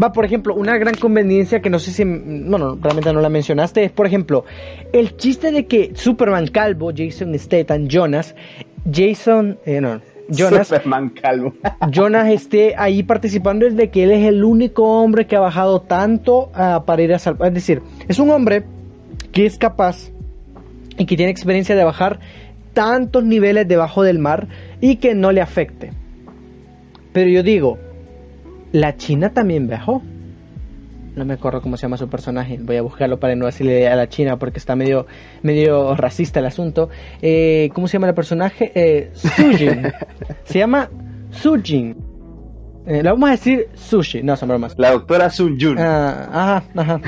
Va, 0.00 0.12
por 0.12 0.24
ejemplo, 0.24 0.54
una 0.54 0.76
gran 0.78 0.94
conveniencia 0.94 1.60
que 1.60 1.70
no 1.70 1.78
sé 1.78 1.90
si, 1.90 2.04
bueno, 2.04 2.78
realmente 2.80 3.12
no 3.12 3.20
la 3.20 3.28
mencionaste, 3.28 3.84
es, 3.84 3.92
por 3.92 4.06
ejemplo, 4.06 4.44
el 4.92 5.16
chiste 5.16 5.50
de 5.50 5.66
que 5.66 5.92
Superman 5.94 6.46
Calvo, 6.48 6.92
Jason 6.94 7.36
Statham, 7.38 7.88
Jonas, 7.88 8.34
Jason, 8.90 9.58
eh, 9.64 9.80
no, 9.80 10.00
Jonas, 10.28 10.68
Superman 10.68 11.10
calvo. 11.10 11.54
Jonas 11.90 12.28
esté 12.30 12.74
ahí 12.76 13.02
participando 13.02 13.66
es 13.66 13.76
de 13.76 13.90
que 13.90 14.04
él 14.04 14.12
es 14.12 14.26
el 14.26 14.44
único 14.44 14.84
hombre 14.84 15.26
que 15.26 15.36
ha 15.36 15.40
bajado 15.40 15.80
tanto 15.82 16.50
uh, 16.54 16.84
para 16.84 17.02
ir 17.02 17.12
a 17.12 17.18
salvar. 17.18 17.48
Es 17.48 17.54
decir, 17.54 17.82
es 18.08 18.18
un 18.18 18.30
hombre 18.30 18.64
que 19.32 19.46
es 19.46 19.58
capaz 19.58 20.10
y 20.96 21.06
que 21.06 21.16
tiene 21.16 21.30
experiencia 21.30 21.74
de 21.74 21.84
bajar 21.84 22.20
tantos 22.72 23.24
niveles 23.24 23.68
debajo 23.68 24.02
del 24.02 24.18
mar 24.18 24.48
y 24.80 24.96
que 24.96 25.14
no 25.14 25.32
le 25.32 25.40
afecte. 25.40 25.92
Pero 27.12 27.30
yo 27.30 27.42
digo, 27.42 27.78
la 28.72 28.96
China 28.96 29.30
también 29.30 29.68
bajó 29.68 30.02
no 31.14 31.24
me 31.24 31.34
acuerdo 31.34 31.60
cómo 31.60 31.76
se 31.76 31.82
llama 31.82 31.96
su 31.96 32.08
personaje, 32.08 32.58
voy 32.60 32.76
a 32.76 32.82
buscarlo 32.82 33.20
para 33.20 33.34
no 33.36 33.46
decirle 33.46 33.88
a 33.88 33.96
la 33.96 34.08
China 34.08 34.38
porque 34.38 34.58
está 34.58 34.76
medio, 34.76 35.06
medio 35.42 35.94
racista 35.94 36.40
el 36.40 36.46
asunto. 36.46 36.88
Eh, 37.20 37.70
¿Cómo 37.74 37.86
se 37.88 37.94
llama 37.94 38.08
el 38.08 38.14
personaje? 38.14 38.72
Eh, 38.74 39.10
Sujin. 39.12 39.92
se 40.44 40.58
llama 40.58 40.90
Sujin. 41.30 42.11
Eh, 42.84 43.00
le 43.02 43.10
vamos 43.10 43.28
a 43.28 43.32
decir 43.32 43.68
sushi, 43.74 44.24
no 44.24 44.36
son 44.36 44.48
bromas. 44.48 44.74
La 44.76 44.90
doctora 44.90 45.30
Sun 45.30 45.56
Jun. 45.60 45.78
Ah, 45.78 46.28
ajá, 46.32 46.64
ajá. 46.76 47.00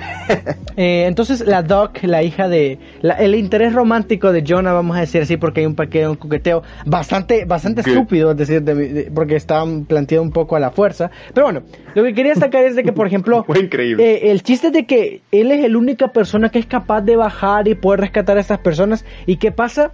Eh, 0.77 1.07
entonces 1.07 1.47
la 1.47 1.63
doc, 1.63 2.03
la 2.03 2.23
hija 2.23 2.49
de. 2.49 2.79
el 3.19 3.35
interés 3.37 3.73
romántico 3.73 4.33
de 4.33 4.45
Jonah, 4.47 4.73
vamos 4.73 4.97
a 4.97 5.01
decir 5.01 5.23
así, 5.23 5.37
porque 5.37 5.61
hay 5.61 5.67
un 5.67 5.77
paquete, 5.77 6.09
un 6.09 6.17
coqueteo 6.17 6.65
bastante, 6.85 7.45
bastante 7.45 7.83
estúpido, 7.83 8.33
es 8.33 8.37
decir, 8.37 9.13
porque 9.15 9.37
estaban 9.37 9.85
planteados 9.85 10.27
un 10.27 10.33
poco 10.33 10.57
a 10.57 10.61
la 10.61 10.71
fuerza. 10.71 11.11
Pero 11.33 11.47
bueno, 11.47 11.63
lo 11.95 12.03
que 12.03 12.15
quería 12.15 12.35
sacar 12.35 12.65
es 12.65 12.75
de 12.77 12.83
que, 12.83 12.93
por 12.93 13.07
ejemplo. 13.07 13.45
Fue 13.47 13.61
increíble. 13.61 14.03
Eh, 14.05 14.31
el 14.31 14.43
chiste 14.43 14.71
de 14.71 14.85
que 14.85 15.23
él 15.31 15.53
es 15.53 15.71
la 15.71 15.79
única 15.79 16.09
persona 16.09 16.49
que 16.49 16.59
es 16.59 16.67
capaz 16.67 17.03
de 17.03 17.17
bajar 17.17 17.69
y 17.69 17.75
poder 17.75 18.01
rescatar 18.01 18.37
a 18.37 18.41
estas 18.41 18.59
personas. 18.59 19.05
¿Y 19.27 19.37
qué 19.37 19.53
pasa? 19.53 19.93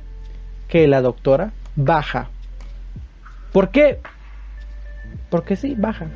Que 0.68 0.86
la 0.86 1.02
doctora 1.02 1.52
baja. 1.76 2.30
¿Por 3.52 3.70
qué? 3.70 3.98
Porque 5.28 5.56
sí, 5.56 5.74
baja. 5.76 6.06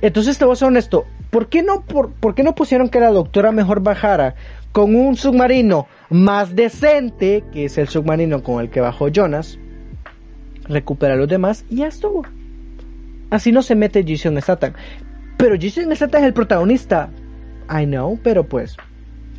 Entonces 0.00 0.36
te 0.36 0.44
voy 0.44 0.52
a 0.52 0.56
ser 0.56 0.68
honesto. 0.68 1.06
¿Por 1.30 1.48
qué, 1.48 1.62
no, 1.62 1.82
por, 1.82 2.34
qué 2.34 2.42
no 2.42 2.54
pusieron 2.54 2.88
que 2.88 3.00
la 3.00 3.10
doctora 3.10 3.52
mejor 3.52 3.82
bajara 3.82 4.34
con 4.72 4.94
un 4.94 5.16
submarino 5.16 5.86
más 6.10 6.54
decente, 6.54 7.44
que 7.52 7.66
es 7.66 7.78
el 7.78 7.88
submarino 7.88 8.42
con 8.42 8.60
el 8.60 8.68
que 8.68 8.80
bajó 8.80 9.08
Jonas? 9.08 9.58
Recupera 10.64 11.14
a 11.14 11.16
los 11.16 11.28
demás 11.28 11.64
y 11.70 11.76
ya 11.76 11.86
estuvo. 11.86 12.24
Así 13.30 13.50
no 13.52 13.62
se 13.62 13.74
mete 13.74 14.04
Jason 14.06 14.40
Statham. 14.42 14.74
Pero 15.38 15.56
Jason 15.58 15.94
Statham 15.94 16.22
es 16.22 16.26
el 16.26 16.34
protagonista. 16.34 17.10
I 17.70 17.86
know, 17.86 18.18
pero 18.22 18.44
pues 18.44 18.76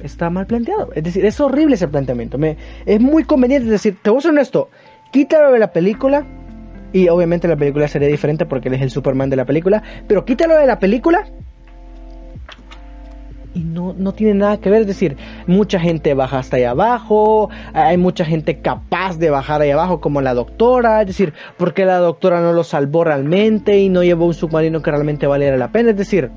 está 0.01 0.29
mal 0.29 0.47
planteado. 0.47 0.91
Es 0.95 1.03
decir, 1.03 1.25
es 1.25 1.39
horrible 1.39 1.75
ese 1.75 1.87
planteamiento. 1.87 2.37
Me, 2.37 2.57
es 2.85 2.99
muy 2.99 3.23
conveniente. 3.23 3.65
Es 3.65 3.71
decir, 3.71 3.97
te 4.01 4.09
voy 4.09 4.19
a 4.19 4.21
ser 4.21 4.31
honesto. 4.31 4.69
Quítalo 5.11 5.51
de 5.51 5.59
la 5.59 5.71
película 5.71 6.25
y 6.93 7.09
obviamente 7.09 7.47
la 7.47 7.57
película 7.57 7.87
sería 7.87 8.07
diferente 8.07 8.45
porque 8.45 8.69
él 8.69 8.75
es 8.75 8.81
el 8.81 8.91
Superman 8.91 9.29
de 9.29 9.35
la 9.35 9.45
película. 9.45 9.81
Pero 10.07 10.23
quítalo 10.23 10.55
de 10.55 10.67
la 10.67 10.77
película. 10.79 11.25
Y 13.55 13.59
no, 13.59 13.93
no 13.97 14.13
tiene 14.13 14.35
nada 14.35 14.57
que 14.57 14.69
ver. 14.69 14.81
Es 14.81 14.87
decir, 14.87 15.17
mucha 15.47 15.79
gente 15.79 16.13
baja 16.13 16.39
hasta 16.39 16.57
ahí 16.57 16.63
abajo. 16.63 17.49
Hay 17.73 17.97
mucha 17.97 18.25
gente 18.25 18.59
capaz 18.59 19.17
de 19.17 19.31
bajar 19.31 19.61
ahí 19.61 19.71
abajo, 19.71 19.99
como 19.99 20.21
la 20.21 20.35
doctora. 20.35 21.01
Es 21.01 21.07
decir, 21.07 21.33
porque 21.57 21.83
la 21.85 21.97
doctora 21.97 22.41
no 22.41 22.53
lo 22.53 22.63
salvó 22.63 23.03
realmente 23.03 23.79
y 23.79 23.89
no 23.89 24.03
llevó 24.03 24.27
un 24.27 24.35
submarino 24.35 24.81
que 24.83 24.91
realmente 24.91 25.25
valiera 25.25 25.57
la 25.57 25.71
pena. 25.71 25.89
Es 25.89 25.97
decir, 25.97 26.29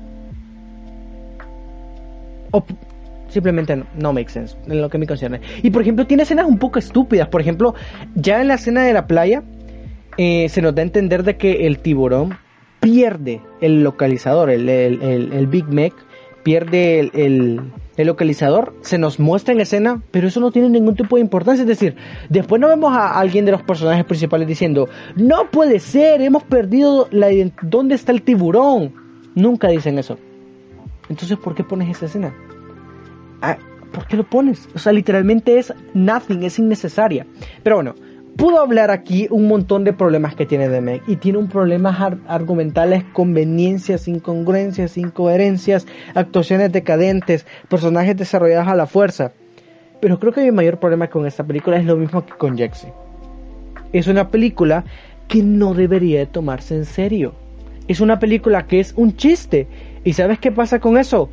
simplemente 3.29 3.75
no, 3.75 3.85
no 3.95 4.13
make 4.13 4.29
sense 4.29 4.55
en 4.67 4.81
lo 4.81 4.89
que 4.89 4.97
me 4.97 5.05
concierne. 5.05 5.41
Y 5.61 5.69
por 5.69 5.83
ejemplo, 5.83 6.07
tiene 6.07 6.23
escenas 6.23 6.47
un 6.47 6.57
poco 6.57 6.79
estúpidas. 6.79 7.27
Por 7.27 7.41
ejemplo, 7.41 7.75
ya 8.15 8.41
en 8.41 8.47
la 8.47 8.55
escena 8.55 8.83
de 8.83 8.93
la 8.93 9.05
playa 9.05 9.43
eh, 10.17 10.49
se 10.49 10.61
nos 10.61 10.73
da 10.75 10.81
a 10.81 10.85
entender 10.85 11.23
de 11.23 11.37
que 11.37 11.67
el 11.67 11.79
tiburón 11.79 12.37
pierde 12.79 13.41
el 13.61 13.83
localizador, 13.83 14.49
el, 14.49 14.69
el, 14.69 15.47
Big 15.47 15.65
Mac, 15.65 15.93
pierde 16.43 16.99
el, 17.13 17.61
localizador, 17.97 18.73
se 18.81 18.97
nos 18.97 19.19
muestra 19.19 19.53
en 19.53 19.61
escena, 19.61 20.01
pero 20.11 20.27
eso 20.27 20.39
no 20.39 20.51
tiene 20.51 20.69
ningún 20.69 20.95
tipo 20.95 21.15
de 21.15 21.21
importancia. 21.21 21.63
Es 21.63 21.67
decir, 21.67 21.95
después 22.29 22.61
no 22.61 22.67
vemos 22.67 22.95
a 22.95 23.19
alguien 23.19 23.45
de 23.45 23.51
los 23.51 23.63
personajes 23.63 24.05
principales 24.05 24.47
diciendo, 24.47 24.87
no 25.15 25.49
puede 25.51 25.79
ser, 25.79 26.21
hemos 26.21 26.43
perdido 26.43 27.07
la 27.11 27.27
¿dónde 27.61 27.95
está 27.95 28.11
el 28.11 28.21
tiburón? 28.21 28.93
Nunca 29.35 29.67
dicen 29.67 29.99
eso. 29.99 30.17
Entonces, 31.09 31.37
¿por 31.37 31.55
qué 31.55 31.63
pones 31.63 31.89
esa 31.89 32.05
escena? 32.05 32.33
Ah, 33.41 33.57
¿Por 33.91 34.07
qué 34.07 34.17
lo 34.17 34.23
pones? 34.23 34.67
O 34.75 34.79
sea, 34.79 34.91
literalmente 34.91 35.57
es 35.57 35.73
nothing, 35.93 36.43
es 36.43 36.59
innecesaria. 36.59 37.25
Pero 37.63 37.77
bueno, 37.77 37.95
pudo 38.37 38.59
hablar 38.59 38.91
aquí 38.91 39.27
un 39.31 39.47
montón 39.47 39.83
de 39.83 39.93
problemas 39.93 40.35
que 40.35 40.45
tiene 40.45 40.69
Demek 40.69 41.01
y 41.07 41.15
tiene 41.15 41.39
un 41.39 41.49
problemas 41.49 41.99
argumentales, 42.27 43.03
conveniencias, 43.11 44.07
incongruencias, 44.07 44.97
incoherencias, 44.97 45.87
actuaciones 46.13 46.71
decadentes, 46.71 47.47
personajes 47.67 48.15
desarrollados 48.15 48.67
a 48.67 48.75
la 48.75 48.85
fuerza. 48.85 49.31
Pero 49.99 50.19
creo 50.19 50.31
que 50.31 50.43
mi 50.43 50.51
mayor 50.51 50.79
problema 50.79 51.09
con 51.09 51.25
esta 51.25 51.43
película 51.43 51.77
es 51.77 51.85
lo 51.85 51.97
mismo 51.97 52.23
que 52.25 52.33
con 52.33 52.57
Jaxi. 52.57 52.87
Es 53.91 54.05
una 54.07 54.29
película 54.29 54.85
que 55.27 55.41
no 55.41 55.73
debería 55.73 56.19
de 56.19 56.27
tomarse 56.27 56.75
en 56.75 56.85
serio. 56.85 57.33
Es 57.87 58.01
una 58.01 58.19
película 58.19 58.67
que 58.67 58.79
es 58.79 58.93
un 58.95 59.15
chiste. 59.15 59.67
¿Y 60.03 60.13
sabes 60.13 60.37
qué 60.37 60.51
pasa 60.51 60.79
con 60.79 60.97
eso? 60.97 61.29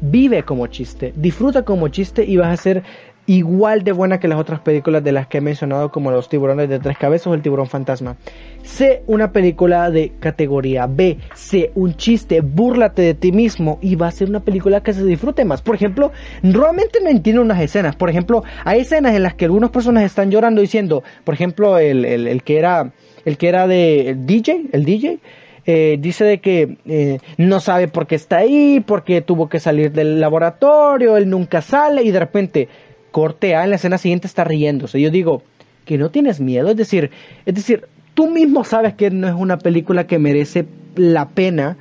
Vive 0.00 0.42
como 0.42 0.66
chiste, 0.66 1.12
disfruta 1.16 1.64
como 1.64 1.88
chiste 1.88 2.24
y 2.24 2.36
vas 2.36 2.52
a 2.52 2.62
ser 2.62 2.82
igual 3.28 3.84
de 3.84 3.92
buena 3.92 4.18
que 4.18 4.26
las 4.26 4.40
otras 4.40 4.60
películas 4.60 5.04
de 5.04 5.12
las 5.12 5.26
que 5.26 5.38
he 5.38 5.40
mencionado 5.42 5.90
como 5.92 6.10
Los 6.10 6.30
tiburones 6.30 6.68
de 6.68 6.78
tres 6.78 6.96
cabezas 6.96 7.28
o 7.28 7.34
El 7.34 7.42
tiburón 7.42 7.66
fantasma. 7.66 8.16
Sé 8.62 9.02
una 9.06 9.32
película 9.32 9.90
de 9.90 10.12
categoría 10.18 10.86
B, 10.86 11.18
sé 11.34 11.70
un 11.74 11.94
chiste, 11.94 12.40
búrlate 12.40 13.02
de 13.02 13.14
ti 13.14 13.30
mismo 13.30 13.78
y 13.82 13.96
va 13.96 14.08
a 14.08 14.12
ser 14.12 14.30
una 14.30 14.40
película 14.40 14.82
que 14.82 14.94
se 14.94 15.04
disfrute 15.04 15.44
más. 15.44 15.60
Por 15.60 15.74
ejemplo, 15.74 16.10
normalmente 16.42 17.00
no 17.02 17.10
entiendo 17.10 17.42
unas 17.42 17.60
escenas. 17.60 17.96
Por 17.96 18.08
ejemplo, 18.08 18.44
hay 18.64 18.80
escenas 18.80 19.14
en 19.14 19.22
las 19.22 19.34
que 19.34 19.44
algunas 19.44 19.70
personas 19.70 20.04
están 20.04 20.30
llorando 20.30 20.62
diciendo, 20.62 21.02
por 21.24 21.34
ejemplo, 21.34 21.78
el, 21.78 22.06
el, 22.06 22.42
que 22.42 22.58
era 22.58 22.92
el 23.26 23.36
que 23.36 23.48
era 23.48 23.66
de 23.66 24.16
DJ, 24.18 24.70
el 24.72 24.86
DJ, 24.86 25.18
eh, 25.66 25.98
dice 26.00 26.24
de 26.24 26.38
que 26.38 26.78
eh, 26.86 27.18
no 27.36 27.60
sabe 27.60 27.88
por 27.88 28.06
qué 28.06 28.14
está 28.14 28.38
ahí, 28.38 28.82
porque 28.86 29.20
tuvo 29.20 29.50
que 29.50 29.60
salir 29.60 29.92
del 29.92 30.18
laboratorio, 30.18 31.18
él 31.18 31.28
nunca 31.28 31.60
sale 31.60 32.02
y 32.02 32.10
de 32.10 32.18
repente 32.18 32.68
corte 33.10 33.54
A 33.54 33.64
en 33.64 33.70
la 33.70 33.76
escena 33.76 33.98
siguiente 33.98 34.26
está 34.26 34.44
riéndose. 34.44 35.00
Yo 35.00 35.10
digo, 35.10 35.42
que 35.84 35.98
no 35.98 36.10
tienes 36.10 36.38
miedo, 36.38 36.68
es 36.68 36.76
decir, 36.76 37.10
es 37.46 37.54
decir, 37.54 37.86
tú 38.14 38.28
mismo 38.28 38.62
sabes 38.64 38.94
que 38.94 39.10
no 39.10 39.26
es 39.26 39.34
una 39.34 39.58
película 39.58 40.06
que 40.06 40.18
merece 40.18 40.66
la 40.96 41.28
pena 41.28 41.76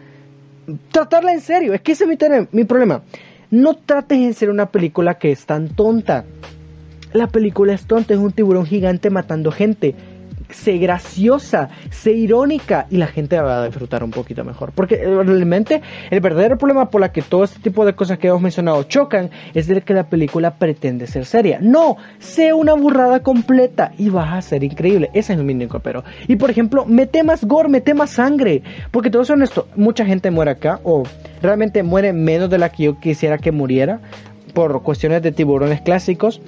tratarla 0.92 1.34
en 1.34 1.42
serio. 1.42 1.74
Es 1.74 1.82
que 1.82 1.92
ese 1.92 2.06
es 2.06 2.10
mi, 2.10 2.18
mi 2.52 2.64
problema. 2.64 3.04
No 3.52 3.76
trates 3.76 4.18
en 4.18 4.34
ser 4.34 4.50
una 4.50 4.68
película 4.68 5.16
que 5.16 5.32
es 5.32 5.46
tan 5.46 5.70
tonta. 5.70 6.26
la 7.14 7.28
película 7.28 7.74
es 7.74 7.86
tonta, 7.86 8.14
es 8.14 8.20
un 8.20 8.32
tiburón 8.32 8.66
gigante 8.66 9.10
matando 9.10 9.52
gente 9.52 9.96
sé 10.50 10.78
graciosa, 10.78 11.70
sé 11.90 12.14
irónica 12.14 12.88
y 12.90 12.98
la 12.98 13.08
gente 13.08 13.40
va 13.40 13.62
a 13.62 13.66
disfrutar 13.66 14.04
un 14.04 14.12
poquito 14.12 14.44
mejor. 14.44 14.72
Porque 14.74 14.96
eh, 14.96 15.24
realmente 15.24 15.82
el 16.10 16.20
verdadero 16.20 16.58
problema 16.58 16.90
por 16.90 17.02
la 17.02 17.12
que 17.12 17.22
todo 17.22 17.44
este 17.44 17.60
tipo 17.60 17.86
de 17.86 17.94
cosas 17.94 18.18
que 18.18 18.28
hemos 18.28 18.42
mencionado 18.42 18.84
chocan 18.84 19.30
es 19.54 19.68
de 19.68 19.82
que 19.82 19.94
la 19.94 20.10
película 20.10 20.56
pretende 20.56 21.08
ser 21.08 21.26
seria. 21.26 21.60
No, 21.62 21.98
sé 22.20 22.54
una 22.54 22.74
burrada 22.74 23.22
completa 23.22 23.92
y 23.98 24.10
vas 24.10 24.34
a 24.34 24.42
ser 24.42 24.64
increíble. 24.64 25.10
Ese 25.14 25.34
es 25.34 25.40
mi 25.40 25.54
único 25.54 25.80
pero. 25.80 26.04
Y 26.28 26.36
por 26.36 26.50
ejemplo, 26.50 26.86
mete 26.86 27.24
más 27.24 27.44
gore, 27.46 27.70
mete 27.70 27.94
más 27.94 28.12
sangre. 28.12 28.64
Porque 28.92 29.10
todo 29.10 29.22
eso 29.22 29.34
honesto, 29.34 29.68
mucha 29.76 30.06
gente 30.06 30.32
muere 30.32 30.52
acá 30.52 30.80
o 30.84 31.04
realmente 31.42 31.84
muere 31.84 32.14
menos 32.14 32.50
de 32.50 32.58
la 32.58 32.70
que 32.70 32.84
yo 32.84 33.00
quisiera 33.00 33.38
que 33.38 33.52
muriera 33.52 34.00
por 34.54 34.82
cuestiones 34.82 35.22
de 35.22 35.32
tiburones 35.32 35.82
clásicos 35.82 36.42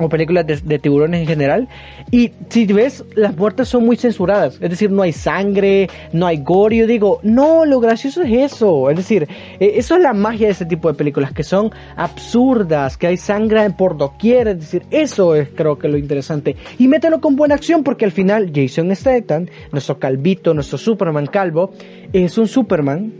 o 0.00 0.08
películas 0.08 0.46
de, 0.46 0.78
tiburones 0.78 1.20
en 1.20 1.26
general. 1.26 1.68
Y 2.10 2.32
si 2.48 2.66
ves, 2.66 3.04
las 3.14 3.36
muertes 3.36 3.68
son 3.68 3.84
muy 3.84 3.96
censuradas. 3.96 4.54
Es 4.60 4.70
decir, 4.70 4.90
no 4.90 5.02
hay 5.02 5.12
sangre, 5.12 5.88
no 6.12 6.26
hay 6.26 6.38
gore. 6.38 6.76
Yo 6.76 6.86
digo, 6.86 7.20
no, 7.22 7.64
lo 7.64 7.80
gracioso 7.80 8.22
es 8.22 8.52
eso. 8.52 8.90
Es 8.90 8.96
decir, 8.96 9.28
e, 9.58 9.72
eso 9.76 9.96
es 9.96 10.02
la 10.02 10.12
magia 10.12 10.46
de 10.46 10.52
ese 10.52 10.64
tipo 10.64 10.88
de 10.88 10.94
películas, 10.94 11.32
que 11.32 11.42
son 11.42 11.70
absurdas, 11.96 12.96
que 12.96 13.08
hay 13.08 13.16
sangre 13.16 13.68
por 13.70 13.96
doquier. 13.96 14.48
Es 14.48 14.60
decir, 14.60 14.82
eso 14.90 15.34
es 15.34 15.48
creo 15.50 15.78
que 15.78 15.88
lo 15.88 15.98
interesante. 15.98 16.56
Y 16.78 16.88
mételo 16.88 17.20
con 17.20 17.36
buena 17.36 17.54
acción, 17.54 17.84
porque 17.84 18.04
al 18.04 18.12
final 18.12 18.50
Jason 18.54 18.94
Statham, 18.96 19.46
nuestro 19.72 19.98
calvito, 19.98 20.54
nuestro 20.54 20.78
Superman 20.78 21.26
calvo, 21.26 21.72
es 22.12 22.38
un 22.38 22.48
Superman, 22.48 23.12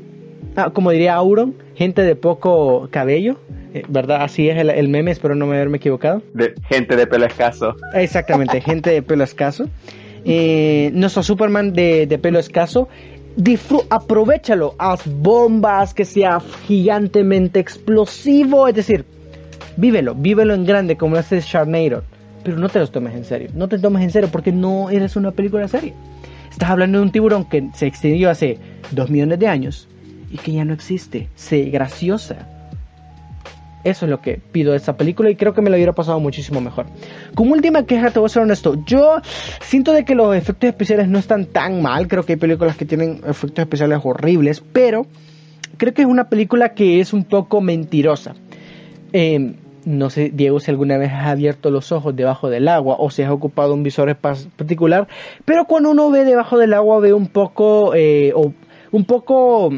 ah, 0.56 0.70
como 0.70 0.90
diría 0.90 1.14
Auron, 1.14 1.54
gente 1.74 2.02
de 2.02 2.16
poco 2.16 2.88
cabello 2.90 3.38
¿verdad? 3.88 4.22
Así 4.22 4.48
es 4.48 4.58
el, 4.58 4.88
meme, 4.88 5.10
espero 5.10 5.34
no 5.34 5.46
me 5.46 5.56
haberme 5.56 5.78
equivocado. 5.78 6.22
De, 6.34 6.54
gente 6.68 6.96
de 6.96 7.06
pelo 7.06 7.26
escaso. 7.26 7.76
Exactamente, 7.94 8.60
gente 8.60 8.90
de 8.90 9.02
pelo 9.02 9.24
escaso. 9.24 9.68
Eh, 10.24 10.90
nuestro 10.92 11.22
Superman 11.22 11.72
de, 11.72 12.18
pelo 12.20 12.38
escaso, 12.38 12.88
aprovechalo, 13.88 14.74
haz 14.78 15.02
bombas, 15.06 15.94
que 15.94 16.04
sea 16.04 16.40
gigantemente 16.66 17.60
explosivo, 17.60 18.68
es 18.68 18.74
decir, 18.74 19.04
vívelo, 19.76 20.14
vívelo 20.14 20.54
en 20.54 20.66
grande 20.66 20.96
como 20.96 21.16
hace 21.16 21.40
Sharknado, 21.40 22.02
pero 22.44 22.58
no 22.58 22.68
te 22.68 22.80
los 22.80 22.90
tomes 22.90 23.14
en 23.14 23.24
serio, 23.24 23.50
no 23.54 23.68
te 23.68 23.78
tomes 23.78 24.02
en 24.02 24.10
serio 24.10 24.28
porque 24.30 24.52
no 24.52 24.90
eres 24.90 25.16
una 25.16 25.30
película 25.30 25.68
seria. 25.68 25.94
Estás 26.50 26.70
hablando 26.70 26.98
de 26.98 27.04
un 27.04 27.12
tiburón 27.12 27.48
que 27.48 27.70
se 27.74 27.86
extendió 27.86 28.28
hace 28.28 28.58
dos 28.90 29.08
millones 29.08 29.38
de 29.38 29.46
años 29.46 29.88
y 30.30 30.36
que 30.36 30.52
ya 30.52 30.64
no 30.64 30.74
existe, 30.74 31.28
sé 31.34 31.64
graciosa 31.66 32.59
eso 33.84 34.04
es 34.04 34.10
lo 34.10 34.20
que 34.20 34.40
pido 34.52 34.72
de 34.72 34.76
esta 34.76 34.96
película 34.96 35.30
y 35.30 35.36
creo 35.36 35.54
que 35.54 35.62
me 35.62 35.70
lo 35.70 35.76
hubiera 35.76 35.92
pasado 35.92 36.20
muchísimo 36.20 36.60
mejor. 36.60 36.86
Como 37.34 37.52
última 37.52 37.84
queja, 37.84 38.10
te 38.10 38.18
voy 38.18 38.26
a 38.26 38.28
ser 38.30 38.42
honesto. 38.42 38.76
Yo 38.84 39.20
siento 39.60 39.92
de 39.92 40.04
que 40.04 40.14
los 40.14 40.34
efectos 40.36 40.68
especiales 40.68 41.08
no 41.08 41.18
están 41.18 41.46
tan 41.46 41.82
mal. 41.82 42.08
Creo 42.08 42.24
que 42.24 42.34
hay 42.34 42.38
películas 42.38 42.76
que 42.76 42.84
tienen 42.84 43.20
efectos 43.26 43.58
especiales 43.58 44.00
horribles, 44.02 44.62
pero 44.72 45.06
creo 45.76 45.94
que 45.94 46.02
es 46.02 46.08
una 46.08 46.28
película 46.28 46.74
que 46.74 47.00
es 47.00 47.12
un 47.12 47.24
poco 47.24 47.60
mentirosa. 47.60 48.34
Em, 49.12 49.56
no 49.84 50.10
sé, 50.10 50.30
Diego, 50.32 50.60
si 50.60 50.70
alguna 50.70 50.98
vez 50.98 51.10
has 51.10 51.26
abierto 51.26 51.70
los 51.70 51.90
ojos 51.90 52.14
debajo 52.14 52.50
del 52.50 52.68
agua 52.68 52.96
o 52.98 53.10
si 53.10 53.22
has 53.22 53.30
ocupado 53.30 53.72
un 53.72 53.82
visor 53.82 54.14
particular, 54.16 55.08
pero 55.44 55.64
cuando 55.64 55.90
uno 55.90 56.10
ve 56.10 56.24
debajo 56.24 56.58
del 56.58 56.74
agua 56.74 57.00
ve 57.00 57.14
un 57.14 57.28
poco, 57.28 57.94
eh, 57.94 58.32
o 58.34 58.52
un 58.92 59.04
poco 59.04 59.70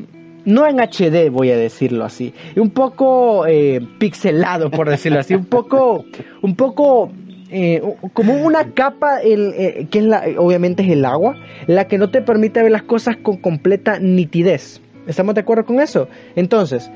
no 0.45 0.67
en 0.67 0.79
HD 0.81 1.31
voy 1.31 1.51
a 1.51 1.57
decirlo 1.57 2.05
así, 2.05 2.35
un 2.57 2.71
poco 2.71 3.47
eh, 3.47 3.81
pixelado 3.99 4.71
por 4.71 4.89
decirlo 4.89 5.21
así, 5.21 5.35
un 5.35 5.45
poco, 5.45 6.05
un 6.43 6.57
poco 6.57 7.11
eh, 7.51 7.83
como 8.13 8.35
una 8.35 8.73
capa 8.73 9.21
eh, 9.23 9.87
que 9.91 9.99
es 9.99 10.05
la, 10.05 10.25
obviamente 10.39 10.83
es 10.83 10.91
el 10.91 11.05
agua, 11.05 11.37
la 11.67 11.87
que 11.87 11.99
no 11.99 12.11
te 12.11 12.23
permite 12.23 12.63
ver 12.63 12.73
las 12.73 12.83
cosas 12.83 13.17
con 13.17 13.37
completa 13.37 13.99
nitidez. 13.99 14.81
¿Estamos 15.07 15.35
de 15.35 15.41
acuerdo 15.41 15.65
con 15.65 15.81
eso? 15.81 16.09
Entonces, 16.37 16.91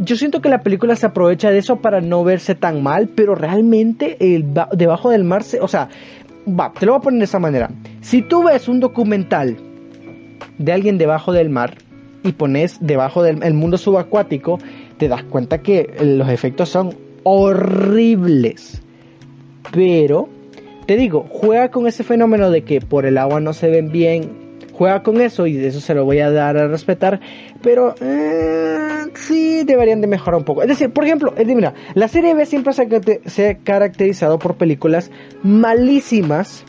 yo 0.00 0.16
siento 0.16 0.42
que 0.42 0.48
la 0.48 0.62
película 0.62 0.96
se 0.96 1.06
aprovecha 1.06 1.50
de 1.50 1.58
eso 1.58 1.76
para 1.76 2.00
no 2.00 2.24
verse 2.24 2.56
tan 2.56 2.82
mal, 2.82 3.08
pero 3.08 3.36
realmente 3.36 4.16
el, 4.18 4.52
debajo 4.72 5.10
del 5.10 5.22
mar, 5.22 5.44
se, 5.44 5.60
o 5.60 5.68
sea, 5.68 5.88
va, 6.46 6.72
te 6.72 6.84
lo 6.84 6.92
voy 6.92 6.98
a 6.98 7.02
poner 7.02 7.18
de 7.18 7.24
esa 7.24 7.38
manera. 7.38 7.70
Si 8.00 8.22
tú 8.22 8.42
ves 8.42 8.68
un 8.68 8.80
documental 8.80 9.56
de 10.58 10.72
alguien 10.72 10.98
debajo 10.98 11.32
del 11.32 11.48
mar, 11.48 11.76
y 12.22 12.32
pones 12.32 12.78
debajo 12.80 13.22
del 13.22 13.54
mundo 13.54 13.78
subacuático, 13.78 14.58
te 14.98 15.08
das 15.08 15.22
cuenta 15.24 15.62
que 15.62 15.94
los 16.00 16.28
efectos 16.28 16.68
son 16.68 16.94
horribles. 17.22 18.80
Pero, 19.72 20.28
te 20.86 20.96
digo, 20.96 21.26
juega 21.30 21.70
con 21.70 21.86
ese 21.86 22.04
fenómeno 22.04 22.50
de 22.50 22.62
que 22.62 22.80
por 22.80 23.06
el 23.06 23.18
agua 23.18 23.40
no 23.40 23.52
se 23.52 23.70
ven 23.70 23.90
bien. 23.90 24.42
Juega 24.72 25.02
con 25.02 25.20
eso 25.20 25.46
y 25.46 25.52
de 25.54 25.68
eso 25.68 25.80
se 25.80 25.94
lo 25.94 26.04
voy 26.04 26.20
a 26.20 26.30
dar 26.30 26.56
a 26.56 26.66
respetar. 26.66 27.20
Pero 27.62 27.94
eh, 28.00 29.06
sí 29.14 29.64
deberían 29.64 30.00
de 30.00 30.06
mejorar 30.06 30.38
un 30.38 30.44
poco. 30.44 30.62
Es 30.62 30.68
decir, 30.68 30.90
por 30.90 31.04
ejemplo, 31.04 31.34
mira, 31.44 31.74
la 31.94 32.08
serie 32.08 32.34
B 32.34 32.46
siempre 32.46 32.72
se 33.26 33.48
ha 33.48 33.54
caracterizado 33.58 34.38
por 34.38 34.56
películas 34.56 35.10
malísimas 35.42 36.64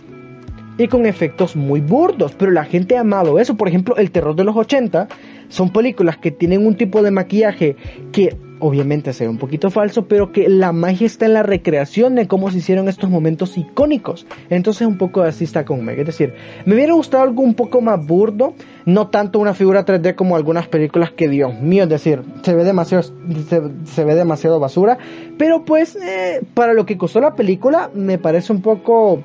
y 0.77 0.87
con 0.87 1.05
efectos 1.05 1.55
muy 1.55 1.81
burdos, 1.81 2.33
pero 2.37 2.51
la 2.51 2.65
gente 2.65 2.97
ha 2.97 3.01
amado 3.01 3.39
eso. 3.39 3.55
Por 3.55 3.67
ejemplo, 3.67 3.95
el 3.97 4.11
terror 4.11 4.35
de 4.35 4.43
los 4.43 4.55
80 4.55 5.07
son 5.53 5.71
películas 5.71 6.17
que 6.17 6.31
tienen 6.31 6.65
un 6.65 6.75
tipo 6.75 7.03
de 7.03 7.11
maquillaje 7.11 7.75
que 8.11 8.35
obviamente 8.59 9.13
se 9.13 9.25
ve 9.25 9.29
un 9.29 9.37
poquito 9.37 9.69
falso, 9.69 10.07
pero 10.07 10.31
que 10.31 10.49
la 10.49 10.71
magia 10.71 11.05
está 11.05 11.27
en 11.27 11.33
la 11.33 11.43
recreación 11.43 12.15
de 12.15 12.27
cómo 12.27 12.49
se 12.49 12.57
hicieron 12.57 12.87
estos 12.87 13.09
momentos 13.09 13.55
icónicos. 13.55 14.25
Entonces 14.49 14.87
un 14.87 14.97
poco 14.97 15.21
así 15.21 15.43
está 15.43 15.63
con 15.63 15.85
Meg. 15.85 15.99
Es 15.99 16.07
decir, 16.07 16.33
me 16.65 16.73
hubiera 16.73 16.93
gustado 16.93 17.21
algo 17.21 17.43
un 17.43 17.53
poco 17.53 17.81
más 17.81 18.03
burdo, 18.03 18.55
no 18.85 19.09
tanto 19.09 19.37
una 19.37 19.53
figura 19.53 19.85
3D 19.85 20.15
como 20.15 20.35
algunas 20.35 20.67
películas 20.67 21.11
que 21.11 21.29
Dios 21.29 21.53
mío, 21.61 21.83
es 21.83 21.89
decir, 21.89 22.23
se 22.41 22.55
ve 22.55 22.63
demasiado, 22.63 23.03
se, 23.03 24.03
ve 24.03 24.15
demasiado 24.15 24.59
basura, 24.59 24.97
pero 25.37 25.65
pues 25.65 25.95
eh, 25.97 26.41
para 26.55 26.73
lo 26.73 26.87
que 26.87 26.97
costó 26.97 27.19
la 27.19 27.35
película 27.35 27.91
me 27.93 28.17
parece 28.17 28.53
un 28.53 28.63
poco 28.63 29.21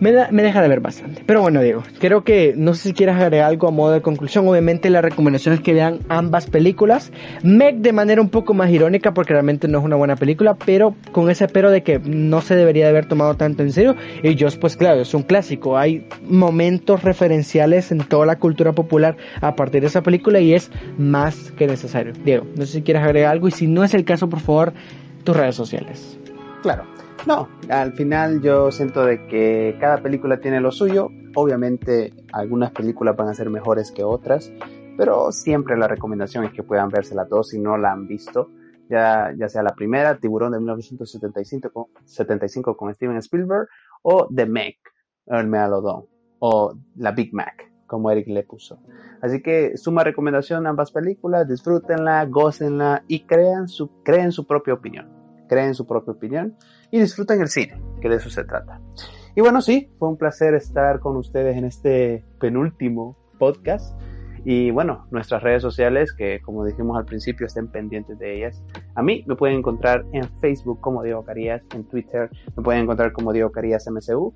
me, 0.00 0.12
deja 0.12 0.62
de 0.62 0.68
ver 0.68 0.80
bastante. 0.80 1.22
Pero 1.26 1.42
bueno, 1.42 1.60
Diego, 1.60 1.82
creo 1.98 2.24
que 2.24 2.54
no 2.56 2.74
sé 2.74 2.88
si 2.88 2.94
quieres 2.94 3.16
agregar 3.16 3.48
algo 3.48 3.68
a 3.68 3.70
modo 3.70 3.92
de 3.92 4.02
conclusión. 4.02 4.46
Obviamente 4.48 4.90
la 4.90 5.02
recomendación 5.02 5.54
es 5.54 5.60
que 5.60 5.72
vean 5.72 6.00
ambas 6.08 6.46
películas. 6.46 7.12
Meg 7.42 7.78
de 7.78 7.92
manera 7.92 8.20
un 8.20 8.28
poco 8.28 8.54
más 8.54 8.70
irónica 8.70 9.12
porque 9.12 9.32
realmente 9.32 9.68
no 9.68 9.78
es 9.78 9.84
una 9.84 9.96
buena 9.96 10.16
película, 10.16 10.54
pero 10.54 10.94
con 11.12 11.30
ese 11.30 11.48
pero 11.48 11.70
de 11.70 11.82
que 11.82 11.98
no 11.98 12.40
se 12.40 12.56
debería 12.56 12.84
de 12.84 12.90
haber 12.90 13.06
tomado 13.06 13.34
tanto 13.34 13.62
en 13.62 13.72
serio. 13.72 13.96
Y 14.22 14.34
yo, 14.34 14.48
pues 14.60 14.76
claro, 14.76 15.00
es 15.00 15.14
un 15.14 15.22
clásico. 15.22 15.76
Hay 15.76 16.06
momentos 16.22 17.02
referenciales 17.02 17.92
en 17.92 17.98
toda 17.98 18.26
la 18.26 18.38
cultura 18.38 18.72
popular 18.72 19.16
a 19.40 19.56
partir 19.56 19.80
de 19.80 19.88
esa 19.88 20.02
película 20.02 20.40
y 20.40 20.54
es 20.54 20.70
más 20.96 21.52
que 21.52 21.66
necesario. 21.66 22.12
Diego, 22.24 22.46
no 22.56 22.66
sé 22.66 22.74
si 22.74 22.82
quieres 22.82 23.02
agregar 23.02 23.32
algo 23.32 23.48
y 23.48 23.52
si 23.52 23.66
no 23.66 23.84
es 23.84 23.94
el 23.94 24.04
caso, 24.04 24.28
por 24.28 24.40
favor, 24.40 24.72
tus 25.24 25.36
redes 25.36 25.54
sociales. 25.54 26.18
Claro. 26.62 26.97
No, 27.26 27.48
al 27.68 27.92
final 27.92 28.40
yo 28.40 28.70
siento 28.70 29.04
de 29.04 29.26
que 29.26 29.76
cada 29.80 30.02
película 30.02 30.40
tiene 30.40 30.60
lo 30.60 30.70
suyo. 30.70 31.08
Obviamente 31.34 32.14
algunas 32.32 32.70
películas 32.70 33.16
van 33.16 33.28
a 33.28 33.34
ser 33.34 33.50
mejores 33.50 33.90
que 33.90 34.04
otras, 34.04 34.52
pero 34.96 35.30
siempre 35.32 35.76
la 35.76 35.88
recomendación 35.88 36.44
es 36.44 36.52
que 36.52 36.62
puedan 36.62 36.88
verse 36.88 37.14
las 37.14 37.28
dos 37.28 37.48
si 37.48 37.58
no 37.58 37.76
la 37.76 37.92
han 37.92 38.06
visto. 38.06 38.50
Ya, 38.88 39.34
ya 39.36 39.48
sea 39.48 39.62
la 39.62 39.74
primera, 39.74 40.18
Tiburón 40.18 40.52
de 40.52 40.58
1975 40.58 41.70
con, 41.70 41.86
75 42.06 42.76
con 42.76 42.94
Steven 42.94 43.18
Spielberg, 43.18 43.68
o 44.00 44.26
The 44.34 44.46
Meg, 44.46 44.76
el 45.26 45.46
Megalodon, 45.46 46.06
o 46.38 46.74
la 46.96 47.10
Big 47.10 47.34
Mac, 47.34 47.70
como 47.86 48.10
Eric 48.10 48.28
le 48.28 48.44
puso. 48.44 48.80
Así 49.20 49.42
que 49.42 49.76
suma 49.76 50.04
recomendación 50.04 50.66
ambas 50.66 50.90
películas, 50.90 51.46
disfrútenla, 51.46 52.24
gócenla 52.24 53.04
y 53.08 53.26
crean 53.26 53.68
su, 53.68 54.02
creen 54.02 54.32
su 54.32 54.46
propia 54.46 54.72
opinión. 54.72 55.10
Creen 55.48 55.74
su 55.74 55.86
propia 55.86 56.14
opinión 56.14 56.56
y 56.90 57.00
disfruten 57.00 57.40
el 57.40 57.48
cine, 57.48 57.80
que 58.00 58.08
de 58.08 58.16
eso 58.16 58.30
se 58.30 58.44
trata. 58.44 58.80
Y 59.34 59.40
bueno, 59.40 59.60
sí, 59.62 59.90
fue 59.98 60.08
un 60.08 60.16
placer 60.16 60.54
estar 60.54 61.00
con 61.00 61.16
ustedes 61.16 61.56
en 61.56 61.64
este 61.64 62.24
penúltimo 62.40 63.16
podcast. 63.38 63.98
Y 64.44 64.70
bueno, 64.70 65.06
nuestras 65.10 65.42
redes 65.42 65.62
sociales, 65.62 66.12
que 66.12 66.40
como 66.40 66.64
dijimos 66.64 66.96
al 66.96 67.04
principio, 67.04 67.44
estén 67.46 67.66
pendientes 67.68 68.16
de 68.18 68.36
ellas. 68.36 68.62
A 68.94 69.02
mí 69.02 69.24
me 69.26 69.34
pueden 69.36 69.58
encontrar 69.58 70.06
en 70.12 70.24
Facebook 70.40 70.80
como 70.80 71.02
Diego 71.02 71.24
Carías, 71.24 71.62
en 71.74 71.84
Twitter 71.84 72.30
me 72.56 72.62
pueden 72.62 72.82
encontrar 72.82 73.12
como 73.12 73.32
Diego 73.32 73.50
Carías 73.52 73.86
MCU. 73.88 74.34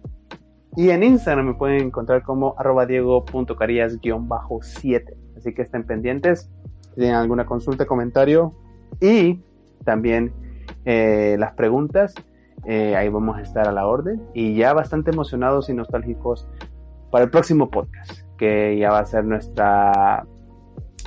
Y 0.76 0.90
en 0.90 1.03
Instagram 1.03 1.46
me 1.46 1.55
pueden 1.55 1.82
encontrar 1.82 2.22
como 2.22 2.55
arroba 2.59 2.86
diego.carías-7. 2.86 5.14
Así 5.36 5.55
que 5.55 5.62
estén 5.62 5.84
pendientes. 5.84 6.51
Si 6.90 6.97
tienen 6.97 7.16
alguna 7.16 7.44
consulta, 7.44 7.86
comentario 7.86 8.55
y 9.01 9.43
también 9.85 10.32
eh, 10.85 11.36
las 11.39 11.55
preguntas, 11.55 12.14
eh, 12.66 12.97
ahí 12.97 13.09
vamos 13.09 13.39
a 13.39 13.43
estar 13.43 13.66
a 13.66 13.72
la 13.72 13.86
orden 13.86 14.22
y 14.34 14.55
ya 14.56 14.72
bastante 14.72 15.10
emocionados 15.10 15.68
y 15.68 15.74
nostálgicos 15.74 16.48
para 17.10 17.24
el 17.24 17.30
próximo 17.30 17.70
podcast, 17.70 18.20
que 18.39 18.78
ya 18.78 18.90
va 18.90 19.01
a 19.01 19.06
ser 19.06 19.24
nuestra 19.24 20.24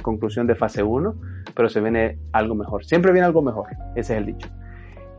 conclusión 0.02 0.48
de 0.48 0.56
fase 0.56 0.84
1, 0.84 1.15
pero 1.56 1.69
se 1.69 1.82
viene 1.82 2.19
algo 2.34 2.56
mejor. 2.56 2.86
Siempre 2.86 3.11
viene 3.11 3.26
algo 3.26 3.41
mejor, 3.41 3.68
ese 3.95 4.14
es 4.14 4.19
el 4.19 4.26
dicho. 4.27 4.49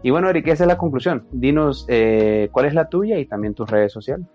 Y 0.03 0.11
bueno, 0.11 0.29
Eric, 0.29 0.47
esa 0.49 0.65
es 0.65 0.69
la 0.69 0.79
conclusión. 0.79 1.27
Dinos 1.33 1.87
eh, 1.89 2.49
cuál 2.53 2.67
es 2.67 2.75
la 2.75 2.89
tuya 2.89 3.19
y 3.19 3.27
también 3.27 3.55
tus 3.55 3.69
redes 3.69 3.93
sociales. 3.93 4.27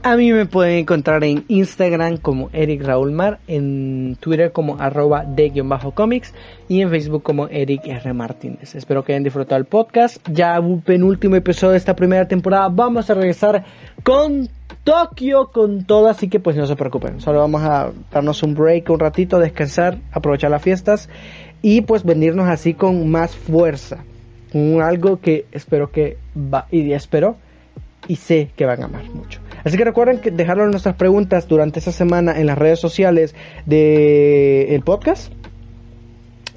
A 0.00 0.16
mí 0.16 0.32
me 0.32 0.46
pueden 0.46 0.78
encontrar 0.78 1.24
en 1.24 1.44
Instagram 1.48 2.18
como 2.18 2.50
Eric 2.52 2.84
Raúl 2.84 3.10
Mar, 3.10 3.40
en 3.48 4.16
Twitter 4.20 4.52
como 4.52 4.80
arroba 4.80 5.24
de-comics 5.24 6.32
y 6.68 6.82
en 6.82 6.90
Facebook 6.90 7.24
como 7.24 7.48
Eric 7.48 7.84
R. 7.84 8.12
Martínez. 8.12 8.76
Espero 8.76 9.02
que 9.02 9.12
hayan 9.12 9.24
disfrutado 9.24 9.58
el 9.58 9.64
podcast. 9.64 10.24
Ya 10.30 10.60
un 10.60 10.82
penúltimo 10.82 11.34
episodio 11.34 11.72
de 11.72 11.78
esta 11.78 11.96
primera 11.96 12.28
temporada. 12.28 12.68
Vamos 12.68 13.10
a 13.10 13.14
regresar 13.14 13.64
con 14.04 14.48
Tokio 14.84 15.50
con 15.52 15.84
todo, 15.84 16.08
así 16.08 16.28
que 16.28 16.38
pues 16.38 16.56
no 16.56 16.66
se 16.66 16.76
preocupen. 16.76 17.20
Solo 17.20 17.40
vamos 17.40 17.62
a 17.62 17.90
darnos 18.12 18.42
un 18.44 18.54
break 18.54 18.88
un 18.90 19.00
ratito, 19.00 19.40
descansar, 19.40 19.98
aprovechar 20.12 20.52
las 20.52 20.62
fiestas 20.62 21.08
y 21.60 21.80
pues 21.80 22.04
venirnos 22.04 22.48
así 22.48 22.72
con 22.72 23.10
más 23.10 23.34
fuerza. 23.34 24.04
Con 24.52 24.80
algo 24.80 25.20
que 25.20 25.46
espero 25.50 25.90
que 25.90 26.18
va 26.34 26.66
y 26.70 26.92
espero 26.92 27.36
y 28.06 28.16
sé 28.16 28.50
que 28.56 28.64
van 28.64 28.82
a 28.82 28.84
amar 28.86 29.04
mucho. 29.10 29.40
Así 29.64 29.76
que 29.76 29.84
recuerden 29.84 30.18
que 30.18 30.30
dejarnos 30.30 30.70
nuestras 30.70 30.96
preguntas 30.96 31.48
durante 31.48 31.78
esta 31.78 31.92
semana 31.92 32.38
en 32.38 32.46
las 32.46 32.58
redes 32.58 32.78
sociales 32.80 33.34
del 33.66 34.68
el 34.68 34.82
podcast. 34.82 35.32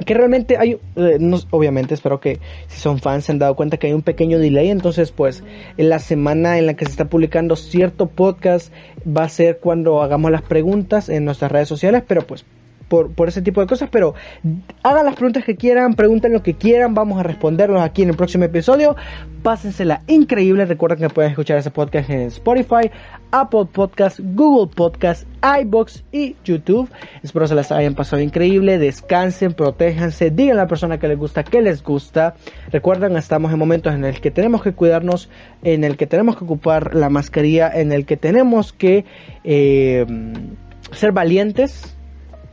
Que 0.06 0.16
realmente 0.16 0.58
hay, 0.58 0.80
eh, 0.96 1.20
obviamente 1.52 1.94
espero 1.94 2.20
que 2.20 2.40
si 2.68 2.80
son 2.80 2.98
fans 2.98 3.26
se 3.26 3.34
han 3.34 3.40
dado 3.40 3.56
cuenta 3.56 3.78
que 3.78 3.86
hay 3.86 3.94
un 3.94 4.02
pequeño 4.02 4.40
delay, 4.40 4.70
entonces 4.70 5.12
pues 5.12 5.44
en 5.78 5.90
la 5.90 6.00
semana 6.00 6.58
en 6.58 6.66
la 6.66 6.74
que 6.74 6.86
se 6.86 6.92
está 6.92 7.06
publicando 7.06 7.56
cierto 7.56 8.08
podcast 8.08 8.74
va 9.06 9.26
a 9.26 9.30
ser 9.30 9.60
cuando 9.60 10.02
hagamos 10.02 10.32
las 10.32 10.42
preguntas 10.42 11.08
en 11.08 11.24
nuestras 11.24 11.52
redes 11.52 11.68
sociales, 11.68 12.04
pero 12.08 12.26
pues 12.26 12.46
por, 12.92 13.30
ese 13.30 13.42
tipo 13.42 13.62
de 13.62 13.68
cosas, 13.68 13.88
pero 13.90 14.16
hagan 14.84 15.06
las 15.06 15.16
preguntas 15.16 15.46
que 15.46 15.56
quieran, 15.56 15.94
pregunten 15.94 16.34
lo 16.34 16.44
que 16.44 16.56
quieran, 16.56 16.94
vamos 16.94 17.18
a 17.18 17.24
responderlos 17.24 17.82
aquí 17.82 18.02
en 18.02 18.10
el 18.10 18.18
próximo 18.18 18.44
episodio. 18.44 18.98
Pásensela 19.44 20.02
increíble, 20.08 20.66
recuerden 20.66 21.00
que 21.00 21.10
pueden 21.10 21.32
escuchar 21.32 21.58
ese 21.58 21.72
podcast 21.72 22.10
en 22.10 22.20
Spotify, 22.24 22.92
Apple 23.32 23.68
Podcast, 23.72 24.20
Google 24.22 24.70
Podcast, 24.76 25.26
iBox 25.62 26.04
y 26.12 26.36
YouTube. 26.44 26.90
Espero 27.24 27.48
se 27.48 27.56
las 27.56 27.72
hayan 27.72 27.96
pasado 27.96 28.22
increíble, 28.22 28.78
descansen, 28.78 29.54
protéjanse, 29.54 30.30
digan 30.30 30.58
a 30.58 30.64
la 30.64 30.68
persona 30.68 31.00
que 31.00 31.08
les 31.08 31.18
gusta 31.18 31.46
que 31.46 31.62
les 31.62 31.82
gusta. 31.82 32.36
Recuerden, 32.72 33.16
estamos 33.16 33.54
en 33.54 33.60
momentos 33.60 33.96
en 33.96 34.04
el 34.04 34.20
que 34.20 34.32
tenemos 34.32 34.62
que 34.64 34.74
cuidarnos, 34.74 35.30
en 35.64 35.86
el 35.86 35.96
que 35.96 36.08
tenemos 36.08 36.36
que 36.36 36.44
ocupar 36.44 36.94
la 36.94 37.10
mascarilla, 37.10 37.72
en 37.74 37.94
el 37.94 38.06
que 38.06 38.18
tenemos 38.18 38.74
que 38.74 39.06
eh, 39.46 40.06
ser 40.92 41.14
valientes 41.14 41.96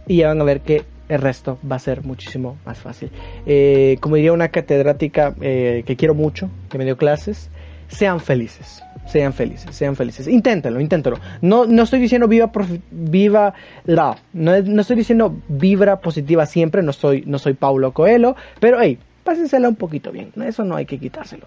y 0.09 0.17
ya 0.19 0.29
van 0.29 0.41
a 0.41 0.45
ver 0.45 0.61
que 0.61 0.85
el 1.09 1.21
resto 1.21 1.59
va 1.71 1.77
a 1.77 1.79
ser 1.79 2.03
muchísimo 2.03 2.57
más 2.65 2.79
fácil. 2.79 3.11
Eh, 3.47 3.99
como 4.01 4.17
diría 4.17 4.33
una 4.33 4.49
catedrática 4.49 5.35
eh, 5.41 5.83
que 5.87 5.97
quiero 5.97 6.15
mucho, 6.15 6.51
que 6.69 6.79
me 6.79 6.85
dio 6.85 6.97
clases, 6.97 7.51
sean 7.89 8.21
felices, 8.21 8.83
sean 9.07 9.33
felices, 9.33 9.75
sean 9.75 9.97
felices. 9.97 10.29
Inténtenlo, 10.29 10.81
inténtenlo. 10.81 11.19
No, 11.41 11.67
no 11.67 11.83
estoy 11.83 12.01
diciendo 12.01 12.29
viva, 12.29 12.51
viva, 12.91 13.55
la, 13.85 14.17
no, 14.33 14.61
no, 14.61 14.81
estoy 14.81 14.97
diciendo 14.97 15.35
vibra 15.49 16.01
positiva 16.01 16.45
siempre, 16.47 16.83
no 16.83 16.93
soy, 16.93 17.23
no 17.27 17.39
soy 17.39 17.55
Paulo 17.55 17.93
Coelho, 17.93 18.37
pero 18.61 18.81
hey, 18.81 18.99
pásensela 19.25 19.69
un 19.69 19.77
poquito 19.77 20.13
bien, 20.13 20.33
eso 20.45 20.65
no 20.65 20.77
hay 20.77 20.87
que 20.87 20.99
quitárselo. 20.99 21.47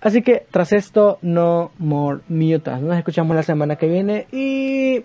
Así 0.00 0.20
que 0.20 0.46
tras 0.50 0.72
esto, 0.74 1.18
no 1.22 1.70
more 1.78 2.20
mutas. 2.28 2.82
Nos 2.82 2.98
escuchamos 2.98 3.34
la 3.34 3.42
semana 3.42 3.76
que 3.76 3.86
viene 3.86 4.26
y 4.32 5.02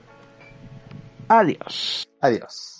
adiós. 1.29 2.09
Adiós. 2.19 2.78